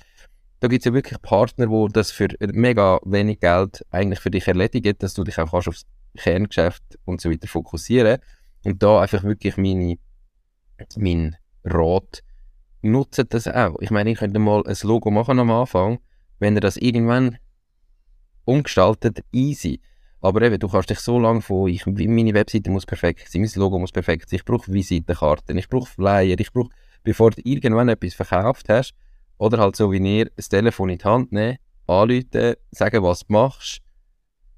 da 0.59 0.67
gibt 0.67 0.81
es 0.81 0.85
ja 0.85 0.93
wirklich 0.93 1.21
Partner, 1.21 1.67
die 1.67 1.87
das 1.91 2.11
für 2.11 2.29
mega 2.39 2.99
wenig 3.03 3.39
Geld 3.39 3.85
eigentlich 3.89 4.19
für 4.19 4.31
dich 4.31 4.47
erledigen, 4.47 4.95
dass 4.99 5.13
du 5.13 5.23
dich 5.23 5.39
auch 5.39 5.51
kannst 5.51 5.67
aufs 5.67 5.85
Kerngeschäft 6.15 6.83
und 7.05 7.19
so 7.19 7.29
weiter 7.29 7.47
fokussieren. 7.47 8.19
Und 8.63 8.81
da 8.81 9.01
einfach 9.01 9.23
wirklich 9.23 9.57
meine, 9.57 9.97
mein 10.95 11.35
Rat, 11.65 12.23
nutzt 12.81 13.23
das 13.29 13.47
auch. 13.47 13.79
Ich 13.79 13.91
meine, 13.91 14.11
ich 14.11 14.19
könnte 14.19 14.39
mal 14.39 14.63
ein 14.65 14.77
Logo 14.83 15.09
machen 15.09 15.39
am 15.39 15.51
Anfang, 15.51 15.99
wenn 16.43 16.55
ihr 16.55 16.61
das 16.61 16.77
irgendwann 16.77 17.37
umgestaltet, 18.45 19.23
easy. 19.31 19.79
Aber 20.19 20.41
eben, 20.41 20.59
du 20.59 20.67
kannst 20.67 20.89
dich 20.89 20.99
so 20.99 21.17
lange 21.17 21.41
von, 21.41 21.69
ich, 21.69 21.85
meine 21.85 22.33
Webseite 22.33 22.69
muss 22.69 22.85
perfekt 22.85 23.29
sein, 23.29 23.41
mein 23.41 23.51
Logo 23.55 23.79
muss 23.79 23.91
perfekt 23.91 24.29
sein, 24.29 24.37
ich 24.37 24.45
brauche 24.45 24.71
Visitenkarten, 24.71 25.57
ich 25.57 25.69
brauche 25.69 25.89
Flyer, 25.89 26.39
ich 26.39 26.51
brauche, 26.51 26.69
bevor 27.03 27.31
du 27.31 27.41
irgendwann 27.43 27.89
etwas 27.89 28.13
verkauft 28.13 28.69
hast, 28.69 28.93
oder 29.37 29.57
halt 29.57 29.75
so 29.75 29.91
wie 29.91 29.97
ihr, 29.97 30.29
das 30.35 30.49
Telefon 30.49 30.89
in 30.89 30.97
die 30.97 31.05
Hand 31.05 31.31
nehmen, 31.31 31.57
anrufen, 31.87 32.55
sagen, 32.71 33.03
was 33.03 33.19
du 33.21 33.33
machst, 33.33 33.79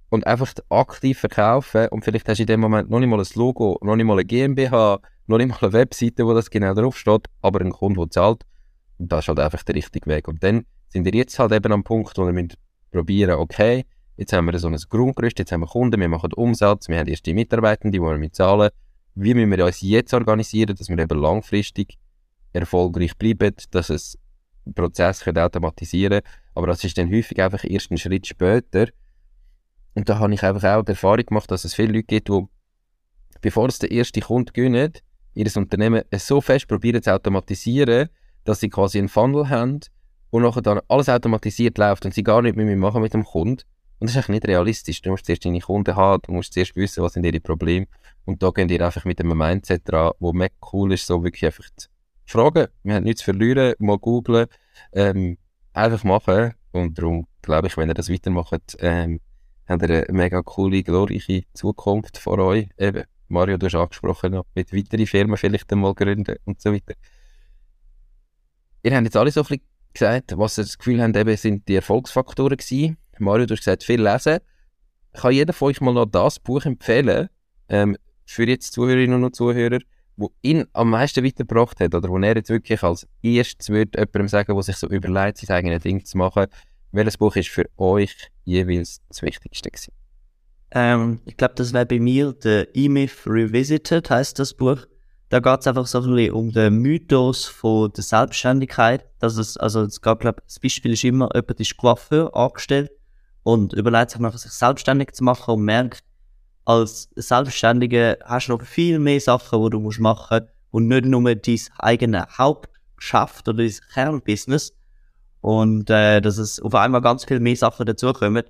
und 0.10 0.26
einfach 0.28 0.54
aktiv 0.70 1.20
verkaufen 1.20 1.88
und 1.90 2.04
vielleicht 2.04 2.28
hast 2.28 2.38
du 2.38 2.44
in 2.44 2.48
dem 2.48 2.60
Moment 2.62 2.90
noch 2.90 3.00
nicht 3.00 3.10
mal 3.10 3.20
ein 3.20 3.28
Logo, 3.36 3.78
noch 3.82 3.96
nicht 3.96 4.06
mal 4.06 4.14
eine 4.14 4.26
GmbH, 4.26 5.00
noch 5.28 5.38
nicht 5.38 5.50
mal 5.50 5.58
eine 5.62 5.74
Webseite, 5.74 6.26
wo 6.26 6.34
das 6.34 6.50
genau 6.50 6.74
drauf 6.74 6.98
steht, 6.98 7.26
aber 7.42 7.62
ein 7.62 7.72
Kunde, 7.72 8.00
der 8.02 8.10
zahlt. 8.10 8.44
Und 8.98 9.12
das 9.12 9.26
ist 9.26 9.28
halt 9.28 9.40
einfach 9.40 9.64
der 9.64 9.76
richtige 9.76 10.10
Weg. 10.10 10.28
Und 10.28 10.44
dann 10.44 10.66
sind 10.96 11.04
wir 11.04 11.14
jetzt 11.14 11.38
halt 11.40 11.52
eben 11.52 11.74
am 11.74 11.84
Punkt, 11.84 12.18
wo 12.18 12.26
wir 12.26 12.48
probieren, 12.90 13.32
okay, 13.32 13.84
jetzt 14.16 14.32
haben 14.32 14.46
wir 14.46 14.58
so 14.58 14.70
ein 14.70 14.78
Grundgerüst, 14.78 15.38
jetzt 15.40 15.52
haben 15.52 15.60
wir 15.60 15.68
Kunden, 15.68 16.00
wir 16.00 16.08
machen 16.08 16.32
Umsatz, 16.32 16.88
wir 16.88 16.98
haben 16.98 17.08
erste 17.10 17.34
Mitarbeitende, 17.34 17.98
die 17.98 18.02
wollen 18.02 18.22
wir 18.22 18.32
zahlen. 18.32 18.70
Wie 19.14 19.34
müssen 19.34 19.52
wir 19.52 19.66
uns 19.66 19.82
jetzt 19.82 20.14
organisieren, 20.14 20.74
dass 20.74 20.88
wir 20.88 20.98
eben 20.98 21.20
langfristig 21.20 21.98
erfolgreich 22.54 23.18
bleiben, 23.18 23.54
dass 23.72 23.90
es 23.90 24.18
Prozess 24.74 25.20
können 25.20 25.40
automatisieren 25.40 26.22
aber 26.54 26.68
das 26.68 26.82
ist 26.86 26.98
dann 26.98 27.12
häufig 27.12 27.42
einfach 27.42 27.66
erst 27.66 27.92
ein 27.92 27.98
Schritt 27.98 28.26
später. 28.26 28.88
Und 29.96 30.08
da 30.08 30.20
habe 30.20 30.34
ich 30.34 30.44
einfach 30.44 30.78
auch 30.78 30.84
die 30.84 30.92
Erfahrung 30.92 31.26
gemacht, 31.26 31.52
dass 31.52 31.66
es 31.66 31.74
viele 31.76 31.92
Leute 31.92 32.04
gibt, 32.04 32.30
die, 32.30 32.42
bevor 33.42 33.68
es 33.68 33.80
der 33.80 33.92
erste 33.92 34.22
Kunde 34.22 34.54
gönnt, 34.54 35.04
ihr 35.34 35.58
Unternehmen 35.58 36.04
so 36.16 36.40
fest 36.40 36.70
probieren 36.70 37.04
zu 37.04 37.14
automatisieren, 37.14 38.08
dass 38.46 38.62
sie 38.62 38.70
quasi 38.70 39.00
einen 39.00 39.10
Funnel 39.10 39.50
haben, 39.50 39.82
wo 40.36 40.40
nachher 40.42 40.62
dann 40.62 40.82
alles 40.90 41.08
automatisiert 41.08 41.78
läuft 41.78 42.04
und 42.04 42.14
sie 42.14 42.22
gar 42.22 42.42
nicht 42.42 42.58
mehr 42.58 42.76
machen 42.76 43.02
mit 43.02 43.14
dem 43.14 43.24
Kunden. 43.24 43.64
Und 44.00 44.10
das 44.10 44.12
ist 44.12 44.18
eigentlich 44.18 44.42
nicht 44.42 44.48
realistisch. 44.50 45.02
Du 45.02 45.12
musst 45.12 45.26
zuerst 45.26 45.46
deine 45.46 45.62
Kunden 45.62 45.96
haben, 45.96 46.22
du 46.24 46.34
musst 46.34 46.52
zuerst 46.52 46.76
wissen, 46.76 47.02
was 47.02 47.14
sind 47.14 47.26
ihre 47.26 47.40
Probleme. 47.40 47.88
Und 48.26 48.44
da 48.44 48.50
gehen 48.50 48.68
ihr 48.68 48.86
einfach 48.86 49.06
mit 49.06 49.22
einem 49.22 49.38
Mindset 49.38 49.84
dran, 49.86 50.12
wo 50.20 50.34
mega 50.34 50.54
cool 50.74 50.92
ist, 50.92 51.08
so 51.08 51.24
wirklich 51.24 51.46
einfach 51.46 51.64
zu 51.78 51.88
fragen. 52.26 52.68
Wir 52.84 52.96
haben 52.96 53.06
nichts 53.06 53.22
zu 53.22 53.32
verlieren, 53.32 53.76
mal 53.80 53.98
googlen, 53.98 54.48
ähm, 54.92 55.38
einfach 55.72 56.04
machen. 56.04 56.54
Und 56.74 56.98
darum 56.98 57.28
glaube 57.42 57.68
ich, 57.68 57.78
wenn 57.78 57.88
ihr 57.88 57.94
das 57.94 58.12
weitermacht, 58.12 58.76
ähm, 58.80 59.22
habt 59.70 59.84
ihr 59.84 59.90
eine 59.90 60.06
mega 60.10 60.42
coole, 60.42 60.84
glorreiche 60.84 61.46
Zukunft 61.54 62.18
vor 62.18 62.40
euch. 62.40 62.68
Eben, 62.78 63.06
Mario, 63.30 63.56
du 63.56 63.68
hast 63.68 63.76
angesprochen, 63.76 64.42
mit 64.54 64.74
weiteren 64.74 65.08
Firmen 65.08 65.38
vielleicht 65.38 65.72
einmal 65.72 65.94
gründen 65.94 66.36
und 66.44 66.60
so 66.60 66.74
weiter. 66.74 66.96
Ihr 68.84 68.94
habt 68.94 69.06
jetzt 69.06 69.16
alle 69.16 69.32
so 69.32 69.42
bisschen 69.42 69.62
gesagt, 69.96 70.38
was 70.38 70.58
ihr 70.58 70.64
das 70.64 70.78
Gefühl 70.78 71.02
habt, 71.02 71.16
eben 71.16 71.36
sind 71.38 71.68
die 71.68 71.76
Erfolgsfaktoren 71.76 72.58
gewesen. 72.58 72.98
Mario, 73.18 73.46
du 73.46 73.54
hast 73.54 73.62
gesagt, 73.62 73.84
viel 73.84 74.02
lesen. 74.02 74.40
Kann 75.14 75.34
jeder 75.34 75.54
von 75.54 75.70
euch 75.70 75.82
mal 75.82 75.94
noch 75.94 76.06
das 76.06 76.40
Buch 76.40 76.66
empfehlen, 76.66 77.30
ähm, 77.70 77.98
für 78.26 78.48
jetzt 78.48 78.74
Zuhörerinnen 78.74 79.24
und 79.24 79.36
Zuhörer, 79.36 79.80
wo 80.18 80.32
ihn 80.42 80.66
am 80.74 80.90
meisten 80.90 81.24
weitergebracht 81.24 81.80
hat, 81.80 81.96
oder 81.96 82.10
wo 82.10 82.18
er 82.18 82.36
jetzt 82.36 82.50
wirklich 82.50 82.84
als 82.84 83.08
erstes 83.22 83.70
würde 83.70 83.98
jemandem 83.98 84.28
sagen, 84.28 84.54
der 84.54 84.64
sich 84.64 84.78
so 84.78 84.88
überlegt, 84.88 85.38
sein 85.38 85.56
eigenes 85.56 85.84
Ding 85.84 86.04
zu 86.04 86.18
machen, 86.18 86.48
welches 86.92 87.18
Buch 87.18 87.36
ist 87.36 87.50
für 87.50 87.66
euch 87.78 88.16
jeweils 88.44 89.02
das 89.10 89.22
Wichtigste 89.22 89.70
gewesen? 89.70 89.94
Ähm, 90.72 91.22
ich 91.26 91.38
glaube, 91.38 91.56
das 91.56 91.74
wäre 91.74 91.86
bei 91.86 92.00
mir 92.00 92.34
der 92.34 92.76
E-Myth 92.76 93.26
Revisited, 93.26 94.10
heißt 94.10 94.40
das 94.40 94.54
Buch. 94.54 94.86
Da 95.30 95.40
geht 95.40 95.60
es 95.60 95.68
einfach 95.68 95.88
so 95.88 96.02
ein 96.02 96.16
bisschen 96.16 96.34
um 96.34 96.52
den 96.52 96.76
Mythos 96.76 97.46
von 97.46 97.92
der 97.92 98.04
Selbstständigkeit. 98.04 99.06
Dass 99.20 99.38
es, 99.38 99.58
also 99.58 99.82
es 99.82 100.02
geht, 100.02 100.20
glaub, 100.20 100.42
das 100.46 100.60
Beispiel 100.60 100.94
ist 100.94 101.04
immer, 101.04 101.30
jemand 101.34 101.60
ist 101.60 101.78
Coiffeur 101.78 102.36
angestellt 102.36 102.92
und 103.44 103.74
überlegt 103.74 104.12
sich 104.12 104.20
nachher, 104.20 104.38
sich 104.38 104.52
selbstständig 104.52 105.14
zu 105.14 105.24
machen 105.24 105.56
und 105.56 105.64
merkt, 105.64 106.04
als 106.66 107.10
Selbstständige 107.16 108.18
hast 108.24 108.48
du 108.48 108.54
noch 108.54 108.64
viel 108.64 109.00
mehr 109.00 109.20
Sachen, 109.20 109.64
die 109.64 109.70
du 109.70 109.80
musst 109.80 110.00
machen 110.00 110.42
musst 110.42 110.54
und 110.72 110.88
nicht 110.88 111.06
nur 111.06 111.24
dein 111.24 111.60
eigenes 111.80 112.38
Hauptgeschäft 112.38 113.48
oder 113.48 113.64
dein 113.64 113.74
Kernbusiness. 113.94 114.74
Und 115.42 115.90
äh, 115.90 116.22
dass 116.22 116.38
es 116.38 116.60
auf 116.60 116.74
einmal 116.74 117.02
ganz 117.02 117.26
viel 117.26 117.40
mehr 117.40 117.56
Sachen 117.56 117.86
dazukommen 117.86 118.44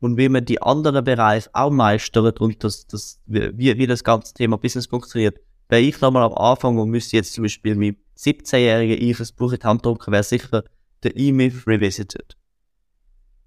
und 0.00 0.16
wie 0.16 0.28
man 0.28 0.44
die 0.44 0.62
anderen 0.62 1.04
Bereiche 1.04 1.50
auch 1.52 1.70
meistert 1.70 2.40
und 2.40 2.64
das, 2.64 2.86
das, 2.86 3.20
wie, 3.26 3.76
wie 3.76 3.86
das 3.86 4.02
ganze 4.02 4.32
Thema 4.32 4.56
Business 4.56 4.86
funktioniert. 4.86 5.38
Wenn 5.68 5.84
ich 5.84 6.00
nochmal 6.00 6.24
am 6.24 6.34
Anfang 6.34 6.78
und 6.78 6.90
müsste 6.90 7.16
jetzt 7.16 7.34
zum 7.34 7.44
Beispiel 7.44 7.74
mit 7.74 7.98
17-jährigen 8.16 9.00
ich 9.00 9.20
ein 9.20 9.36
Buch 9.36 9.52
in 9.52 9.58
die 9.60 9.66
Hand 9.66 9.84
drucken, 9.84 10.12
wäre 10.12 10.22
sicher 10.22 10.64
der 11.02 11.16
E-Myth 11.16 11.66
Revisited. 11.66 12.36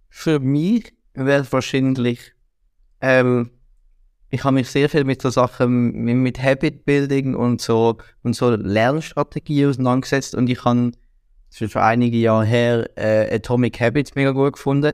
Für 0.09 0.39
mich 0.39 0.93
wäre 1.13 1.45
wahrscheinlich 1.51 2.33
ähm, 3.01 3.51
ich 4.31 4.43
habe 4.45 4.53
mich 4.55 4.69
sehr 4.69 4.89
viel 4.89 5.03
mit 5.03 5.21
so 5.21 5.29
Sachen, 5.29 5.91
mit, 5.91 6.41
Habit 6.41 6.85
Building 6.85 7.35
und 7.35 7.59
so, 7.59 7.97
und 8.23 8.33
so 8.33 8.51
Lernstrategie 8.51 9.65
auseinandergesetzt 9.65 10.35
und 10.35 10.49
ich 10.49 10.63
habe 10.63 10.91
schon 11.53 11.69
vor 11.69 11.83
einigen 11.83 12.17
Jahren 12.17 12.47
her 12.47 12.89
äh, 12.95 13.35
Atomic 13.35 13.79
Habits 13.81 14.15
mega 14.15 14.31
gut 14.31 14.53
gefunden. 14.53 14.93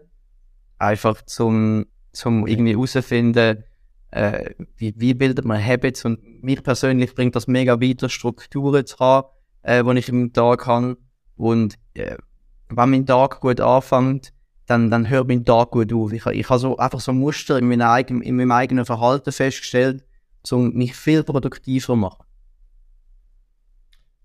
Einfach 0.80 1.22
zum, 1.22 1.86
zum 2.14 2.48
irgendwie 2.48 2.74
herausfinden, 2.74 3.64
äh, 4.12 4.52
wie, 4.78 4.94
wie 4.98 5.14
bildet 5.14 5.46
man 5.46 5.64
Habits 5.64 6.06
und 6.06 6.44
mich 6.44 6.64
persönlich 6.64 7.14
bringt 7.14 7.36
das 7.36 7.48
mega 7.48 7.82
weiter, 7.82 8.10
Strukturen 8.10 8.86
zu 8.86 8.98
haben, 9.00 9.28
äh, 9.64 9.84
die 9.84 10.00
ich 10.00 10.10
im 10.10 10.34
Tag 10.34 10.66
habe 10.66 10.98
und 11.36 11.76
äh, 11.94 12.18
wenn 12.70 12.90
mein 12.90 13.06
Tag 13.06 13.40
gut 13.40 13.62
anfängt, 13.62 14.34
dann, 14.66 14.92
dann 14.92 15.10
hört 15.10 15.28
mein 15.28 15.46
Tag 15.46 15.72
gut 15.72 15.94
auf. 15.94 16.12
Ich, 16.12 16.26
ich 16.26 16.50
habe 16.50 16.60
so 16.60 16.78
einfach 16.78 17.00
so 17.00 17.14
Muster 17.14 17.58
in, 17.58 17.68
meinem 17.68 17.88
eigenen, 17.88 18.22
in 18.22 18.36
meinem 18.36 18.52
eigenen 18.52 18.86
Verhalten 18.86 19.32
festgestellt, 19.32 20.04
um 20.52 20.74
mich 20.74 20.96
viel 20.96 21.24
produktiver 21.24 21.86
zu 21.86 21.96
machen. 21.96 22.26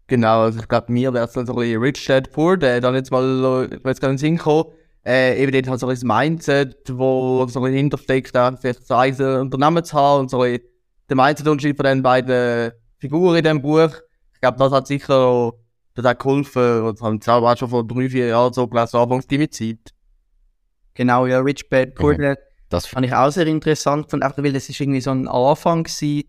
Genau, 0.09 0.43
also 0.43 0.61
ich 0.61 0.69
glaube, 0.69 0.93
mir 0.93 1.15
wäre 1.15 1.27
es 1.27 1.37
ein 1.37 1.47
bisschen 1.47 1.81
Rich 1.81 2.05
Dad 2.07 2.33
Poor 2.33 2.57
Dad, 2.57 2.85
dann 2.85 2.95
jetzt 2.95 3.11
mal, 3.11 3.69
ich 3.73 3.85
weiß 3.85 4.01
gar 4.01 4.09
nicht 4.09 4.23
in 4.23 4.35
den 4.35 4.37
Sinn 4.37 4.37
gekommen, 4.37 4.73
äh, 5.05 5.43
eben 5.43 5.53
dort 5.53 5.69
halt 5.69 5.81
so 5.81 5.87
ein 5.87 5.95
das 5.95 6.05
Mindset, 6.05 6.77
wo 6.93 7.47
so 7.49 7.65
ein 7.65 7.73
hintersteckt, 7.73 8.35
da 8.35 8.57
vielleicht 8.57 8.87
so 8.87 8.95
ein 8.95 9.15
Unternehmen 9.41 9.85
zu 9.85 9.97
haben 9.97 10.21
und 10.21 10.31
so 10.31 10.43
ein 10.43 10.61
der 11.09 11.17
Mindset-Unterschied 11.17 11.77
von 11.77 11.85
den 11.85 12.03
beiden 12.03 12.73
Figuren 12.99 13.37
in 13.37 13.43
diesem 13.43 13.61
Buch. 13.61 13.91
Ich 14.35 14.41
glaube, 14.41 14.59
das 14.59 14.73
hat 14.73 14.87
sicher 14.87 15.53
das 15.95 16.05
hat 16.05 16.19
geholfen, 16.21 16.83
und 16.83 17.01
haben 17.01 17.21
selber 17.21 17.53
auch 17.53 17.57
schon 17.57 17.69
vor 17.69 17.87
drei, 17.87 18.09
vier 18.09 18.29
Jahren 18.29 18.53
so 18.53 18.67
gelesen, 18.67 18.97
anfangs 18.97 19.27
die 19.27 19.51
Zeit. 19.51 19.93
Genau, 20.95 21.27
ja, 21.27 21.41
Rich 21.41 21.69
Bad 21.69 21.95
Poor 21.95 22.15
Mhm. 22.15 22.23
Dad 22.23 22.39
Das 22.69 22.87
fand 22.87 23.07
ich 23.07 23.15
auch 23.15 23.31
sehr 23.31 23.47
interessant, 23.47 24.11
von 24.11 24.23
einfach, 24.23 24.43
weil 24.43 24.53
das 24.53 24.69
ist 24.69 24.81
irgendwie 24.81 25.01
so 25.01 25.11
ein 25.11 25.29
Anfang 25.29 25.85
gewesen, 25.85 26.25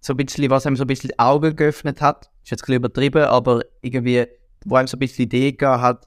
so 0.00 0.12
ein 0.12 0.16
bisschen, 0.16 0.50
was 0.50 0.66
einem 0.66 0.76
so 0.76 0.84
ein 0.84 0.86
bisschen 0.86 1.08
die 1.08 1.18
Augen 1.18 1.54
geöffnet 1.56 2.00
hat. 2.00 2.30
Ist 2.42 2.50
jetzt 2.50 2.62
ein 2.62 2.66
bisschen 2.66 2.74
übertrieben, 2.76 3.24
aber 3.24 3.62
irgendwie, 3.82 4.26
wo 4.64 4.76
einem 4.76 4.88
so 4.88 4.96
ein 4.96 5.00
bisschen 5.00 5.28
die 5.28 5.36
Idee 5.38 5.52
gegeben 5.52 5.80
hat, 5.80 6.06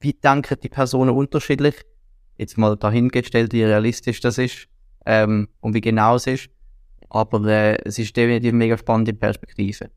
wie 0.00 0.12
denken 0.12 0.58
die 0.62 0.68
Personen 0.68 1.10
unterschiedlich. 1.10 1.74
Jetzt 2.36 2.56
mal 2.56 2.76
dahingestellt, 2.76 3.52
wie 3.52 3.64
realistisch 3.64 4.20
das 4.20 4.38
ist 4.38 4.68
ähm, 5.06 5.48
und 5.60 5.74
wie 5.74 5.80
genau 5.80 6.16
es 6.16 6.26
ist. 6.26 6.50
Aber 7.10 7.44
äh, 7.46 7.76
es 7.84 7.98
ist 7.98 8.16
definitiv 8.16 8.50
eine 8.50 8.58
mega 8.58 8.78
spannende 8.78 9.12
Perspektive. 9.12 9.90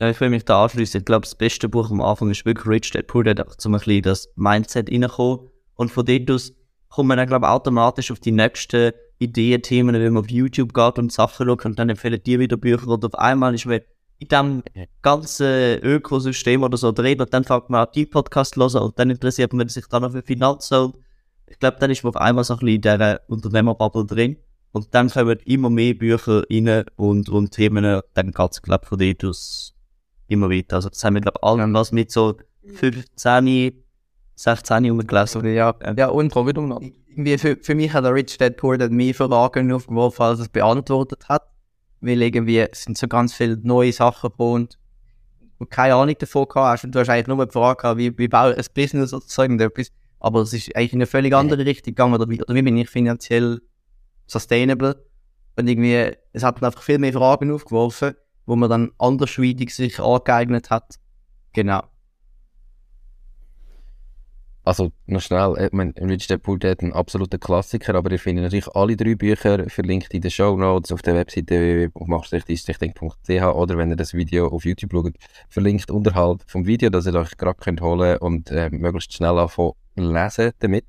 Ja, 0.00 0.10
ich 0.10 0.20
will 0.20 0.30
mich 0.30 0.44
da 0.44 0.64
anschließen. 0.64 1.00
Ich 1.00 1.04
glaube, 1.04 1.22
das 1.22 1.34
beste 1.34 1.68
Buch 1.68 1.90
am 1.90 2.00
Anfang 2.00 2.30
ist 2.30 2.44
wirklich 2.44 2.66
Rich 2.66 2.90
Dad 2.90 3.06
Poor 3.06 3.24
Dad, 3.24 3.60
zum 3.60 3.74
ein 3.74 3.78
bisschen 3.78 4.02
das 4.02 4.28
Mindset 4.36 4.90
reinkommen. 4.90 5.48
Und 5.74 5.90
von 5.90 6.04
dort 6.04 6.30
aus 6.30 6.52
kommt 6.88 7.08
man 7.08 7.18
dann, 7.18 7.28
glaube 7.28 7.46
ich, 7.46 7.50
automatisch 7.50 8.10
auf 8.10 8.20
die 8.20 8.32
nächsten 8.32 8.92
Ideen, 9.18 9.62
Themen, 9.62 9.94
wenn 9.94 10.12
man 10.12 10.24
auf 10.24 10.30
YouTube 10.30 10.74
geht 10.74 10.98
und 10.98 11.12
Sachen 11.12 11.46
schaut 11.46 11.64
und 11.64 11.78
dann 11.78 11.88
empfehlen 11.88 12.20
die 12.24 12.38
wieder 12.38 12.56
Bücher 12.56 12.88
und 12.88 13.04
auf 13.04 13.14
einmal 13.14 13.54
ist 13.54 13.66
man 13.66 13.80
in 14.18 14.28
diesem 14.28 14.62
ganzen 15.02 15.78
Ökosystem 15.82 16.62
oder 16.62 16.76
so 16.76 16.92
drin 16.92 17.20
und 17.20 17.32
dann 17.32 17.44
fängt 17.44 17.68
man 17.68 17.86
an, 17.86 17.92
die 17.94 18.06
Podcast 18.06 18.54
zu 18.54 18.60
hören 18.60 18.82
und 18.82 18.98
dann 18.98 19.10
interessiert 19.10 19.52
man 19.52 19.68
sich 19.68 19.86
dann 19.88 20.02
noch 20.02 20.12
für 20.12 20.22
Finanzen 20.22 20.84
und 20.84 20.96
ich 21.48 21.58
glaube, 21.58 21.76
dann 21.78 21.90
ist 21.90 22.02
man 22.02 22.14
auf 22.14 22.20
einmal 22.20 22.44
so 22.44 22.54
ein 22.54 22.58
bisschen 22.58 22.74
in 22.76 22.80
dieser 22.80 23.20
Unternehmerbubble 23.28 24.06
drin 24.06 24.36
und 24.72 24.94
dann 24.94 25.10
kommen 25.10 25.38
immer 25.44 25.70
mehr 25.70 25.94
Bücher 25.94 26.42
rein 26.50 26.84
und, 26.96 27.28
und 27.28 27.50
Themen, 27.50 28.02
dann 28.14 28.30
geht 28.32 28.50
es, 28.50 28.62
glaube 28.62 28.82
ich, 28.84 28.88
von 28.88 28.98
dort 28.98 29.24
aus 29.24 29.74
immer 30.28 30.50
weiter. 30.50 30.76
Also 30.76 30.88
das 30.88 31.02
haben 31.04 31.14
wir, 31.14 31.20
glaube 31.20 31.38
ich, 31.40 31.46
alle 31.46 31.72
was 31.72 31.92
mit 31.92 32.10
so 32.10 32.36
15, 32.74 33.82
16 34.34 34.90
rumgelesen. 34.90 35.54
Ja, 35.54 35.74
ja 35.96 36.08
und 36.08 36.32
Komm 36.32 36.46
wieder 36.46 36.60
um. 36.60 36.92
irgendwie 37.08 37.38
für, 37.38 37.56
für 37.56 37.74
mich 37.74 37.92
hat 37.92 38.04
der 38.04 38.14
Rich 38.14 38.38
Dad 38.38 38.56
Poor 38.56 38.76
Dad 38.76 38.90
mehr 38.90 39.14
Fragen 39.14 39.72
aufgeworfen, 39.72 40.22
als 40.22 40.40
es 40.40 40.48
beantwortet 40.48 41.28
hat. 41.28 41.42
Weil 42.00 42.22
irgendwie 42.22 42.66
sind 42.72 42.98
so 42.98 43.08
ganz 43.08 43.34
viele 43.34 43.56
neue 43.62 43.92
Sachen 43.92 44.30
gekommen 44.30 44.54
und 44.54 44.78
du 45.58 45.66
keine 45.66 45.94
Ahnung 45.94 46.14
davon 46.18 46.46
gehabt 46.46 46.72
hast. 46.72 46.84
Und 46.84 46.94
du 46.94 47.00
hast 47.00 47.08
eigentlich 47.08 47.26
nur 47.26 47.46
die 47.46 47.52
Frage 47.52 47.82
gehabt, 47.82 47.98
wie, 47.98 48.16
wie 48.18 48.28
baue 48.28 48.52
ich 48.52 48.58
ein 48.58 48.74
Business 48.74 49.12
oder 49.12 49.24
so 49.26 49.42
irgendetwas. 49.42 49.90
Aber 50.20 50.40
es 50.40 50.52
ist 50.52 50.74
eigentlich 50.76 50.92
in 50.92 50.98
eine 50.98 51.06
völlig 51.06 51.34
andere 51.34 51.64
Richtung 51.64 51.92
gegangen. 51.92 52.14
Oder 52.14 52.28
wie, 52.28 52.42
oder 52.42 52.54
wie 52.54 52.62
bin 52.62 52.76
ich 52.76 52.90
finanziell 52.90 53.60
sustainable? 54.26 55.04
Und 55.56 55.68
irgendwie, 55.68 56.12
es 56.32 56.42
hat 56.42 56.60
mir 56.60 56.66
einfach 56.66 56.82
viel 56.82 56.98
mehr 56.98 57.12
Fragen 57.12 57.50
aufgeworfen, 57.50 58.14
wo 58.44 58.56
man 58.56 58.68
dann 58.68 58.92
andersweitig 58.98 59.74
sich 59.74 59.98
angeeignet 59.98 60.70
hat. 60.70 60.96
Genau. 61.52 61.82
Also, 64.66 64.90
noch 65.06 65.20
schnell, 65.20 65.54
ich 65.64 65.70
meine, 65.70 65.94
Rich 65.96 66.26
Dad 66.26 66.42
Poor 66.42 66.58
Dad 66.58 66.82
ein 66.82 66.92
absoluter 66.92 67.38
Klassiker, 67.38 67.94
aber 67.94 68.10
ihr 68.10 68.18
findet 68.18 68.42
natürlich 68.42 68.66
alle 68.74 68.96
drei 68.96 69.14
Bücher 69.14 69.70
verlinkt 69.70 70.12
in 70.12 70.22
den 70.22 70.30
Show 70.32 70.56
Notes 70.56 70.90
auf 70.90 71.02
der 71.02 71.14
Webseite 71.14 71.60
www.machstrichdistrichting.ch 71.94 73.54
oder 73.54 73.78
wenn 73.78 73.90
ihr 73.90 73.96
das 73.96 74.12
Video 74.12 74.48
auf 74.48 74.64
YouTube 74.64 74.90
schaut, 74.90 75.14
verlinkt 75.48 75.88
unterhalb 75.92 76.42
vom 76.48 76.66
Video, 76.66 76.90
dass 76.90 77.06
ihr 77.06 77.14
euch 77.14 77.36
gerade 77.36 77.60
könnt 77.60 77.80
holen 77.80 78.18
und 78.18 78.50
äh, 78.50 78.68
möglichst 78.70 79.12
schnell 79.12 79.38
anfangen 79.38 79.74
lesen 79.94 80.50
damit. 80.58 80.86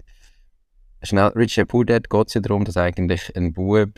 Schnell, 1.04 1.28
Rich 1.36 1.54
Dad 1.54 1.68
Poor 1.68 1.86
Dad 1.86 2.10
geht 2.10 2.28
es 2.30 2.34
ja 2.34 2.42
darum, 2.42 2.66
dass 2.66 2.78
eigentlich 2.78 3.32
ein 3.38 3.54
Bub 3.54 3.92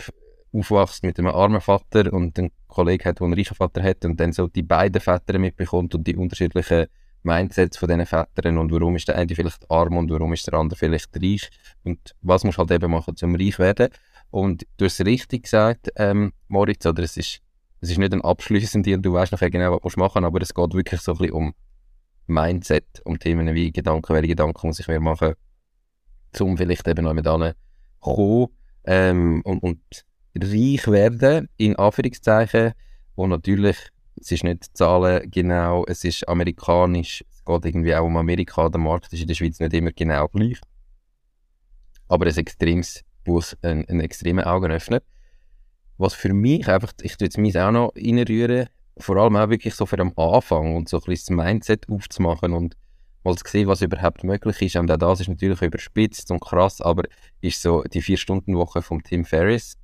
aufwächst 0.52 1.06
mit 1.06 1.18
einem 1.20 1.30
armen 1.30 1.62
Vater 1.62 2.12
und 2.12 2.38
einen 2.38 2.52
Kollegen 2.68 3.06
hat, 3.06 3.20
der 3.20 3.26
einen 3.28 3.34
reichen 3.34 3.56
Vater 3.56 3.82
hat 3.82 4.04
und 4.04 4.20
dann 4.20 4.34
so 4.34 4.50
die 4.50 4.64
beiden 4.64 5.00
Väter 5.00 5.40
mitbekommt 5.40 5.96
und 5.96 6.06
die 6.06 6.18
unterschiedlichen 6.18 6.88
Mindsets 7.30 7.78
von 7.78 7.88
diesen 7.88 8.06
Vätern 8.06 8.58
und 8.58 8.72
warum 8.72 8.96
ist 8.96 9.08
der 9.08 9.16
eine 9.16 9.34
vielleicht 9.34 9.70
arm 9.70 9.98
und 9.98 10.10
warum 10.12 10.34
ist 10.34 10.48
der 10.48 10.56
andere 10.56 10.78
vielleicht 10.78 11.16
reich 11.16 11.50
und 11.84 12.16
was 12.22 12.44
musst 12.44 12.58
du 12.58 12.62
halt 12.62 12.72
eben 12.72 12.92
machen, 12.92 13.16
zum 13.16 13.36
reich 13.36 13.60
werden. 13.60 13.90
Und 14.32 14.66
du 14.78 14.86
hast 14.86 15.00
es 15.00 15.06
richtig 15.06 15.44
gesagt, 15.44 15.90
ähm, 15.96 16.34
Moritz, 16.48 16.86
oder 16.86 17.04
es 17.04 17.18
ist, 17.18 17.40
es 17.82 17.92
ist 17.92 17.98
nicht 17.98 18.14
ein 18.14 18.22
abschließende 18.22 18.96
und 18.96 19.04
du 19.04 19.14
weißt 19.14 19.32
nachher 19.32 19.50
genau, 19.50 19.80
was 19.82 19.94
du 19.94 20.00
machen 20.00 20.26
aber 20.26 20.42
es 20.42 20.54
geht 20.54 20.74
wirklich 20.74 21.02
so 21.02 21.14
ein 21.14 21.18
bisschen 21.18 21.34
um 21.34 21.54
Mindset, 22.28 23.02
um 23.06 23.18
Themen 23.18 23.54
wie 23.54 23.72
Gedanken, 23.72 24.14
welche 24.14 24.30
Gedanken 24.30 24.68
muss 24.68 24.80
ich 24.80 24.88
mir 24.88 25.00
machen, 25.00 25.34
um 26.40 26.58
vielleicht 26.58 26.88
eben 26.88 27.06
noch 27.06 27.14
mit 27.14 27.26
kommen 28.00 28.48
ähm, 28.86 29.42
und, 29.44 29.64
und 29.64 30.06
reich 30.36 30.88
werden, 30.88 31.50
in 31.58 31.76
Anführungszeichen, 31.76 32.74
wo 33.16 33.28
natürlich 33.28 33.78
es 34.20 34.32
ist 34.32 34.44
nicht 34.44 34.76
Zahlen 34.76 35.30
genau, 35.32 35.86
es 35.88 36.04
ist 36.04 36.28
amerikanisch, 36.28 37.24
es 37.30 37.44
geht 37.46 37.66
irgendwie 37.66 37.96
auch 37.96 38.06
um 38.06 38.18
Amerika, 38.18 38.70
der 38.70 38.80
Markt 38.80 39.14
ist 39.14 39.22
in 39.22 39.28
der 39.28 39.36
Schweiz 39.36 39.60
nicht 39.60 39.74
immer 39.74 39.92
genau 39.92 40.28
gleich. 40.28 40.60
Aber 42.08 42.26
ein 42.26 42.38
extremes 42.38 43.04
Buch, 43.24 43.46
ein, 43.62 43.86
ein 43.88 44.00
extremer 44.00 44.48
Augenöffner. 44.48 45.02
Was 45.98 46.14
für 46.14 46.34
mich 46.34 46.68
einfach, 46.68 46.94
ich 47.02 47.18
tue 47.18 47.26
jetzt 47.26 47.38
meins 47.38 47.56
auch 47.56 47.72
noch 47.72 47.94
reinrühren, 47.96 48.68
vor 48.98 49.18
allem 49.18 49.36
auch 49.36 49.50
wirklich 49.50 49.76
so 49.76 49.86
für 49.86 50.00
am 50.00 50.14
Anfang 50.16 50.76
und 50.76 50.90
so 50.90 50.98
ein 50.98 51.04
bisschen 51.06 51.38
das 51.38 51.46
Mindset 51.46 51.90
aufzumachen 51.90 52.54
und 52.54 52.76
mal 53.24 53.36
zu 53.36 53.44
sehen, 53.48 53.68
was 53.68 53.82
überhaupt 53.82 54.24
möglich 54.24 54.62
ist. 54.62 54.76
Und 54.76 54.92
auch 54.92 54.98
das 54.98 55.22
ist 55.22 55.28
natürlich 55.28 55.62
überspitzt 55.62 56.32
und 56.32 56.42
krass, 56.42 56.82
aber 56.82 57.04
ist 57.42 57.62
so 57.62 57.84
die 57.84 58.02
Vier-Stunden-Woche 58.02 58.82
von 58.82 59.04
Tim 59.04 59.26
Ferriss. 59.26 59.78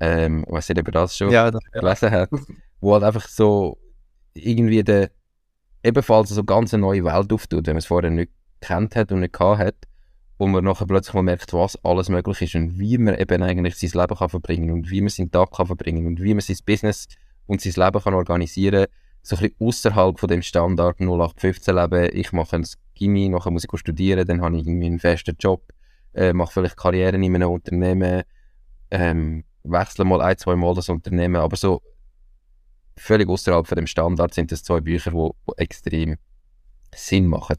Ähm, 0.00 0.44
ob 0.46 0.68
ihr 0.68 0.82
das 0.82 1.16
schon 1.16 1.30
Ja, 1.30 1.50
das, 1.50 1.64
gelesen 1.72 2.10
hat, 2.10 2.30
wo 2.80 2.94
halt 2.94 3.04
einfach 3.04 3.28
so 3.28 3.78
irgendwie 4.34 4.82
der 4.82 5.10
ebenfalls 5.82 6.30
so 6.30 6.44
ganz 6.44 6.74
eine 6.74 6.82
neue 6.82 7.04
Welt 7.04 7.32
auftut, 7.32 7.66
wenn 7.66 7.74
man 7.74 7.78
es 7.78 7.86
vorher 7.86 8.10
nicht 8.10 8.32
kennt 8.60 8.96
hat 8.96 9.12
und 9.12 9.20
nicht 9.20 9.32
gehabt 9.32 9.60
hat, 9.60 9.74
wo 10.38 10.46
man 10.46 10.64
nachher 10.64 10.86
plötzlich 10.86 11.14
mal 11.14 11.22
merkt, 11.22 11.52
was 11.52 11.82
alles 11.84 12.08
möglich 12.08 12.42
ist 12.42 12.54
und 12.54 12.78
wie 12.78 12.98
man 12.98 13.18
eben 13.18 13.42
eigentlich 13.42 13.76
sein 13.76 14.00
Leben 14.00 14.16
kann 14.16 14.28
verbringen 14.28 14.70
und 14.70 14.90
wie 14.90 15.00
man 15.00 15.08
seinen 15.08 15.30
Tag 15.30 15.52
kann 15.52 15.66
verbringen 15.66 16.06
und 16.06 16.22
wie 16.22 16.34
man 16.34 16.40
sein 16.40 16.58
Business 16.64 17.08
und 17.46 17.60
sein 17.60 17.84
Leben 17.84 18.02
kann 18.02 18.14
organisieren, 18.14 18.86
so 19.22 19.36
ein 19.36 19.42
bisschen 19.42 19.56
außerhalb 19.66 20.18
von 20.18 20.28
dem 20.28 20.42
Standard 20.42 21.00
0815 21.00 21.74
Leben. 21.74 22.08
Ich 22.12 22.32
mache 22.32 22.56
ein 22.56 22.66
Gimmi, 22.94 23.28
nachher 23.28 23.50
muss 23.50 23.64
ich 23.64 23.78
studieren, 23.78 24.26
dann 24.26 24.40
habe 24.40 24.56
ich 24.56 24.66
irgendwie 24.66 24.86
einen 24.86 25.00
festen 25.00 25.36
Job, 25.38 25.62
äh, 26.14 26.32
mache 26.32 26.52
vielleicht 26.52 26.76
Karriere 26.76 27.16
in 27.16 27.24
einem 27.24 27.50
Unternehmen, 27.50 28.22
ähm, 28.90 29.44
wechsle 29.64 30.04
mal 30.04 30.20
ein, 30.22 30.38
zwei 30.38 30.56
Mal 30.56 30.74
das 30.74 30.88
Unternehmen, 30.88 31.36
aber 31.36 31.56
so 31.56 31.82
völlig 32.98 33.28
außerhalb 33.28 33.66
von 33.66 33.76
dem 33.76 33.86
Standard 33.86 34.34
sind 34.34 34.52
das 34.52 34.62
zwei 34.62 34.80
Bücher, 34.80 35.12
die 35.12 35.52
extrem 35.56 36.16
Sinn 36.94 37.26
machen. 37.26 37.56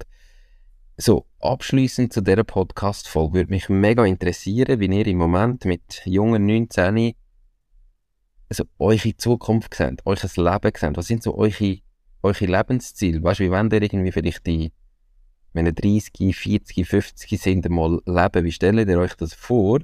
So, 0.98 1.26
abschließend 1.40 2.12
zu 2.12 2.22
dieser 2.22 2.44
Podcast-Folge 2.44 3.34
würde 3.36 3.52
mich 3.52 3.70
mega 3.70 4.06
interessieren, 4.06 4.80
wie 4.80 4.88
ihr 4.88 5.08
im 5.08 5.18
Moment 5.18 5.66
mit 5.66 6.02
jungen 6.06 6.46
19 6.46 7.14
also 8.50 8.66
eure 8.80 9.16
Zukunft 9.16 9.76
seht, 9.76 10.02
euer 10.06 10.18
Leben 10.18 10.72
seht. 10.76 10.98
Was 10.98 11.08
sind 11.08 11.24
so 11.24 11.36
eure, 11.38 11.78
eure 12.24 12.46
Lebensziele? 12.46 13.24
Weißt 13.24 13.40
du, 13.40 13.44
wie 13.46 13.52
wollt 13.52 13.72
ihr 13.72 13.82
irgendwie 13.82 14.12
vielleicht 14.12 14.46
die, 14.46 14.74
wenn 15.54 15.68
ihr 15.68 15.74
30, 15.74 16.36
40, 16.36 16.88
50 16.88 17.40
sind, 17.40 17.70
mal 17.70 18.02
leben? 18.06 18.44
Wie 18.44 18.52
stellt 18.52 18.90
ihr 18.90 19.00
euch 19.00 19.14
das 19.16 19.34
vor? 19.34 19.80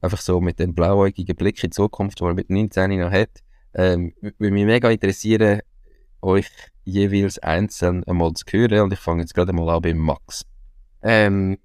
Einfach 0.00 0.20
so 0.20 0.40
mit 0.40 0.58
dem 0.58 0.74
blauäugigen 0.74 1.36
Blick 1.36 1.62
in 1.62 1.70
die 1.70 1.74
Zukunft, 1.74 2.20
den 2.20 2.26
man 2.26 2.36
mit 2.36 2.50
19 2.50 2.98
noch 3.00 3.10
hat. 3.10 3.42
Ähm, 3.78 4.12
würde 4.20 4.50
mich 4.50 4.64
mega 4.64 4.90
interessieren, 4.90 5.60
euch 6.20 6.48
jeweils 6.84 7.38
einzeln 7.38 8.02
einmal 8.04 8.32
zu 8.32 8.44
hören. 8.50 8.80
Und 8.80 8.92
ich 8.92 8.98
fange 8.98 9.22
jetzt 9.22 9.34
gerade 9.34 9.52
mal 9.52 9.68
an 9.68 9.80
beim 9.80 9.98
Max. 9.98 10.44
Ähm, 11.00 11.58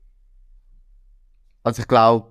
also 1.63 1.81
ich 1.81 1.87
glaube, 1.87 2.27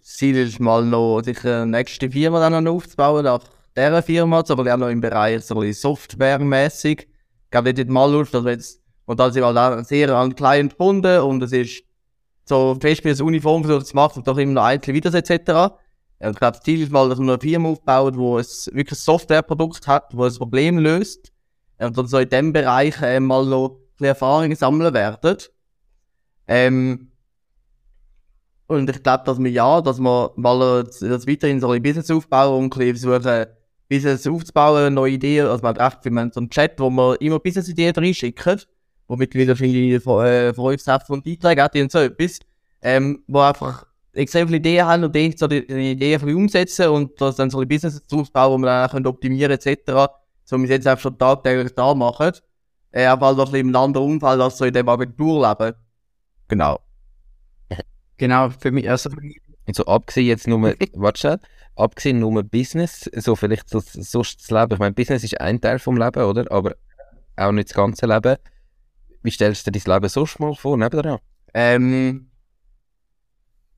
Ziel 0.00 0.36
ist 0.38 0.60
mal 0.60 0.82
noch, 0.82 1.20
sicher 1.20 1.62
eine 1.62 1.78
nächste 1.78 2.10
Firma 2.10 2.40
dann 2.40 2.64
noch 2.64 2.72
aufzubauen, 2.72 3.24
nach 3.24 3.44
dieser 3.76 4.02
Firma, 4.02 4.42
aber 4.48 4.72
auch 4.72 4.78
noch 4.78 4.88
im 4.88 5.02
Bereich 5.02 5.44
so 5.44 5.60
Softwaremäßig. 5.72 7.00
Ich 7.00 7.50
glaube, 7.50 7.74
nicht 7.74 7.90
mal 7.90 8.10
Lust, 8.10 8.32
dass 8.32 8.46
jetzt, 8.46 8.80
und 9.04 9.20
dann 9.20 9.30
sind 9.30 9.42
wir 9.42 9.54
halt 9.54 9.86
sehr 9.86 10.08
an 10.16 10.34
Client 10.34 10.72
gebunden 10.72 11.20
und 11.20 11.42
es 11.42 11.52
ist 11.52 11.82
so 12.46 12.78
fest 12.80 13.04
wie 13.04 13.10
das 13.10 13.20
Uniform 13.20 13.62
versucht 13.62 13.88
zu 13.88 13.94
machen, 13.94 14.24
doch 14.24 14.38
immer 14.38 14.52
noch 14.52 14.64
einzelne 14.64 14.96
Videos 14.96 15.12
etc. 15.12 15.74
Ich 16.20 16.36
glaube, 16.36 16.56
das 16.56 16.62
Ziel 16.62 16.82
ist 16.82 16.90
mal, 16.90 17.08
dass 17.08 17.18
man 17.18 17.30
eine 17.30 17.40
Firma 17.40 17.68
aufbaut, 17.68 18.16
wo 18.16 18.38
es 18.38 18.66
wirklich 18.72 18.98
ein 18.98 19.02
Softwareprodukt 19.02 19.86
hat, 19.86 20.16
wo 20.16 20.24
ein 20.24 20.34
Problem 20.34 20.78
löst. 20.78 21.32
Und 21.78 21.96
dann 21.96 22.08
so 22.08 22.18
in 22.18 22.28
dem 22.28 22.52
Bereich 22.52 23.00
äh, 23.02 23.20
mal 23.20 23.46
noch 23.46 23.78
ein 24.00 24.04
Erfahrungen 24.04 24.56
sammeln 24.56 24.92
werden. 24.92 25.36
Ähm, 26.48 27.12
und 28.66 28.90
ich 28.90 29.02
glaube, 29.02 29.24
dass 29.24 29.38
wir 29.38 29.50
ja, 29.50 29.80
dass 29.80 29.98
wir 29.98 30.32
mal 30.36 30.84
das, 30.84 31.02
weiterhin 31.02 31.60
so 31.60 31.70
ein 31.70 31.82
Business 31.82 32.10
aufbauen 32.10 32.64
und 32.64 32.76
ein 32.76 32.96
versuchen, 32.96 33.46
Business 33.88 34.26
aufzubauen, 34.26 34.94
neue 34.94 35.12
Ideen. 35.12 35.46
Also 35.46 35.62
man 35.62 35.78
hat 35.78 35.94
echt, 35.94 36.04
wir 36.04 36.20
haben 36.20 36.32
so 36.32 36.40
einen 36.40 36.50
Chat, 36.50 36.78
wo 36.78 36.90
wir 36.90 37.20
immer 37.20 37.38
Business-Ideen 37.38 37.94
reinschicken, 37.94 38.60
wo 39.06 39.16
mittlerweile 39.16 39.56
viele 39.56 40.00
von, 40.00 40.24
äh, 40.26 40.52
von 40.52 40.72
uns 40.72 40.86
und 41.08 41.24
Beiträge 41.24 41.62
hat, 41.62 41.76
und 41.76 41.90
so 41.90 41.98
etwas, 41.98 42.40
ähm, 42.82 43.24
wo 43.26 43.40
einfach 43.40 43.86
extrem 44.12 44.48
viele 44.48 44.58
Ideen 44.58 44.86
haben 44.86 45.04
und 45.04 45.14
die, 45.14 45.34
so 45.36 45.46
die, 45.46 45.66
die 45.66 45.92
Ideen 45.92 46.34
umsetzen 46.34 46.88
und 46.88 47.20
das 47.20 47.36
dann 47.36 47.50
so 47.50 47.60
ein 47.60 47.68
Business 47.68 48.02
aufbauen, 48.10 48.52
wo 48.52 48.58
wir 48.58 48.66
dann 48.66 48.86
auch 48.86 48.92
können 48.92 49.06
optimieren 49.06 49.52
etc. 49.52 50.10
So 50.44 50.56
wie 50.56 50.62
wir 50.62 50.64
es 50.64 50.70
jetzt 50.70 50.86
einfach 50.86 51.02
schon 51.02 51.18
tagtäglich 51.18 51.74
da 51.74 51.94
machen. 51.94 52.32
Äh, 52.90 53.04
aber 53.04 53.26
halt 53.26 53.36
noch 53.36 53.46
ein 53.46 53.52
bisschen 53.52 53.68
im 53.68 53.76
anderen 53.76 54.06
Umfeld 54.06 54.40
als 54.40 54.58
so 54.58 54.64
in 54.64 54.72
dem 54.72 54.88
Agenturleben. 54.88 55.74
Genau. 56.48 56.80
Genau, 58.16 58.50
für 58.50 58.72
mich, 58.72 58.90
also 58.90 59.10
Und 59.10 59.76
so 59.76 59.84
abgesehen 59.84 60.26
jetzt 60.26 60.48
nur, 60.48 60.60
warte 60.94 61.20
schnell, 61.20 61.38
abgesehen 61.76 62.18
nur 62.18 62.42
Business, 62.42 63.08
so 63.14 63.36
vielleicht 63.36 63.68
so, 63.68 63.80
so 63.80 64.22
das 64.22 64.50
Leben. 64.50 64.72
Ich 64.72 64.78
meine, 64.78 64.94
Business 64.94 65.22
ist 65.22 65.40
ein 65.40 65.60
Teil 65.60 65.78
vom 65.78 65.96
Leben, 65.96 66.22
oder? 66.24 66.50
Aber 66.50 66.74
auch 67.36 67.52
nicht 67.52 67.68
das 67.68 67.76
ganze 67.76 68.06
Leben. 68.06 68.36
Wie 69.22 69.30
stellst 69.30 69.66
du 69.66 69.70
dir 69.70 69.80
dein 69.80 69.94
Leben 69.94 70.08
sonst 70.08 70.40
mal 70.40 70.54
vor, 70.54 70.76
nebenan? 70.76 71.18
Ähm, 71.54 72.27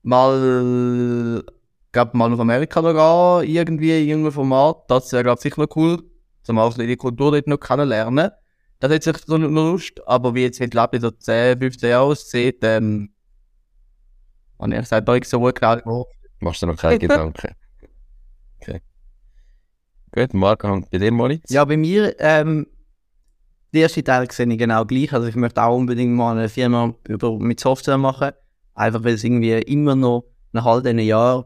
mal, 0.03 1.43
glaub 1.91 2.13
mal 2.13 2.29
nach 2.29 2.39
Amerika 2.39 2.81
noch 2.81 3.41
gehen, 3.41 3.55
irgendwie 3.55 4.01
in 4.01 4.07
irgendeinem 4.07 4.33
Format. 4.33 4.89
Das 4.89 5.11
wäre, 5.11 5.23
glaub 5.23 5.39
sicher 5.39 5.61
noch 5.61 5.75
cool. 5.75 6.03
Zum 6.43 6.57
auch 6.57 6.73
die 6.73 6.95
Kultur 6.95 7.31
dort 7.31 7.47
noch 7.47 7.57
kennenlernen. 7.59 8.31
Das 8.79 8.91
hätte 8.91 9.13
sich 9.13 9.23
so 9.25 9.37
noch 9.37 9.49
Lust. 9.49 10.01
Aber 10.07 10.33
wie 10.33 10.43
jetzt 10.43 10.59
mit 10.59 10.73
Leben 10.73 10.99
so 10.99 11.11
10, 11.11 11.59
15 11.59 11.89
Jahren 11.89 12.09
aussieht, 12.09 12.59
ähm, 12.63 13.11
und 14.57 14.73
ich 14.73 14.85
sage, 14.85 15.03
da 15.03 15.15
ich 15.15 15.25
so 15.25 15.39
gut 15.39 15.59
genau. 15.59 16.07
Machst 16.39 16.61
du 16.61 16.67
noch 16.67 16.77
keine 16.77 16.99
Gedanken? 16.99 17.55
Okay. 18.59 18.81
Gut, 20.11 20.33
Marco, 20.33 20.81
bei 20.91 20.97
dir, 20.99 21.11
Moritz? 21.11 21.49
Ja, 21.49 21.65
bei 21.65 21.77
mir, 21.77 22.15
ähm, 22.19 22.67
der 23.73 23.83
erste 23.83 24.03
Teil 24.03 24.29
sehe 24.29 24.45
ich 24.45 24.57
genau 24.59 24.85
gleich. 24.85 25.13
Also 25.13 25.27
ich 25.27 25.35
möchte 25.35 25.63
auch 25.63 25.75
unbedingt 25.75 26.13
mal 26.13 26.37
eine 26.37 26.47
Firma 26.47 26.93
über, 27.07 27.39
mit 27.39 27.59
Software 27.59 27.97
machen. 27.97 28.31
Einfach 28.73 29.03
weil 29.03 29.15
es 29.15 29.23
irgendwie 29.23 29.53
immer 29.53 29.95
noch 29.95 30.25
nach 30.51 30.65
all 30.65 30.81
diesen 30.81 30.99
Jahren, 30.99 31.45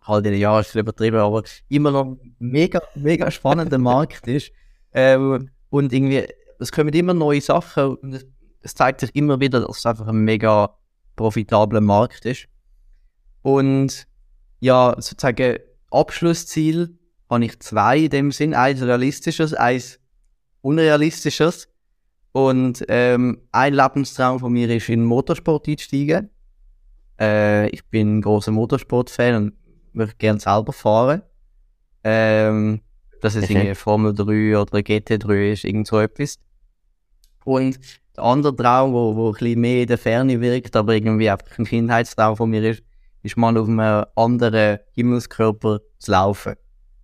all 0.00 0.22
diesen 0.22 0.38
Jahren 0.38 0.60
ist 0.60 0.74
übertrieben, 0.74 1.18
aber 1.18 1.42
immer 1.68 1.90
noch 1.90 2.16
mega, 2.38 2.80
mega 2.94 3.30
spannender 3.30 3.78
Markt 3.78 4.26
ist. 4.28 4.52
Ähm, 4.92 5.50
und 5.70 5.92
irgendwie, 5.92 6.26
es 6.58 6.72
kommen 6.72 6.92
immer 6.94 7.14
neue 7.14 7.40
Sachen 7.40 7.96
und 7.96 8.14
es, 8.14 8.26
es 8.62 8.74
zeigt 8.74 9.00
sich 9.00 9.14
immer 9.14 9.40
wieder, 9.40 9.60
dass 9.60 9.78
es 9.78 9.86
einfach 9.86 10.08
ein 10.08 10.24
mega 10.24 10.74
profitabler 11.16 11.80
Markt 11.80 12.24
ist. 12.24 12.48
Und 13.42 14.06
ja, 14.60 14.94
sozusagen 14.98 15.58
Abschlussziel 15.90 16.98
habe 17.30 17.44
ich 17.44 17.60
zwei 17.60 17.98
in 17.98 18.10
dem 18.10 18.32
Sinn. 18.32 18.54
Eins 18.54 18.82
realistisches, 18.82 19.54
eins 19.54 19.98
unrealistisches. 20.62 21.68
Und 22.32 22.84
ähm, 22.88 23.40
ein 23.52 23.74
Lebenstraum 23.74 24.40
von 24.40 24.52
mir 24.52 24.68
ist, 24.68 24.88
in 24.88 25.00
den 25.00 25.06
Motorsport 25.06 25.68
einzusteigen. 25.68 26.30
Äh, 27.20 27.68
ich 27.70 27.84
bin 27.86 28.18
ein 28.18 28.20
großer 28.22 28.52
Motorsport-Fan 28.52 29.34
und 29.34 29.52
möchte 29.92 30.16
gerne 30.16 30.40
selber 30.40 30.72
fahren. 30.72 31.22
Ähm, 32.04 32.80
dass 33.20 33.34
es 33.34 33.44
Okay. 33.44 33.54
irgendwie 33.54 33.74
Formel 33.74 34.14
3 34.14 34.58
oder 34.58 34.78
GT3 34.78 35.52
ist, 35.52 35.64
irgend 35.64 35.86
so 35.86 35.98
etwas. 35.98 36.38
Und 37.44 37.78
der 38.16 38.24
andere 38.24 38.54
Traum, 38.54 38.92
wo, 38.92 39.14
wo 39.16 39.28
ein 39.28 39.32
bisschen 39.32 39.60
mehr 39.60 39.82
in 39.82 39.86
der 39.88 39.98
Ferne 39.98 40.40
wirkt, 40.40 40.76
aber 40.76 40.94
irgendwie 40.94 41.30
einfach 41.30 41.58
ein 41.58 41.64
Kindheitstraum 41.64 42.36
von 42.36 42.50
mir 42.50 42.62
ist, 42.70 42.82
ist 43.22 43.36
mal 43.36 43.56
auf 43.56 43.68
einem 43.68 44.04
anderen 44.14 44.78
Himmelskörper 44.92 45.80
zu 45.98 46.10
laufen. 46.10 46.54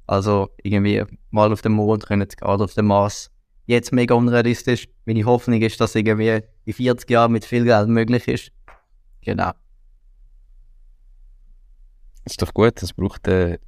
Also 0.06 0.50
irgendwie 0.62 1.02
mal 1.30 1.52
auf 1.52 1.62
den 1.62 1.72
Mond 1.72 2.06
können 2.06 2.28
zu 2.28 2.36
gehen 2.36 2.48
oder 2.48 2.64
auf 2.64 2.74
den 2.74 2.86
Mars. 2.86 3.30
Jetzt 3.66 3.92
mega 3.92 4.14
unrealistisch. 4.14 4.88
Meine 5.06 5.24
Hoffnung 5.24 5.62
ist, 5.62 5.80
dass 5.80 5.94
irgendwie 5.94 6.40
in 6.64 6.72
40 6.72 7.08
Jahren 7.10 7.32
mit 7.32 7.44
viel 7.44 7.64
Geld 7.64 7.88
möglich 7.88 8.28
ist. 8.28 8.52
Genau. 9.22 9.52
Das 12.25 12.35
ist 12.35 12.43
doch 12.43 12.55
gut, 12.55 12.81
das 12.81 12.93
braucht 12.93 13.27
äh, 13.29 13.59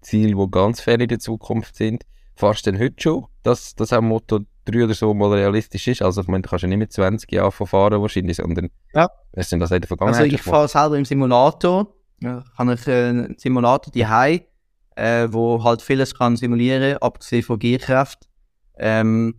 Ziele, 0.00 0.34
die 0.34 0.50
ganz 0.50 0.80
fern 0.80 1.00
in 1.00 1.08
der 1.08 1.18
Zukunft 1.18 1.76
sind. 1.76 2.04
Fahrst 2.34 2.66
du 2.66 2.72
denn 2.72 2.80
heute 2.80 2.94
schon, 2.98 3.26
dass 3.42 3.74
das 3.74 3.92
auch 3.92 4.00
Moto 4.00 4.40
3 4.64 4.84
oder 4.84 4.94
so 4.94 5.12
mal 5.12 5.32
realistisch 5.32 5.88
ist? 5.88 6.02
Also 6.02 6.22
ich 6.22 6.28
meine, 6.28 6.42
du 6.42 6.48
kannst 6.48 6.62
ja 6.62 6.68
nicht 6.68 6.78
mit 6.78 6.92
20 6.92 7.30
Jahren 7.30 7.52
fahren 7.52 8.00
wahrscheinlich, 8.00 8.36
sondern 8.38 8.70
Ja. 8.94 9.10
was 9.32 9.50
sind 9.50 9.60
das 9.60 9.70
in 9.70 9.80
der 9.80 9.88
Vergangenheit? 9.88 10.22
Also 10.22 10.34
ich 10.34 10.42
fahre 10.42 10.68
selber 10.68 10.96
im 10.96 11.04
Simulator. 11.04 11.94
Ja, 12.20 12.44
habe 12.56 12.74
ich 12.74 12.86
äh, 12.86 13.08
einen 13.08 13.36
Simulator 13.38 13.92
daheim, 13.92 14.40
äh, 14.96 15.28
wo 15.30 15.62
halt 15.62 15.82
vieles 15.82 16.14
kann 16.14 16.36
simulieren, 16.36 16.96
abgesehen 16.98 17.42
von 17.42 17.58
Gierkraft. 17.58 18.28
Ähm, 18.78 19.34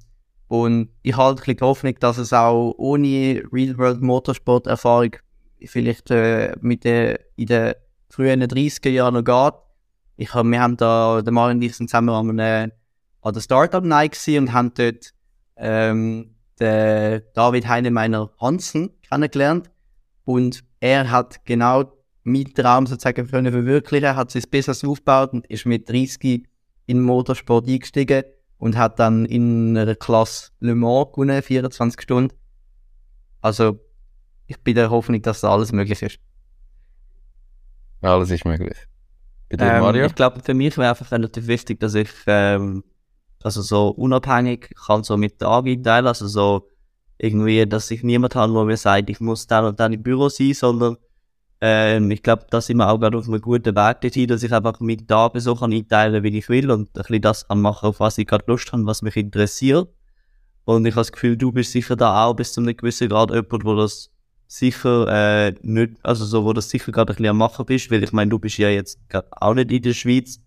und 0.48 0.90
ich 1.02 1.14
habe 1.14 1.24
halt 1.24 1.38
ein 1.40 1.42
bisschen 1.46 1.58
die 1.58 1.64
Hoffnung, 1.64 1.96
dass 2.00 2.18
es 2.18 2.32
auch 2.34 2.74
ohne 2.78 3.42
Real-World-Motorsport-Erfahrung 3.52 5.16
vielleicht 5.66 6.12
äh, 6.12 6.54
mit 6.62 6.84
der, 6.84 7.20
in 7.38 7.48
den 7.48 7.74
frühen 8.14 8.44
30er 8.44 8.90
Jahren 8.90 9.16
noch 9.16 9.24
geht. 9.24 9.60
Ich 10.18 10.34
wir 10.36 10.62
haben 10.62 10.78
da, 10.78 11.24
der 11.24 11.34
Mario 11.34 11.56
und 11.56 11.64
ich 11.64 11.76
sind 11.76 11.90
zusammen 11.90 12.10
an, 12.10 12.40
einem, 12.40 12.72
der 13.26 13.42
Startup 13.42 13.84
Night 13.84 14.20
und 14.28 14.54
haben 14.54 14.72
dort 14.76 15.14
ähm, 15.58 16.36
den 16.60 17.24
David 17.34 17.68
Heinemeiner 17.68 18.30
Hansen 18.40 18.92
kennengelernt. 19.02 19.72
Und 20.26 20.64
er 20.80 21.10
hat 21.10 21.44
genau 21.46 21.92
meinen 22.24 22.54
Traum 22.54 22.86
sozusagen 22.86 23.28
können 23.28 23.52
verwirklichen, 23.52 24.16
hat 24.16 24.30
sein 24.30 24.44
Business 24.52 24.84
aufgebaut 24.84 25.34
und 25.34 25.48
ist 25.48 25.66
mit 25.66 25.90
30 25.90 26.24
in 26.86 26.98
den 26.98 27.02
Motorsport 27.02 27.68
eingestiegen 27.68 28.26
und 28.60 28.78
hat 28.78 29.00
dann 29.00 29.26
in 29.26 29.76
einer 29.76 29.96
Klasse 29.96 30.52
Le 30.60 30.76
Mans 30.76 31.12
gewonnen, 31.14 31.42
24 31.42 32.00
Stunden. 32.00 32.38
Also, 33.42 33.80
ich 34.46 34.60
bin 34.60 34.76
der 34.76 34.92
Hoffnung, 34.92 35.22
dass 35.24 35.42
da 35.42 35.52
alles 35.52 35.72
möglich 35.72 36.04
ist. 36.04 36.20
Alles 38.04 38.30
ist 38.32 38.46
möglich. 38.46 38.78
Bei 39.50 39.58
dir, 39.58 39.66
Ähm, 39.66 39.82
Mario? 39.82 40.06
Ich 40.06 40.16
glaube, 40.16 40.42
für 40.42 40.54
mich 40.54 40.78
wäre 40.78 40.90
einfach 40.90 41.12
relativ 41.12 41.48
wichtig, 41.48 41.80
dass 41.80 41.96
ich 41.96 42.10
ähm, 42.28 42.84
also 43.44 43.62
so 43.62 43.90
unabhängig 43.90 44.74
kann 44.86 45.04
so 45.04 45.18
mit 45.18 45.40
Tag 45.40 45.66
einteilen, 45.66 46.08
also 46.08 46.28
so 46.28 46.70
irgendwie, 47.18 47.66
dass 47.66 47.92
ich 47.92 48.04
niemand 48.04 48.36
habe, 48.36 48.54
der 48.54 48.64
mir 48.64 48.78
sagt, 48.78 49.10
ich 49.10 49.20
muss 49.20 49.48
dann 49.48 49.66
und 49.66 49.80
dann 49.80 49.94
im 49.94 50.04
Büro 50.04 50.30
sein, 50.30 50.54
sondern 50.54 50.98
ähm, 51.62 52.12
ich 52.12 52.24
glaube, 52.24 52.46
da 52.50 52.60
sind 52.60 52.78
wir 52.78 52.90
auch 52.90 53.00
gerade 53.00 53.18
auf 53.18 53.28
einem 53.28 53.40
guten 53.40 53.76
Weg 53.76 54.02
dorthin, 54.02 54.28
dass 54.28 54.44
ich 54.44 54.52
einfach 54.52 54.80
mit 54.82 55.08
Tagen 55.08 55.40
so 55.40 55.56
kann 55.56 55.72
einteilen, 55.72 56.24
wie 56.24 56.38
ich 56.38 56.50
will 56.50 56.70
und 56.72 56.90
ein 56.90 56.94
bisschen 56.94 57.22
das 57.22 57.48
kann 57.48 57.62
machen, 57.62 57.88
auf 57.88 58.00
was 58.00 58.18
ich 58.18 58.28
gerade 58.28 58.46
Lust 58.48 58.72
habe, 58.74 58.86
was 58.86 59.02
mich 59.02 59.16
interessiert. 59.16 59.88
Und 60.66 60.86
ich 60.86 60.94
habe 60.94 61.02
das 61.02 61.12
Gefühl, 61.12 61.38
du 61.38 61.52
bist 61.52 61.72
sicher 61.72 61.96
da 61.96 62.26
auch 62.26 62.34
bis 62.34 62.54
zu 62.54 62.62
einem 62.62 62.76
gewissen 62.76 63.10
Grad 63.10 63.32
jemand, 63.32 63.66
wo 63.66 63.76
das 63.76 64.13
sicher 64.54 65.08
äh, 65.08 65.56
nicht, 65.64 65.94
also 66.04 66.26
so, 66.26 66.46
wo 66.46 66.54
das 66.54 66.70
sicher 66.70 66.92
gerade 66.92 67.12
ein 67.12 67.16
bisschen 67.16 67.30
am 67.30 67.38
machen 67.38 67.66
bist, 67.66 67.90
weil 67.90 68.04
ich 68.04 68.12
meine, 68.12 68.30
du 68.30 68.38
bist 68.38 68.58
ja 68.58 68.70
jetzt 68.70 69.00
grad 69.10 69.26
auch 69.32 69.56
nicht 69.56 69.72
in 69.72 69.82
der 69.82 69.94
Schweiz. 69.94 70.40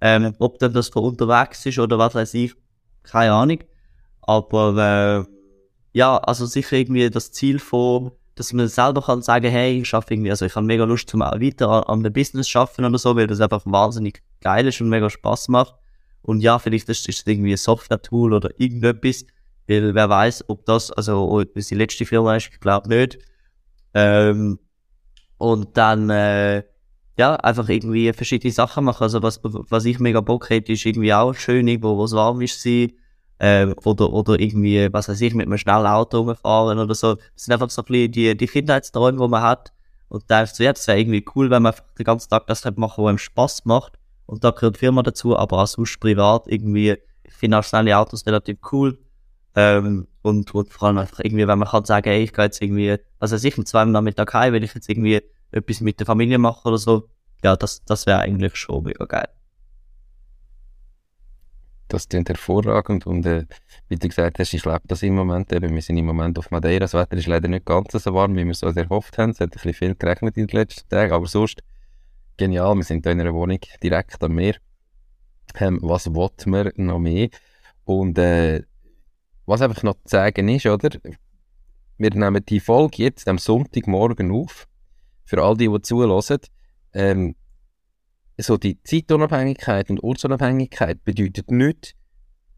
Ähm, 0.00 0.34
ob 0.38 0.58
denn 0.60 0.72
das 0.72 0.88
von 0.88 1.04
unterwegs 1.04 1.66
ist 1.66 1.78
oder 1.78 1.98
was 1.98 2.14
weiß 2.14 2.32
ich, 2.34 2.54
keine 3.02 3.32
Ahnung. 3.32 3.58
Aber 4.22 5.26
äh, 5.26 5.98
ja, 5.98 6.16
also 6.18 6.46
sicher 6.46 6.76
irgendwie 6.76 7.10
das 7.10 7.32
Ziel 7.32 7.58
von, 7.58 8.12
dass 8.36 8.52
man 8.52 8.68
selber 8.68 9.02
kann 9.02 9.20
sagen, 9.20 9.50
hey, 9.50 9.80
ich 9.80 9.88
schaffe 9.88 10.14
irgendwie, 10.14 10.30
also 10.30 10.46
ich 10.46 10.54
habe 10.54 10.64
mega 10.64 10.84
Lust 10.84 11.10
zum 11.10 11.20
weiter 11.20 11.68
an, 11.68 11.82
an 11.82 11.98
einem 11.98 12.12
Business 12.12 12.48
schaffen 12.48 12.84
oder 12.84 12.98
so, 12.98 13.16
weil 13.16 13.26
das 13.26 13.40
einfach 13.40 13.62
wahnsinnig 13.64 14.22
geil 14.40 14.66
ist 14.68 14.80
und 14.80 14.88
mega 14.88 15.10
Spaß 15.10 15.48
macht. 15.48 15.74
Und 16.22 16.40
ja, 16.40 16.58
vielleicht 16.58 16.88
ist 16.88 17.08
das 17.08 17.22
irgendwie 17.26 17.52
ein 17.52 17.58
Software-Tool 17.58 18.32
oder 18.32 18.50
irgendetwas, 18.58 19.24
weil 19.66 19.94
wer 19.94 20.08
weiß, 20.08 20.44
ob 20.48 20.64
das, 20.66 20.92
also 20.92 21.42
die 21.42 21.74
letzte 21.74 22.06
Firma 22.06 22.36
ist, 22.36 22.50
ich 22.52 22.60
glaube 22.60 22.88
nicht. 22.88 23.18
Ähm, 23.94 24.58
und 25.38 25.76
dann, 25.76 26.10
äh, 26.10 26.64
ja, 27.18 27.36
einfach 27.36 27.68
irgendwie 27.68 28.12
verschiedene 28.12 28.52
Sachen 28.52 28.84
machen. 28.84 29.02
Also 29.02 29.22
was, 29.22 29.40
was 29.42 29.84
ich 29.84 29.98
mega 29.98 30.20
Bock 30.20 30.50
hätte, 30.50 30.72
ist 30.72 30.84
irgendwie 30.86 31.12
auch 31.12 31.34
schön 31.34 31.68
irgendwo, 31.68 31.96
wo 31.96 32.04
es 32.04 32.12
warm 32.12 32.40
ist, 32.40 32.62
sein. 32.62 32.92
Ähm, 33.38 33.74
oder, 33.84 34.12
oder 34.12 34.38
irgendwie, 34.38 34.92
was 34.92 35.08
weiß 35.08 35.20
ich, 35.22 35.34
mit 35.34 35.46
einem 35.46 35.58
schnellen 35.58 35.86
Auto 35.86 36.18
rumfahren 36.18 36.78
oder 36.78 36.94
so. 36.94 37.14
Das 37.14 37.24
sind 37.36 37.54
einfach 37.54 37.70
so 37.70 37.82
ein 37.82 37.86
bisschen 37.86 38.12
die, 38.12 38.36
die 38.36 38.46
Kindheitsträume, 38.46 39.18
die 39.18 39.28
man 39.28 39.42
hat. 39.42 39.72
und 40.08 40.28
denkst 40.28 40.52
so, 40.54 40.62
ja, 40.64 40.72
das 40.72 40.86
wäre 40.88 40.98
irgendwie 41.00 41.24
cool, 41.34 41.50
wenn 41.50 41.62
man 41.62 41.74
den 41.98 42.04
ganzen 42.04 42.28
Tag 42.30 42.46
das 42.46 42.64
machen 42.76 43.04
was 43.04 43.08
einem 43.08 43.18
Spaß 43.18 43.64
macht. 43.64 43.98
Und 44.26 44.44
da 44.44 44.50
gehört 44.50 44.76
die 44.76 44.80
Firma 44.80 45.02
dazu, 45.02 45.36
aber 45.36 45.62
auch 45.62 45.66
sonst 45.66 45.98
privat 46.00 46.46
irgendwie, 46.46 46.96
ich 47.24 47.32
finde 47.32 47.58
auch 47.58 47.64
schnelle 47.64 47.96
Autos 47.98 48.26
relativ 48.26 48.58
cool. 48.72 48.98
Ähm, 49.56 50.06
und, 50.22 50.54
und 50.54 50.72
vor 50.72 50.88
allem 50.88 50.98
einfach 50.98 51.20
irgendwie, 51.20 51.46
wenn 51.48 51.58
man 51.58 51.68
kann 51.68 51.84
sagen, 51.84 52.08
ey, 52.08 52.22
ich 52.22 52.32
gehe 52.32 52.44
jetzt 52.44 52.62
irgendwie, 52.62 52.96
also 53.18 53.36
ich 53.36 53.58
um 53.58 53.66
zwei 53.66 53.80
Uhr 53.80 53.86
Nachmittag 53.86 54.32
heim, 54.34 54.52
wenn 54.52 54.62
ich 54.62 54.74
jetzt 54.74 54.88
irgendwie 54.88 55.22
etwas 55.50 55.80
mit 55.80 55.98
der 55.98 56.06
Familie 56.06 56.38
mache 56.38 56.68
oder 56.68 56.78
so, 56.78 57.08
ja, 57.42 57.56
das, 57.56 57.84
das 57.84 58.06
wäre 58.06 58.20
eigentlich 58.20 58.56
schon 58.56 58.84
mega 58.84 59.04
geil. 59.06 59.28
Das 61.88 62.08
klingt 62.08 62.28
hervorragend 62.28 63.04
und 63.06 63.26
äh, 63.26 63.46
wie 63.88 63.96
du 63.96 64.06
gesagt 64.06 64.38
hast, 64.38 64.54
ich 64.54 64.64
lebe 64.64 64.82
das 64.86 65.02
im 65.02 65.16
Moment 65.16 65.52
eben. 65.52 65.74
Wir 65.74 65.82
sind 65.82 65.96
im 65.96 66.06
Moment 66.06 66.38
auf 66.38 66.52
Madeira. 66.52 66.80
Das 66.80 66.94
Wetter 66.94 67.16
ist 67.16 67.26
leider 67.26 67.48
nicht 67.48 67.66
ganz 67.66 67.90
so 67.90 68.14
warm, 68.14 68.36
wie 68.36 68.44
wir 68.44 68.52
es 68.52 68.62
uns 68.62 68.76
erhofft 68.76 69.18
haben. 69.18 69.30
Es 69.30 69.40
hat 69.40 69.48
ein 69.48 69.50
bisschen 69.50 69.74
viel 69.74 69.94
geregnet 69.96 70.36
in 70.36 70.46
den 70.46 70.56
letzten 70.56 70.88
Tagen, 70.88 71.12
aber 71.12 71.26
sonst 71.26 71.64
genial. 72.36 72.76
Wir 72.76 72.84
sind 72.84 73.04
hier 73.04 73.10
in 73.10 73.20
einer 73.20 73.34
Wohnung 73.34 73.58
direkt 73.82 74.22
am 74.22 74.36
Meer. 74.36 74.54
Ähm, 75.56 75.80
was 75.82 76.14
wollten 76.14 76.52
wir 76.52 76.72
noch 76.76 77.00
mehr? 77.00 77.28
Und 77.84 78.18
äh, 78.18 78.62
was 79.50 79.62
einfach 79.62 79.82
noch 79.82 79.94
zu 79.94 80.02
sagen 80.06 80.48
ist, 80.48 80.66
oder? 80.66 80.90
Wir 81.98 82.10
nehmen 82.10 82.44
die 82.46 82.60
Folge 82.60 83.02
jetzt 83.02 83.28
am 83.28 83.36
Sonntagmorgen 83.36 84.30
auf. 84.30 84.66
Für 85.24 85.42
all 85.42 85.56
die, 85.56 85.68
die 85.68 85.82
zuhören. 85.82 86.38
Ähm, 86.94 87.34
so 88.38 88.56
die 88.56 88.82
Zeitunabhängigkeit 88.82 89.90
und 89.90 90.02
Ortsunabhängigkeit 90.02 91.04
bedeutet 91.04 91.50
nicht, 91.50 91.94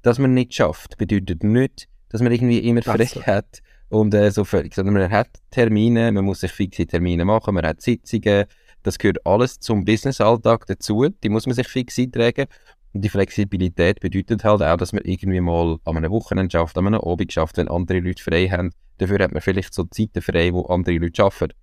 dass 0.02 0.18
man 0.18 0.34
nicht 0.34 0.54
schafft, 0.54 0.96
bedeutet 0.96 1.42
nicht, 1.42 1.88
dass 2.10 2.22
man 2.22 2.30
irgendwie 2.30 2.58
immer 2.58 2.82
frei 2.82 3.06
hat 3.06 3.62
und 3.88 4.14
äh, 4.14 4.30
so 4.30 4.44
völlig, 4.44 4.74
sondern 4.74 4.94
man 4.94 5.10
hat 5.10 5.28
Termine, 5.50 6.12
man 6.12 6.24
muss 6.24 6.40
sich 6.40 6.52
fixe 6.52 6.86
Termine 6.86 7.24
machen, 7.24 7.54
man 7.54 7.66
hat 7.66 7.80
Sitzungen, 7.80 8.44
das 8.82 8.98
gehört 8.98 9.26
alles 9.26 9.58
zum 9.58 9.84
Business-Alltag 9.84 10.66
dazu, 10.66 11.08
die 11.08 11.28
muss 11.28 11.46
man 11.46 11.54
sich 11.54 11.68
fix 11.68 11.98
eintragen 11.98 12.46
und 12.92 13.02
die 13.02 13.08
Flexibilität 13.08 14.00
bedeutet 14.00 14.44
halt 14.44 14.62
auch, 14.62 14.76
dass 14.76 14.92
man 14.92 15.02
irgendwie 15.04 15.40
mal 15.40 15.78
an 15.84 15.96
einem 15.96 16.10
Wochenende 16.10 16.50
schafft, 16.50 16.76
an 16.76 16.86
einem 16.86 17.00
Abend 17.00 17.32
schafft, 17.32 17.56
wenn 17.56 17.68
andere 17.68 18.00
Leute 18.00 18.22
frei 18.22 18.48
haben, 18.48 18.72
dafür 18.98 19.18
hat 19.18 19.32
man 19.32 19.40
vielleicht 19.40 19.74
so 19.74 19.84
Zeiten 19.84 20.20
frei, 20.20 20.52
wo 20.52 20.62
andere 20.66 20.96
Leute 20.98 21.24
arbeiten 21.24 21.54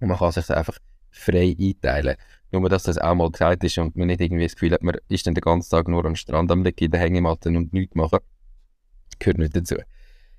und 0.00 0.08
man 0.08 0.18
kann 0.18 0.32
sich 0.32 0.50
einfach 0.50 0.78
frei 1.10 1.56
einteilen. 1.58 2.16
Nur, 2.52 2.68
dass 2.68 2.82
das 2.82 2.98
auch 2.98 3.14
mal 3.14 3.30
gesagt 3.30 3.62
ist 3.64 3.78
und 3.78 3.96
man 3.96 4.08
nicht 4.08 4.20
irgendwie 4.20 4.44
das 4.44 4.54
Gefühl 4.54 4.72
hat, 4.72 4.82
man 4.82 4.96
ist 5.08 5.26
dann 5.26 5.34
den 5.34 5.42
ganzen 5.42 5.70
Tag 5.70 5.88
nur 5.88 6.04
am 6.04 6.16
Strand 6.16 6.50
am 6.50 6.64
Liegen 6.64 6.84
in 6.84 6.90
der 6.90 7.00
Hängematte 7.00 7.48
und 7.50 7.72
nichts 7.72 7.94
machen. 7.94 8.18
Gehört 9.18 9.38
nicht 9.38 9.54
dazu. 9.54 9.76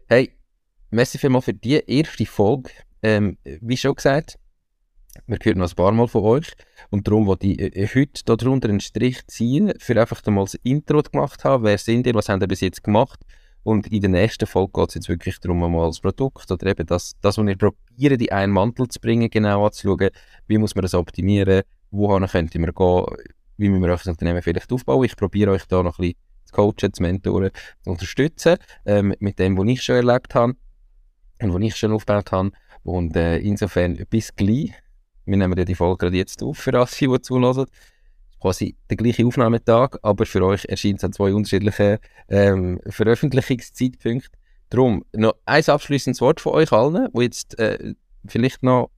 Hey, 0.08 0.34
merci 0.90 1.18
vielmals 1.18 1.46
für 1.46 1.54
die 1.54 1.82
erste 1.86 2.26
Folge. 2.26 2.72
Ähm, 3.02 3.38
wie 3.44 3.78
schon 3.78 3.96
gesagt, 3.96 4.38
wir 5.28 5.38
hören 5.42 5.60
noch 5.60 5.70
ein 5.70 5.76
paar 5.76 5.92
Mal 5.92 6.08
von 6.08 6.24
euch. 6.24 6.54
Und 6.90 7.08
darum 7.08 7.28
wollte 7.28 7.48
ich 7.48 7.60
äh, 7.60 7.88
heute 7.94 8.24
darunter 8.26 8.70
einen 8.70 8.80
Strich 8.80 9.26
ziehen, 9.28 9.74
für 9.80 10.00
einfach 10.00 10.26
mal 10.28 10.46
das 10.46 10.56
Intro 10.64 11.02
gemacht 11.02 11.44
haben. 11.44 11.64
Wer 11.64 11.78
sind 11.78 12.08
ihr? 12.08 12.16
Was 12.16 12.30
habt 12.30 12.42
ihr 12.42 12.48
bis 12.48 12.62
jetzt 12.62 12.84
gemacht? 12.84 13.20
Und 13.64 13.88
in 13.88 14.02
der 14.02 14.10
nächsten 14.10 14.48
Folge 14.48 14.72
geht 14.74 14.90
es 14.90 14.96
jetzt 14.96 15.10
wirklich 15.10 15.40
darum, 15.40 15.60
mal 15.60 15.88
das 15.88 16.00
Produkt 16.00 16.50
oder 16.50 16.68
eben 16.68 16.86
das, 16.88 17.14
das, 17.22 17.38
was 17.38 17.46
wir 17.46 17.58
probieren, 17.58 18.18
die 18.18 18.32
einen 18.32 18.52
Mantel 18.52 18.88
zu 18.88 19.00
bringen, 19.00 19.30
genau 19.30 19.66
anzuschauen. 19.66 20.10
Wie 20.48 20.58
muss 20.58 20.74
man 20.74 20.82
das 20.82 20.96
optimieren? 20.96 21.62
wohin 21.92 22.26
könnten 22.28 22.66
wir 22.66 22.74
gehen, 22.74 23.06
wie 23.58 23.70
müssen 23.70 23.82
wir 23.82 23.90
das 23.90 24.08
Unternehmen 24.08 24.42
vielleicht 24.42 24.72
aufbauen. 24.72 25.06
Ich 25.06 25.16
probiere 25.16 25.52
euch 25.52 25.66
da 25.66 25.84
noch 25.84 26.00
ein 26.00 26.14
bisschen 26.14 26.20
zu 26.46 26.54
coachen, 26.54 26.94
zu 26.94 27.02
mentoren, 27.04 27.52
zu 27.84 27.92
unterstützen, 27.92 28.58
ähm, 28.86 29.14
mit 29.20 29.38
dem, 29.40 29.58
was 29.58 29.68
ich 29.68 29.82
schon 29.82 29.98
erlebt 29.98 30.34
habe 30.34 30.56
und 31.42 31.54
was 31.54 31.62
ich 31.62 31.76
schon 31.76 31.92
aufgebaut 31.92 32.32
habe. 32.32 32.52
Und 32.84 33.16
äh, 33.16 33.38
insofern 33.38 34.04
bis 34.10 34.36
gleich. 34.36 34.74
Wir 35.26 35.38
nehmen 35.38 35.58
ja 35.58 35.66
die 35.66 35.76
Folge 35.76 36.06
gerade 36.06 36.18
jetzt 36.18 36.42
auf 36.44 36.58
für 36.58 36.74
alle, 36.78 36.88
die 37.00 37.22
zulassen. 37.22 37.66
Quasi 38.40 38.76
der 38.90 38.98
gleiche 38.98 39.26
Aufnahmetag, 39.26 39.98
aber 40.02 40.26
für 40.26 40.44
euch 40.44 40.66
erscheint 40.66 40.98
es 40.98 41.04
an 41.04 41.14
zwei 41.14 41.34
unterschiedlichen 41.34 42.00
ähm, 42.28 42.80
Veröffentlichungszeitpunkten. 42.88 44.32
Darum 44.70 45.06
noch 45.14 45.36
ein 45.46 45.64
abschließendes 45.64 46.22
Wort 46.22 46.42
von 46.42 46.54
euch 46.54 46.72
allen, 46.72 47.10
wo 47.14 47.22
jetzt 47.22 47.60
äh, 47.60 47.94
vielleicht 48.26 48.64
noch 48.64 48.90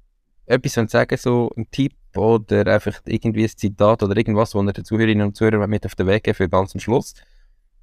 etwas 0.45 0.73
sagen 0.91 1.17
so 1.17 1.51
ein 1.57 1.69
Tipp 1.71 1.93
oder 2.15 2.67
einfach 2.67 3.01
irgendwie 3.05 3.43
ein 3.43 3.49
Zitat 3.49 4.03
oder 4.03 4.15
irgendwas, 4.15 4.55
was 4.55 4.63
ihr 4.63 4.73
den 4.73 4.85
Zuhörerinnen 4.85 5.27
und 5.27 5.35
Zuhörern 5.35 5.69
mit 5.69 5.85
auf 5.85 5.95
den 5.95 6.07
Weg 6.07 6.23
geben 6.23 6.35
für 6.35 6.47
den 6.47 6.51
ganzen 6.51 6.79
Schluss. 6.79 7.15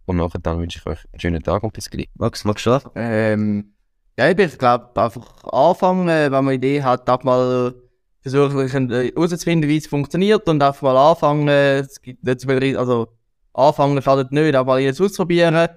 Und 0.06 0.16
nachher 0.16 0.40
dann 0.40 0.58
wünsche 0.58 0.78
ich 0.78 0.86
euch 0.86 1.04
einen 1.12 1.20
schönen 1.20 1.42
Tag 1.42 1.62
und 1.62 1.72
bis 1.72 1.90
gleich. 1.90 2.08
Max, 2.14 2.44
magst 2.44 2.64
du 2.64 2.70
schlafen? 2.70 2.90
Ähm, 2.94 3.74
ja, 4.18 4.30
ich 4.30 4.58
glaube, 4.58 5.00
einfach 5.00 5.44
anfangen, 5.44 6.06
wenn 6.06 6.44
man 6.44 6.54
Idee 6.54 6.82
hat, 6.82 7.08
darf 7.08 7.24
mal 7.24 7.74
versuchen 8.22 8.90
äh, 8.90 9.12
herauszufinden, 9.12 9.68
wie 9.68 9.76
es 9.76 9.86
funktioniert 9.86 10.48
und 10.48 10.62
einfach 10.62 10.82
mal 10.82 10.96
anfangen. 10.96 11.48
Es 11.48 12.00
gibt 12.00 12.22
nicht 12.24 12.40
so 12.40 12.48
viel, 12.48 12.76
also 12.76 13.08
anfangen 13.52 14.00
schadet 14.02 14.32
nicht, 14.32 14.54
aber 14.54 14.74
alles 14.74 15.00
ausprobieren. 15.00 15.68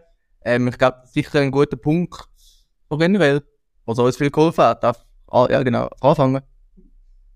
Ähm, 0.43 0.67
ich 0.67 0.77
glaube, 0.77 0.97
das 1.01 1.09
ist 1.09 1.13
sicher 1.13 1.39
ein 1.39 1.51
guter 1.51 1.77
Punkt, 1.77 2.27
so 2.89 2.97
generell, 2.97 3.41
was 3.85 3.99
uns 3.99 4.17
viel 4.17 4.31
geholfen 4.31 4.63
hat. 4.63 4.83
Ah, 4.83 5.47
ja, 5.49 5.63
genau, 5.63 5.89
anfangen. 6.01 6.41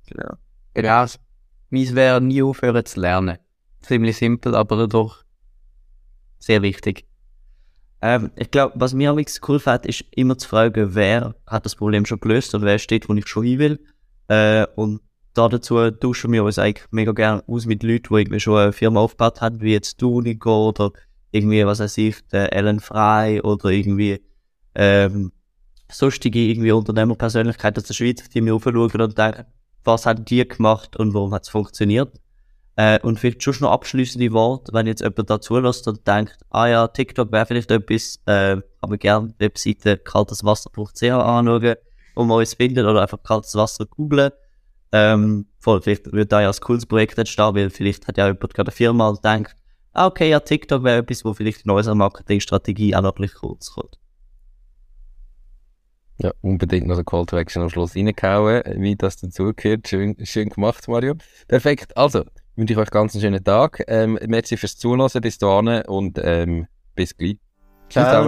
Genau. 0.07 0.33
Genau. 0.73 1.05
Meins 1.69 1.95
wäre 1.95 2.21
nie 2.21 2.41
aufhören 2.43 2.85
zu 2.85 2.99
lernen. 2.99 3.37
Ziemlich 3.81 4.17
simpel, 4.17 4.55
aber 4.55 4.87
doch 4.87 5.23
sehr 6.39 6.61
wichtig. 6.61 7.05
Ähm, 8.01 8.31
ich 8.35 8.51
glaube, 8.51 8.73
was 8.75 8.93
mir 8.93 9.09
am 9.09 9.23
cool 9.47 9.59
fand, 9.59 9.85
ist 9.85 10.05
immer 10.11 10.37
zu 10.37 10.47
fragen, 10.47 10.93
wer 10.93 11.35
hat 11.47 11.65
das 11.65 11.75
Problem 11.75 12.05
schon 12.05 12.19
gelöst 12.19 12.53
oder 12.53 12.65
wer 12.65 12.79
steht, 12.79 13.09
wo 13.09 13.13
ich 13.15 13.27
schon 13.27 13.43
hin 13.43 13.59
will. 13.59 13.79
Äh, 14.27 14.65
und 14.75 15.01
da 15.33 15.47
dazu 15.47 15.91
tauschen 15.91 16.31
wir 16.31 16.43
uns 16.43 16.59
eigentlich 16.59 16.87
mega 16.91 17.11
gerne 17.11 17.43
aus 17.47 17.65
mit 17.65 17.83
Leuten, 17.83 18.07
die 18.09 18.21
irgendwie 18.21 18.39
schon 18.39 18.57
eine 18.57 18.73
Firma 18.73 19.01
aufgebaut 19.01 19.41
haben, 19.41 19.61
wie 19.61 19.73
jetzt 19.73 20.01
du, 20.01 20.21
Nico, 20.21 20.69
oder 20.69 20.91
irgendwie, 21.31 21.65
was 21.65 21.79
weiß 21.79 21.97
ich, 21.99 22.27
der 22.27 22.53
Ellen 22.53 22.79
Frey 22.79 23.41
oder 23.41 23.69
irgendwie 23.69 24.21
ähm, 24.75 25.31
sonstige 25.91 26.39
irgendwie 26.39 26.71
Unternehmerpersönlichkeiten 26.71 27.81
aus 27.81 27.87
der 27.87 27.93
Schweiz, 27.93 28.27
die 28.29 28.41
mir 28.41 28.55
aufschauen 28.55 29.01
und 29.01 29.17
denken, 29.17 29.45
was 29.83 30.05
haben 30.05 30.25
die 30.25 30.47
gemacht 30.47 30.97
und 30.97 31.13
warum 31.13 31.33
hat 31.33 31.43
es 31.43 31.49
funktioniert. 31.49 32.19
Äh, 32.75 32.99
und 33.01 33.19
vielleicht 33.19 33.41
schon 33.41 33.55
noch 33.61 33.71
abschließende 33.71 34.31
Worte, 34.33 34.71
wenn 34.73 34.85
jetzt 34.85 35.01
jemand 35.01 35.29
da 35.29 35.41
zulässt 35.41 35.87
und 35.87 36.07
denkt, 36.07 36.37
ah 36.49 36.67
ja, 36.67 36.87
TikTok 36.87 37.31
wäre 37.31 37.45
vielleicht 37.45 37.71
etwas, 37.71 38.19
äh, 38.27 38.57
man 38.87 38.99
gerne 38.99 39.33
Webseite 39.39 39.97
kalteswasser.ch 39.97 41.03
anschauen, 41.03 41.75
wo 42.17 42.23
man 42.23 42.39
uns 42.39 42.55
findet, 42.55 42.85
oder 42.85 43.01
einfach 43.01 43.21
kaltes 43.21 43.55
Wasser 43.55 43.85
googlen. 43.85 44.31
Ähm, 44.91 45.45
voll, 45.59 45.81
vielleicht 45.81 46.11
wird 46.11 46.31
da 46.31 46.41
ja 46.41 46.49
ein 46.49 46.59
cooles 46.59 46.85
Projekt 46.85 47.17
entstehen, 47.17 47.55
weil 47.55 47.69
vielleicht 47.69 48.07
hat 48.07 48.17
ja 48.17 48.27
jemand 48.27 48.53
gerade 48.53 48.69
eine 48.69 48.75
Firma 48.75 49.09
und 49.09 49.23
denkt, 49.23 49.55
ah, 49.93 50.07
okay, 50.07 50.29
ja, 50.29 50.39
TikTok 50.39 50.83
wäre 50.83 50.99
etwas, 50.99 51.23
wo 51.25 51.33
vielleicht 51.33 51.65
in 51.65 51.71
unserer 51.71 51.95
Marketingstrategie 51.95 52.95
auch 52.95 53.01
noch 53.01 53.15
ein 53.15 53.21
bisschen 53.21 53.39
kurz 53.39 53.71
kommt. 53.71 53.99
Ja, 56.19 56.31
unbedingt 56.41 56.87
noch 56.87 56.95
den 56.95 57.05
Call 57.05 57.27
to 57.27 57.37
Action 57.37 57.61
am 57.61 57.69
Schluss 57.69 57.95
reingehauen, 57.95 58.63
wie 58.77 58.95
das 58.95 59.17
dazugehört. 59.17 59.87
Schön, 59.87 60.15
schön 60.23 60.49
gemacht, 60.49 60.87
Mario. 60.87 61.13
Perfekt. 61.47 61.95
Also, 61.95 62.23
wünsche 62.55 62.73
ich 62.73 62.79
euch 62.79 62.89
ganz 62.89 63.13
einen 63.13 63.21
schönen 63.21 63.43
Tag. 63.43 63.83
Ähm, 63.87 64.17
merci 64.25 64.57
fürs 64.57 64.77
Zuhören 64.77 65.21
bis 65.21 65.37
dahin 65.37 65.83
und 65.83 66.19
ähm, 66.23 66.65
bis 66.95 67.15
gleich. 67.15 67.37
Ciao. 67.89 68.27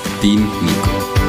dein 0.21 0.35
Nico. 0.35 1.20